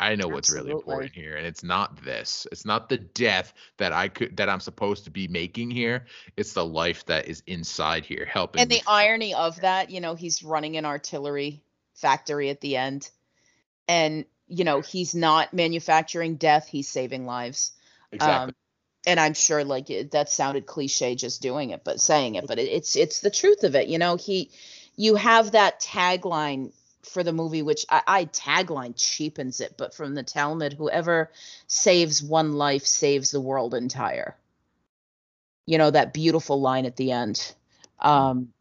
I 0.03 0.15
know 0.17 0.29
what's 0.29 0.53
really 0.53 0.71
important 0.71 1.13
here, 1.13 1.37
and 1.37 1.47
it's 1.47 1.63
not 1.63 2.03
this. 2.05 2.47
It's 2.51 2.65
not 2.65 2.89
the 2.89 2.99
death 2.99 3.55
that 3.79 3.93
I 3.93 4.09
could 4.09 4.37
that 4.37 4.49
I'm 4.49 4.61
supposed 4.61 5.05
to 5.05 5.11
be 5.11 5.29
making 5.29 5.71
here. 5.71 6.07
It's 6.37 6.53
the 6.53 6.65
life 6.65 7.07
that 7.07 7.29
is 7.29 7.43
inside 7.47 8.05
here, 8.05 8.25
helping. 8.25 8.61
And 8.61 8.71
the 8.71 8.83
irony 8.87 9.35
of 9.35 9.61
that, 9.61 9.91
you 9.91 10.01
know, 10.01 10.15
he's 10.15 10.43
running 10.43 10.77
an 10.77 10.85
artillery 10.85 11.63
factory 11.95 12.51
at 12.51 12.61
the 12.61 12.77
end, 12.77 13.11
and 13.87 14.25
you 14.49 14.65
know 14.65 14.81
he's 14.81 15.15
not 15.15 15.55
manufacturing 15.55 16.37
death; 16.37 16.67
he's 16.69 16.89
saving 16.89 17.25
lives. 17.25 17.73
Exactly. 18.11 18.49
Um, 18.49 18.55
and 19.07 19.21
I'm 19.21 19.35
sure 19.35 19.65
like 19.65 19.89
that 20.11 20.31
sounded 20.31 20.67
cliche 20.67 21.15
just 21.15 21.43
doing 21.43 21.71
it, 21.71 21.83
but 21.85 22.01
saying 22.01 22.35
it, 22.37 22.47
but 22.47 22.59
it, 22.59 22.69
it's 22.69 22.97
it's 22.97 23.21
the 23.21 23.31
truth 23.31 23.65
of 23.65 23.75
it. 23.75 23.89
You 23.89 23.99
know, 23.99 24.17
he 24.17 24.51
you 24.97 25.15
have 25.15 25.53
that 25.53 25.81
tagline 25.81 26.73
for 27.05 27.23
the 27.23 27.33
movie, 27.33 27.63
which 27.63 27.85
I, 27.89 28.03
I 28.07 28.25
tagline 28.27 28.95
cheapens 28.97 29.61
it, 29.61 29.75
but 29.77 29.95
from 29.95 30.15
the 30.15 30.23
Talmud, 30.23 30.73
whoever 30.73 31.31
saves 31.67 32.23
one 32.23 32.53
life 32.55 32.87
saves 32.87 33.31
the 33.31 33.41
world 33.41 33.75
entire. 33.75 34.37
You 35.67 35.79
know, 35.79 35.91
that 35.91 36.13
beautiful 36.13 36.61
line 36.61 36.87
at 36.87 36.97
the 36.97 37.13
end. 37.13 37.55
Um, 38.01 38.53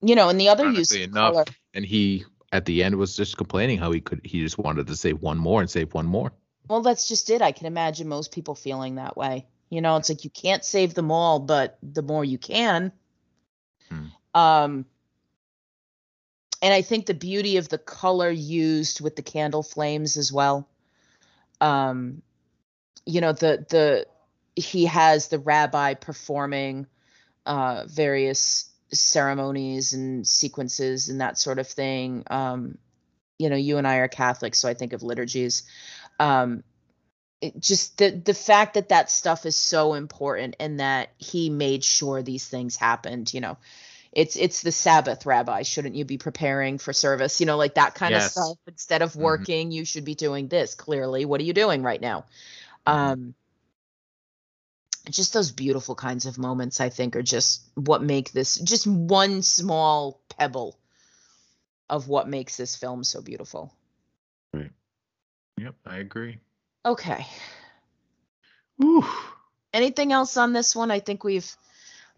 you 0.00 0.14
know, 0.14 0.28
and 0.28 0.40
the 0.40 0.48
other 0.48 0.66
Honestly 0.66 1.00
use 1.00 1.08
enough, 1.08 1.32
color, 1.32 1.44
and 1.74 1.84
he 1.84 2.24
at 2.52 2.64
the 2.64 2.82
end 2.82 2.96
was 2.96 3.16
just 3.16 3.36
complaining 3.36 3.78
how 3.78 3.90
he 3.90 4.00
could 4.00 4.20
he 4.24 4.40
just 4.40 4.58
wanted 4.58 4.86
to 4.86 4.96
save 4.96 5.20
one 5.20 5.38
more 5.38 5.60
and 5.60 5.70
save 5.70 5.94
one 5.94 6.06
more. 6.06 6.32
Well, 6.68 6.82
that's 6.82 7.08
just 7.08 7.30
it. 7.30 7.42
I 7.42 7.52
can 7.52 7.66
imagine 7.66 8.08
most 8.08 8.32
people 8.32 8.54
feeling 8.54 8.96
that 8.96 9.16
way. 9.16 9.46
You 9.70 9.80
know, 9.80 9.96
it's 9.96 10.08
like 10.08 10.24
you 10.24 10.30
can't 10.30 10.64
save 10.64 10.94
them 10.94 11.10
all, 11.10 11.40
but 11.40 11.78
the 11.82 12.02
more 12.02 12.24
you 12.24 12.38
can. 12.38 12.92
Hmm. 13.90 14.06
Um, 14.34 14.86
and 16.60 16.74
I 16.74 16.82
think 16.82 17.06
the 17.06 17.14
beauty 17.14 17.56
of 17.56 17.68
the 17.68 17.78
color 17.78 18.30
used 18.30 19.00
with 19.00 19.16
the 19.16 19.22
candle 19.22 19.62
flames 19.62 20.16
as 20.16 20.32
well. 20.32 20.68
Um, 21.60 22.22
you 23.06 23.20
know, 23.20 23.32
the 23.32 23.64
the 23.68 24.06
he 24.54 24.86
has 24.86 25.28
the 25.28 25.38
rabbi 25.38 25.94
performing 25.94 26.86
uh, 27.46 27.84
various 27.86 28.70
ceremonies 28.92 29.92
and 29.92 30.26
sequences 30.26 31.08
and 31.08 31.20
that 31.20 31.38
sort 31.38 31.58
of 31.58 31.66
thing. 31.66 32.24
Um, 32.30 32.78
you 33.38 33.50
know, 33.50 33.56
you 33.56 33.78
and 33.78 33.86
I 33.86 33.96
are 33.96 34.08
Catholics, 34.08 34.58
so 34.58 34.68
I 34.68 34.74
think 34.74 34.92
of 34.92 35.02
liturgies. 35.02 35.62
Um, 36.18 36.64
just 37.60 37.98
the 37.98 38.10
the 38.10 38.34
fact 38.34 38.74
that 38.74 38.88
that 38.88 39.10
stuff 39.10 39.46
is 39.46 39.54
so 39.54 39.94
important 39.94 40.56
and 40.58 40.80
that 40.80 41.10
he 41.18 41.50
made 41.50 41.84
sure 41.84 42.22
these 42.22 42.48
things 42.48 42.76
happened. 42.76 43.32
You 43.32 43.40
know, 43.40 43.58
it's 44.18 44.34
it's 44.34 44.62
the 44.62 44.72
Sabbath, 44.72 45.26
Rabbi. 45.26 45.62
Shouldn't 45.62 45.94
you 45.94 46.04
be 46.04 46.18
preparing 46.18 46.78
for 46.78 46.92
service? 46.92 47.38
You 47.38 47.46
know, 47.46 47.56
like 47.56 47.74
that 47.74 47.94
kind 47.94 48.10
yes. 48.10 48.26
of 48.26 48.32
stuff. 48.32 48.58
Instead 48.66 49.00
of 49.00 49.12
mm-hmm. 49.12 49.22
working, 49.22 49.68
mm-hmm. 49.68 49.76
you 49.76 49.84
should 49.84 50.04
be 50.04 50.16
doing 50.16 50.48
this. 50.48 50.74
Clearly, 50.74 51.24
what 51.24 51.40
are 51.40 51.44
you 51.44 51.52
doing 51.52 51.84
right 51.84 52.00
now? 52.00 52.24
Mm-hmm. 52.84 52.98
Um, 52.98 53.34
just 55.08 55.34
those 55.34 55.52
beautiful 55.52 55.94
kinds 55.94 56.26
of 56.26 56.36
moments, 56.36 56.80
I 56.80 56.88
think, 56.88 57.14
are 57.14 57.22
just 57.22 57.62
what 57.76 58.02
make 58.02 58.32
this 58.32 58.56
just 58.56 58.88
one 58.88 59.42
small 59.42 60.20
pebble 60.36 60.76
of 61.88 62.08
what 62.08 62.28
makes 62.28 62.56
this 62.56 62.74
film 62.74 63.04
so 63.04 63.22
beautiful. 63.22 63.72
Right. 64.52 64.72
Yep, 65.58 65.76
I 65.86 65.98
agree. 65.98 66.38
Okay. 66.84 67.24
Ooh. 68.82 69.06
Anything 69.72 70.10
else 70.10 70.36
on 70.36 70.52
this 70.52 70.74
one? 70.74 70.90
I 70.90 70.98
think 70.98 71.22
we've 71.22 71.56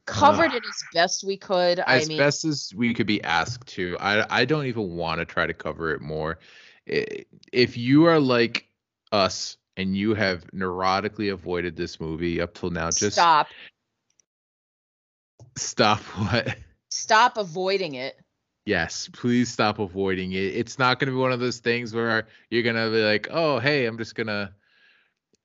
covered 0.07 0.53
uh, 0.53 0.57
it 0.57 0.65
as 0.69 0.85
best 0.93 1.25
we 1.25 1.37
could. 1.37 1.81
As 1.81 2.07
I 2.07 2.09
mean, 2.09 2.19
best 2.19 2.45
as 2.45 2.73
we 2.75 2.95
could 2.95 3.07
be 3.07 3.23
asked 3.23 3.67
to. 3.69 3.97
I 4.01 4.41
I 4.41 4.45
don't 4.45 4.67
even 4.67 4.97
want 4.97 5.21
to 5.21 5.25
try 5.25 5.47
to 5.47 5.55
cover 5.55 5.93
it 5.95 6.01
more. 6.01 6.39
If 6.87 7.77
you 7.77 8.07
are 8.07 8.19
like 8.19 8.69
us 9.13 9.57
and 9.77 9.97
you 9.97 10.15
have 10.15 10.45
neurotically 10.53 11.33
avoided 11.33 11.77
this 11.77 12.01
movie 12.01 12.41
up 12.41 12.55
till 12.55 12.71
now, 12.71 12.91
just 12.91 13.13
stop. 13.13 13.49
Stop 15.57 16.01
what? 16.01 16.57
Stop 16.91 17.37
avoiding 17.37 17.95
it. 17.95 18.17
Yes, 18.67 19.09
please 19.13 19.51
stop 19.51 19.79
avoiding 19.79 20.33
it. 20.33 20.55
It's 20.55 20.79
not 20.79 20.99
going 20.99 21.07
to 21.07 21.13
be 21.13 21.21
one 21.21 21.33
of 21.33 21.41
those 21.41 21.59
things 21.59 21.95
where 21.95 22.27
you're 22.51 22.63
going 22.63 22.77
to 22.77 22.91
be 22.91 23.03
like, 23.03 23.29
"Oh, 23.31 23.59
hey, 23.59 23.87
I'm 23.87 23.99
just 23.99 24.15
going 24.15 24.27
to 24.27 24.53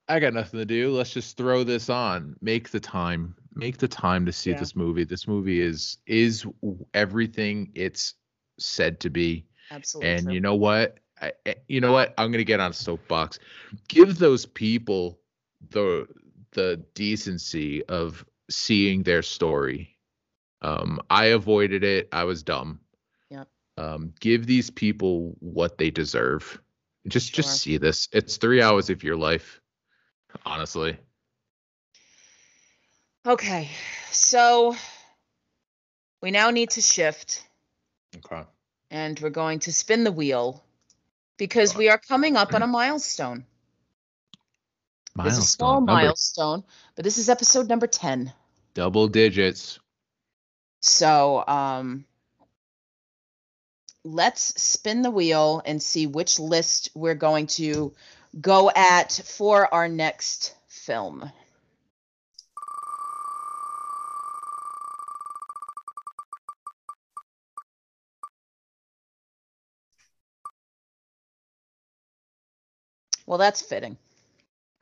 I 0.08 0.20
got 0.20 0.34
nothing 0.34 0.60
to 0.60 0.66
do. 0.66 0.92
Let's 0.92 1.12
just 1.12 1.38
throw 1.38 1.64
this 1.64 1.90
on. 1.90 2.36
Make 2.42 2.70
the 2.70 2.80
time 2.80 3.36
make 3.56 3.78
the 3.78 3.88
time 3.88 4.26
to 4.26 4.32
see 4.32 4.52
yeah. 4.52 4.60
this 4.60 4.76
movie. 4.76 5.04
This 5.04 5.28
movie 5.28 5.62
is 5.62 5.98
is 6.06 6.46
everything 6.94 7.72
it's 7.76 8.14
said 8.60 9.00
to 9.02 9.10
be. 9.10 9.46
Absolutely. 9.72 10.12
And 10.12 10.34
you 10.34 10.42
know 10.42 10.56
what? 10.56 11.00
I, 11.22 11.32
you 11.68 11.82
know 11.82 11.94
what? 11.94 12.14
I'm 12.18 12.32
gonna 12.32 12.44
get 12.44 12.60
on 12.60 12.72
a 12.72 12.74
soapbox. 12.74 13.40
Give 13.88 14.18
those 14.18 14.46
people 14.46 15.20
the 15.70 16.08
the 16.52 16.84
decency 16.94 17.84
of 17.86 18.26
seeing 18.50 19.04
their 19.04 19.22
story. 19.22 19.98
Um, 20.62 21.00
I 21.10 21.26
avoided 21.26 21.84
it. 21.84 22.10
I 22.12 22.24
was 22.24 22.44
dumb. 22.44 22.80
Yep. 23.30 23.48
Um, 23.78 24.14
give 24.20 24.46
these 24.46 24.70
people 24.70 25.36
what 25.40 25.78
they 25.78 25.92
deserve. 25.92 26.60
Just 27.08 27.34
sure. 27.34 27.44
just 27.44 27.62
see 27.62 27.78
this. 27.78 28.08
It's 28.12 28.38
three 28.38 28.62
hours 28.62 28.90
of 28.90 29.04
your 29.04 29.16
life. 29.16 29.62
Honestly. 30.46 30.98
Okay, 33.28 33.70
so 34.12 34.76
we 36.22 36.30
now 36.30 36.52
need 36.52 36.70
to 36.72 36.82
shift. 36.82 37.44
Okay. 38.18 38.44
And 38.92 39.20
we're 39.20 39.32
going 39.32 39.60
to 39.60 39.74
spin 39.74 40.04
the 40.04 40.12
wheel 40.12 40.64
because 41.38 41.76
we 41.76 41.90
are 41.90 41.98
coming 41.98 42.36
up 42.36 42.54
on 42.54 42.62
a 42.62 42.68
milestone. 42.68 43.46
Milestone. 45.16 45.40
It's 45.40 45.48
a 45.48 45.52
small 45.52 45.76
number. 45.76 45.94
milestone, 45.94 46.64
but 46.96 47.04
this 47.04 47.18
is 47.18 47.28
episode 47.28 47.68
number 47.68 47.88
10. 47.88 48.32
Double 48.76 49.08
digits. 49.08 49.80
So, 50.82 51.44
um, 51.48 52.06
let's 54.04 54.62
spin 54.62 55.02
the 55.02 55.10
wheel 55.10 55.64
and 55.66 55.82
see 55.82 56.06
which 56.06 56.40
list 56.40 56.92
we're 56.94 57.16
going 57.16 57.48
to 57.48 57.92
go 58.40 58.70
at 58.70 59.14
for 59.14 59.74
our 59.74 59.88
next 59.88 60.54
film. 60.68 61.32
Well, 73.26 73.38
that's 73.38 73.62
fitting. 73.62 73.98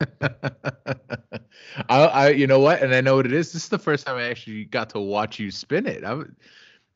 I, 0.20 1.88
I, 1.88 2.28
you 2.30 2.46
know 2.46 2.60
what, 2.60 2.82
and 2.82 2.94
I 2.94 3.00
know 3.00 3.16
what 3.16 3.26
it 3.26 3.32
is. 3.32 3.52
This 3.52 3.64
is 3.64 3.68
the 3.68 3.78
first 3.78 4.06
time 4.06 4.16
I 4.16 4.28
actually 4.28 4.64
got 4.64 4.90
to 4.90 5.00
watch 5.00 5.38
you 5.38 5.50
spin 5.50 5.86
it. 5.86 6.04
I, 6.04 6.22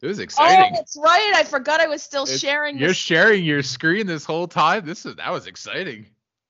it 0.01 0.07
was 0.07 0.19
exciting. 0.19 0.73
Oh, 0.73 0.77
that's 0.77 0.97
right. 0.97 1.33
I 1.35 1.45
forgot 1.45 1.81
I 1.81 1.87
was 1.87 2.03
still 2.03 2.23
it's, 2.23 2.39
sharing. 2.39 2.79
You're 2.79 2.95
sharing 2.95 3.45
your 3.45 3.63
screen 3.63 4.07
this 4.07 4.25
whole 4.25 4.47
time. 4.47 4.87
This 4.87 5.05
is 5.05 5.17
that 5.17 5.31
was 5.31 5.47
exciting. 5.47 6.07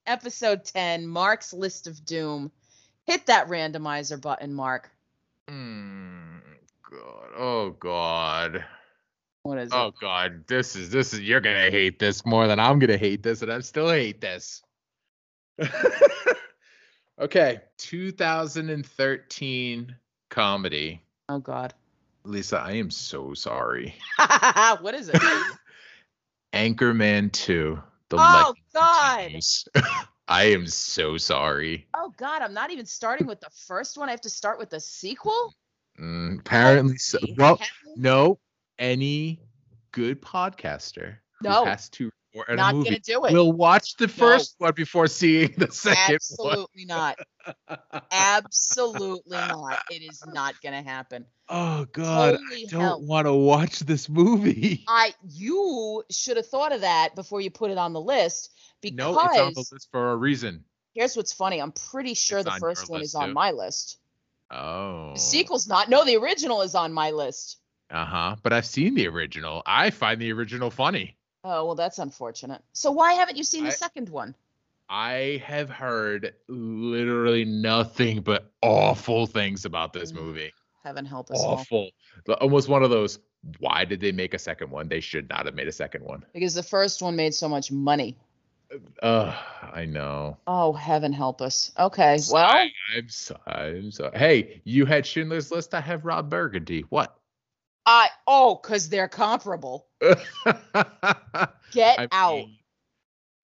Episode 0.07 0.65
ten, 0.65 1.07
Marc's 1.07 1.53
list 1.53 1.87
of 1.87 2.05
doom. 2.05 2.51
Hit 3.05 3.27
that 3.27 3.49
randomizer 3.49 4.21
button, 4.21 4.53
Mark. 4.53 4.91
Hmm. 5.49 6.39
God. 6.91 7.29
Oh 7.37 7.71
God. 7.71 8.65
What 9.45 9.59
is 9.59 9.71
oh, 9.73 9.77
it? 9.77 9.81
Oh 9.81 9.95
God. 9.99 10.47
This 10.47 10.77
is 10.77 10.91
this 10.91 11.15
is 11.15 11.21
you're 11.21 11.41
gonna 11.41 11.71
hate 11.71 11.99
this 11.99 12.27
more 12.27 12.47
than 12.47 12.61
I'm 12.61 12.79
gonna 12.79 12.99
hate 12.99 13.23
this, 13.23 13.41
and 13.41 13.51
I 13.51 13.61
still 13.61 13.89
hate 13.89 14.21
this. 14.21 14.63
okay, 17.21 17.61
2013 17.79 19.97
comedy. 20.31 21.03
Oh 21.29 21.39
God. 21.39 21.75
Lisa, 22.25 22.59
I 22.59 22.73
am 22.73 22.91
so 22.91 23.35
sorry. 23.35 23.95
what 24.81 24.95
is 24.95 25.09
it? 25.09 25.17
Anchorman 26.53 27.33
2. 27.33 27.81
The 28.11 28.17
oh 28.19 28.55
God. 28.73 29.33
I 30.29 30.45
am 30.45 30.67
so 30.67 31.17
sorry. 31.17 31.87
Oh 31.95 32.13
God, 32.17 32.43
I'm 32.43 32.55
not 32.55 32.71
even 32.71 32.87
starting 32.87 33.27
with 33.27 33.41
the 33.41 33.51
first 33.67 33.99
one. 33.99 34.09
I 34.09 34.13
have 34.13 34.21
to 34.23 34.31
start 34.31 34.59
with 34.59 34.71
the 34.71 34.81
sequel. 34.81 35.55
Mm, 36.01 36.41
apparently 36.41 36.99
so. 36.99 37.19
Well, 37.37 37.61
no. 37.97 38.39
Any 38.79 39.41
good 39.93 40.23
podcaster 40.23 41.17
no. 41.43 41.65
has 41.65 41.89
to 41.91 42.11
or 42.35 42.57
not 42.57 42.75
movie, 42.75 42.91
gonna 42.91 43.01
do 43.01 43.25
it. 43.25 43.33
We'll 43.33 43.53
watch 43.53 43.97
the 43.97 44.09
first 44.09 44.57
no. 44.61 44.67
one 44.67 44.75
before 44.75 45.07
seeing 45.07 45.55
the 45.57 45.71
second 45.71 46.17
Absolutely 46.17 46.87
one. 46.87 46.87
not. 46.87 47.19
Absolutely 48.13 49.37
not. 49.37 49.79
It 49.91 50.03
is 50.03 50.23
not 50.27 50.55
gonna 50.63 50.83
happen. 50.83 51.25
Oh 51.49 51.87
God, 51.93 52.39
Holy 52.49 52.65
I 52.65 52.71
don't 52.71 53.05
want 53.05 53.27
to 53.27 53.35
watch 53.35 53.81
this 53.81 54.09
movie. 54.09 54.85
I 54.89 55.15
you 55.29 56.03
should 56.11 56.37
have 56.37 56.47
thought 56.47 56.73
of 56.73 56.83
that 56.83 57.15
before 57.15 57.41
you 57.41 57.51
put 57.51 57.71
it 57.71 57.79
on 57.79 57.93
the 57.93 58.01
list 58.01 58.53
because 58.81 58.97
no, 58.97 59.19
it's 59.19 59.39
on 59.39 59.55
the 59.55 59.67
list 59.73 59.89
for 59.91 60.13
a 60.13 60.17
reason. 60.17 60.65
Here's 60.95 61.17
what's 61.17 61.33
funny. 61.33 61.61
I'm 61.61 61.73
pretty 61.73 62.15
sure 62.15 62.39
it's 62.39 62.53
the 62.53 62.59
first 62.61 62.91
one 62.91 63.03
is 63.03 63.13
too. 63.13 63.19
on 63.19 63.33
my 63.33 63.53
list. 63.53 63.99
Oh. 64.51 65.13
The 65.15 65.21
sequel's 65.21 65.69
not. 65.69 65.89
No, 65.89 66.05
the 66.05 66.17
original 66.17 66.63
is 66.63 66.75
on 66.75 66.93
my 66.93 67.11
list. 67.11 67.59
Uh 67.91 68.05
huh. 68.05 68.37
But 68.43 68.53
I've 68.53 68.67
seen 68.67 68.95
the 68.95 69.07
original. 69.09 69.63
I 69.67 69.91
find 69.91 70.21
the 70.21 70.33
original 70.33 70.71
funny. 70.71 71.18
Oh 71.45 71.65
well, 71.67 71.75
that's 71.75 71.99
unfortunate. 71.99 72.63
So 72.73 72.91
why 72.91 73.13
haven't 73.15 73.37
you 73.37 73.45
seen 73.45 73.65
the 73.65 73.71
I- 73.71 73.75
second 73.75 74.09
one? 74.09 74.35
I 74.91 75.43
have 75.45 75.69
heard 75.69 76.35
literally 76.49 77.45
nothing 77.45 78.23
but 78.23 78.51
awful 78.63 79.27
things 79.27 79.65
about 79.67 79.93
this 79.93 80.13
Mm. 80.13 80.17
movie. 80.17 80.53
Heaven 80.83 81.05
help 81.05 81.31
us. 81.31 81.41
Awful. 81.43 81.91
The- 82.25 82.37
Almost 82.37 82.69
one 82.69 82.83
of 82.83 82.91
those. 82.91 83.19
Why 83.61 83.85
did 83.85 84.01
they 84.01 84.13
make 84.13 84.33
a 84.35 84.39
second 84.39 84.71
one? 84.71 84.89
They 84.89 85.01
should 85.01 85.29
not 85.29 85.45
have 85.47 85.55
made 85.55 85.69
a 85.69 85.73
second 85.73 86.05
one. 86.05 86.25
Because 86.33 86.55
the 86.55 86.63
first 86.63 87.03
one 87.03 87.15
made 87.17 87.35
so 87.35 87.49
much 87.49 87.71
money. 87.71 88.17
Ugh, 89.03 89.35
I 89.73 89.85
know. 89.85 90.37
Oh, 90.47 90.73
heaven 90.73 91.13
help 91.13 91.41
us. 91.41 91.71
Okay, 91.79 92.19
well, 92.31 92.45
I, 92.45 92.71
I'm 92.97 93.09
sorry. 93.09 93.79
I'm 93.79 93.91
sorry. 93.91 94.19
Hey, 94.19 94.61
you 94.65 94.85
had 94.87 95.07
Schindler's 95.07 95.51
List. 95.51 95.73
I 95.75 95.81
have 95.81 96.05
Ron 96.05 96.29
Burgundy. 96.29 96.81
What? 96.89 97.18
I 97.89 98.11
oh, 98.27 98.57
cause 98.57 98.91
they're 98.91 99.09
comparable. 99.09 99.87
Get 100.03 100.19
I 101.75 102.09
out. 102.13 102.35
mean, 102.35 102.59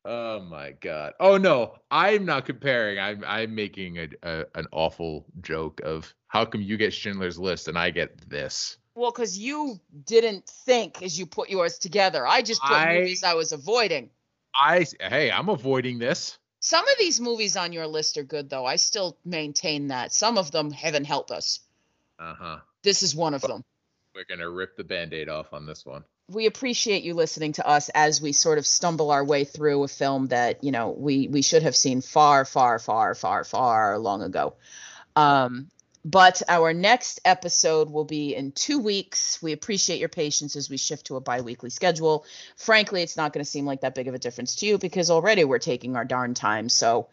oh 0.05 0.41
my 0.41 0.73
god. 0.73 1.15
Oh 1.19 1.39
no, 1.39 1.77
I'm 1.91 2.27
not 2.27 2.45
comparing. 2.45 2.99
I'm 2.99 3.25
I'm 3.27 3.55
making 3.55 3.97
a, 3.99 4.09
a 4.23 4.45
an 4.55 4.67
awful 4.71 5.25
joke 5.41 5.81
of 5.83 6.13
how 6.29 6.45
come 6.45 6.61
you 6.61 6.77
get 6.77 6.93
Schindler's 6.93 7.39
List 7.39 7.69
and 7.69 7.79
I 7.79 7.89
get 7.89 8.29
this. 8.29 8.77
Well, 8.95 9.13
because 9.13 9.39
you 9.39 9.81
didn't 10.05 10.47
think 10.47 11.03
as 11.03 11.19
you 11.19 11.25
put 11.25 11.49
yours 11.49 11.79
together. 11.79 12.27
I 12.27 12.43
just 12.43 12.61
put 12.61 12.77
I- 12.77 12.99
movies 12.99 13.25
I 13.25 13.33
was 13.33 13.53
avoiding. 13.53 14.11
I 14.55 14.85
hey, 15.01 15.31
I'm 15.31 15.49
avoiding 15.49 15.99
this. 15.99 16.39
Some 16.61 16.87
of 16.87 16.99
these 16.99 17.19
movies 17.19 17.57
on 17.57 17.73
your 17.73 17.87
list 17.87 18.19
are 18.19 18.23
good, 18.23 18.51
though. 18.51 18.67
I 18.67 18.77
still 18.77 19.17
maintain 19.25 19.89
that. 19.89 20.13
Some 20.13 20.37
of 20.37 20.51
them, 20.51 20.71
haven't 20.71 21.05
helped 21.05 21.31
us. 21.31 21.61
Uh 22.19 22.35
huh. 22.35 22.59
This 22.83 23.03
is 23.03 23.15
one 23.15 23.33
of 23.33 23.41
them. 23.41 23.65
We're 24.15 24.25
gonna 24.25 24.49
rip 24.49 24.77
the 24.77 24.85
band-aid 24.85 25.29
off 25.29 25.53
on 25.53 25.67
this 25.67 25.85
one. 25.85 26.05
We 26.31 26.47
appreciate 26.47 27.03
you 27.03 27.15
listening 27.15 27.53
to 27.55 27.67
us 27.67 27.91
as 27.95 28.23
we 28.23 28.33
sort 28.33 28.59
of 28.59 28.67
stumble 28.67 29.11
our 29.11 29.25
way 29.25 29.45
through 29.45 29.83
a 29.83 29.89
film 29.89 30.29
that 30.29 30.63
you 30.63 30.73
know 30.73 30.91
we 30.91 31.29
we 31.29 31.43
should 31.43 31.63
have 31.63 31.77
seen 31.77 32.01
far, 32.01 32.45
far, 32.45 32.79
far, 32.79 33.15
far, 33.15 33.45
far 33.45 33.99
long 33.99 34.23
ago. 34.23 34.55
Um, 35.17 35.71
but 36.05 36.43
our 36.49 36.75
next 36.75 37.21
episode 37.25 37.89
will 37.89 38.05
be 38.05 38.35
in 38.35 38.53
two 38.53 38.79
weeks. 38.79 39.43
We 39.43 39.53
appreciate 39.53 40.01
your 40.01 40.11
patience 40.11 40.55
as 40.55 40.69
we 40.69 40.77
shift 40.77 41.07
to 41.07 41.17
a 41.17 41.21
bi-weekly 41.21 41.71
schedule. 41.71 42.27
Frankly, 42.57 43.03
it's 43.03 43.17
not 43.17 43.33
going 43.33 43.43
to 43.43 43.51
seem 43.51 43.65
like 43.65 43.81
that 43.81 43.95
big 43.95 44.07
of 44.07 44.15
a 44.15 44.19
difference 44.19 44.57
to 44.57 44.67
you 44.67 44.77
because 44.77 45.11
already 45.11 45.45
we're 45.45 45.59
taking 45.59 45.97
our 45.97 46.05
darn 46.05 46.35
time. 46.35 46.69
So 46.69 47.09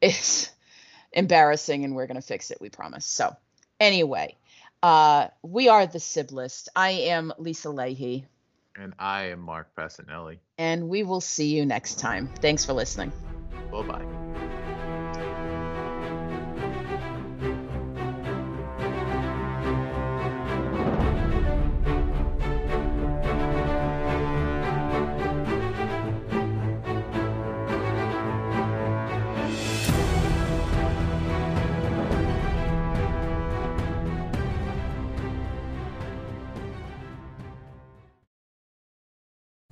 it's 0.00 0.50
embarrassing 1.12 1.84
and 1.84 1.94
we're 1.94 2.08
going 2.08 2.20
to 2.20 2.26
fix 2.26 2.50
it, 2.50 2.60
we 2.60 2.68
promise. 2.68 3.06
So 3.06 3.36
anyway, 3.78 4.34
uh, 4.82 5.28
we 5.42 5.68
are 5.68 5.86
the 5.86 6.00
Sib 6.00 6.30
List. 6.32 6.68
I 6.76 6.90
am 6.90 7.32
Lisa 7.38 7.70
Leahy, 7.70 8.26
And 8.76 8.94
I 8.98 9.24
am 9.30 9.40
Marc 9.40 9.74
Passanelli. 9.74 10.38
and 10.58 10.88
we 10.88 11.02
will 11.02 11.20
see 11.20 11.54
you 11.56 11.66
next 11.66 11.98
time. 11.98 12.28
Thanks 12.40 12.64
for 12.64 12.72
listening. 12.72 13.12
Bye 13.70 13.82
bye. 13.82 14.25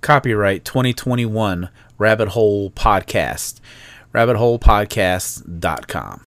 Copyright 0.05 0.65
2021 0.67 1.71
Rabbit 1.97 2.29
Hole 2.29 2.71
Podcast. 2.71 3.61
RabbitHolePodcast.com. 4.13 6.21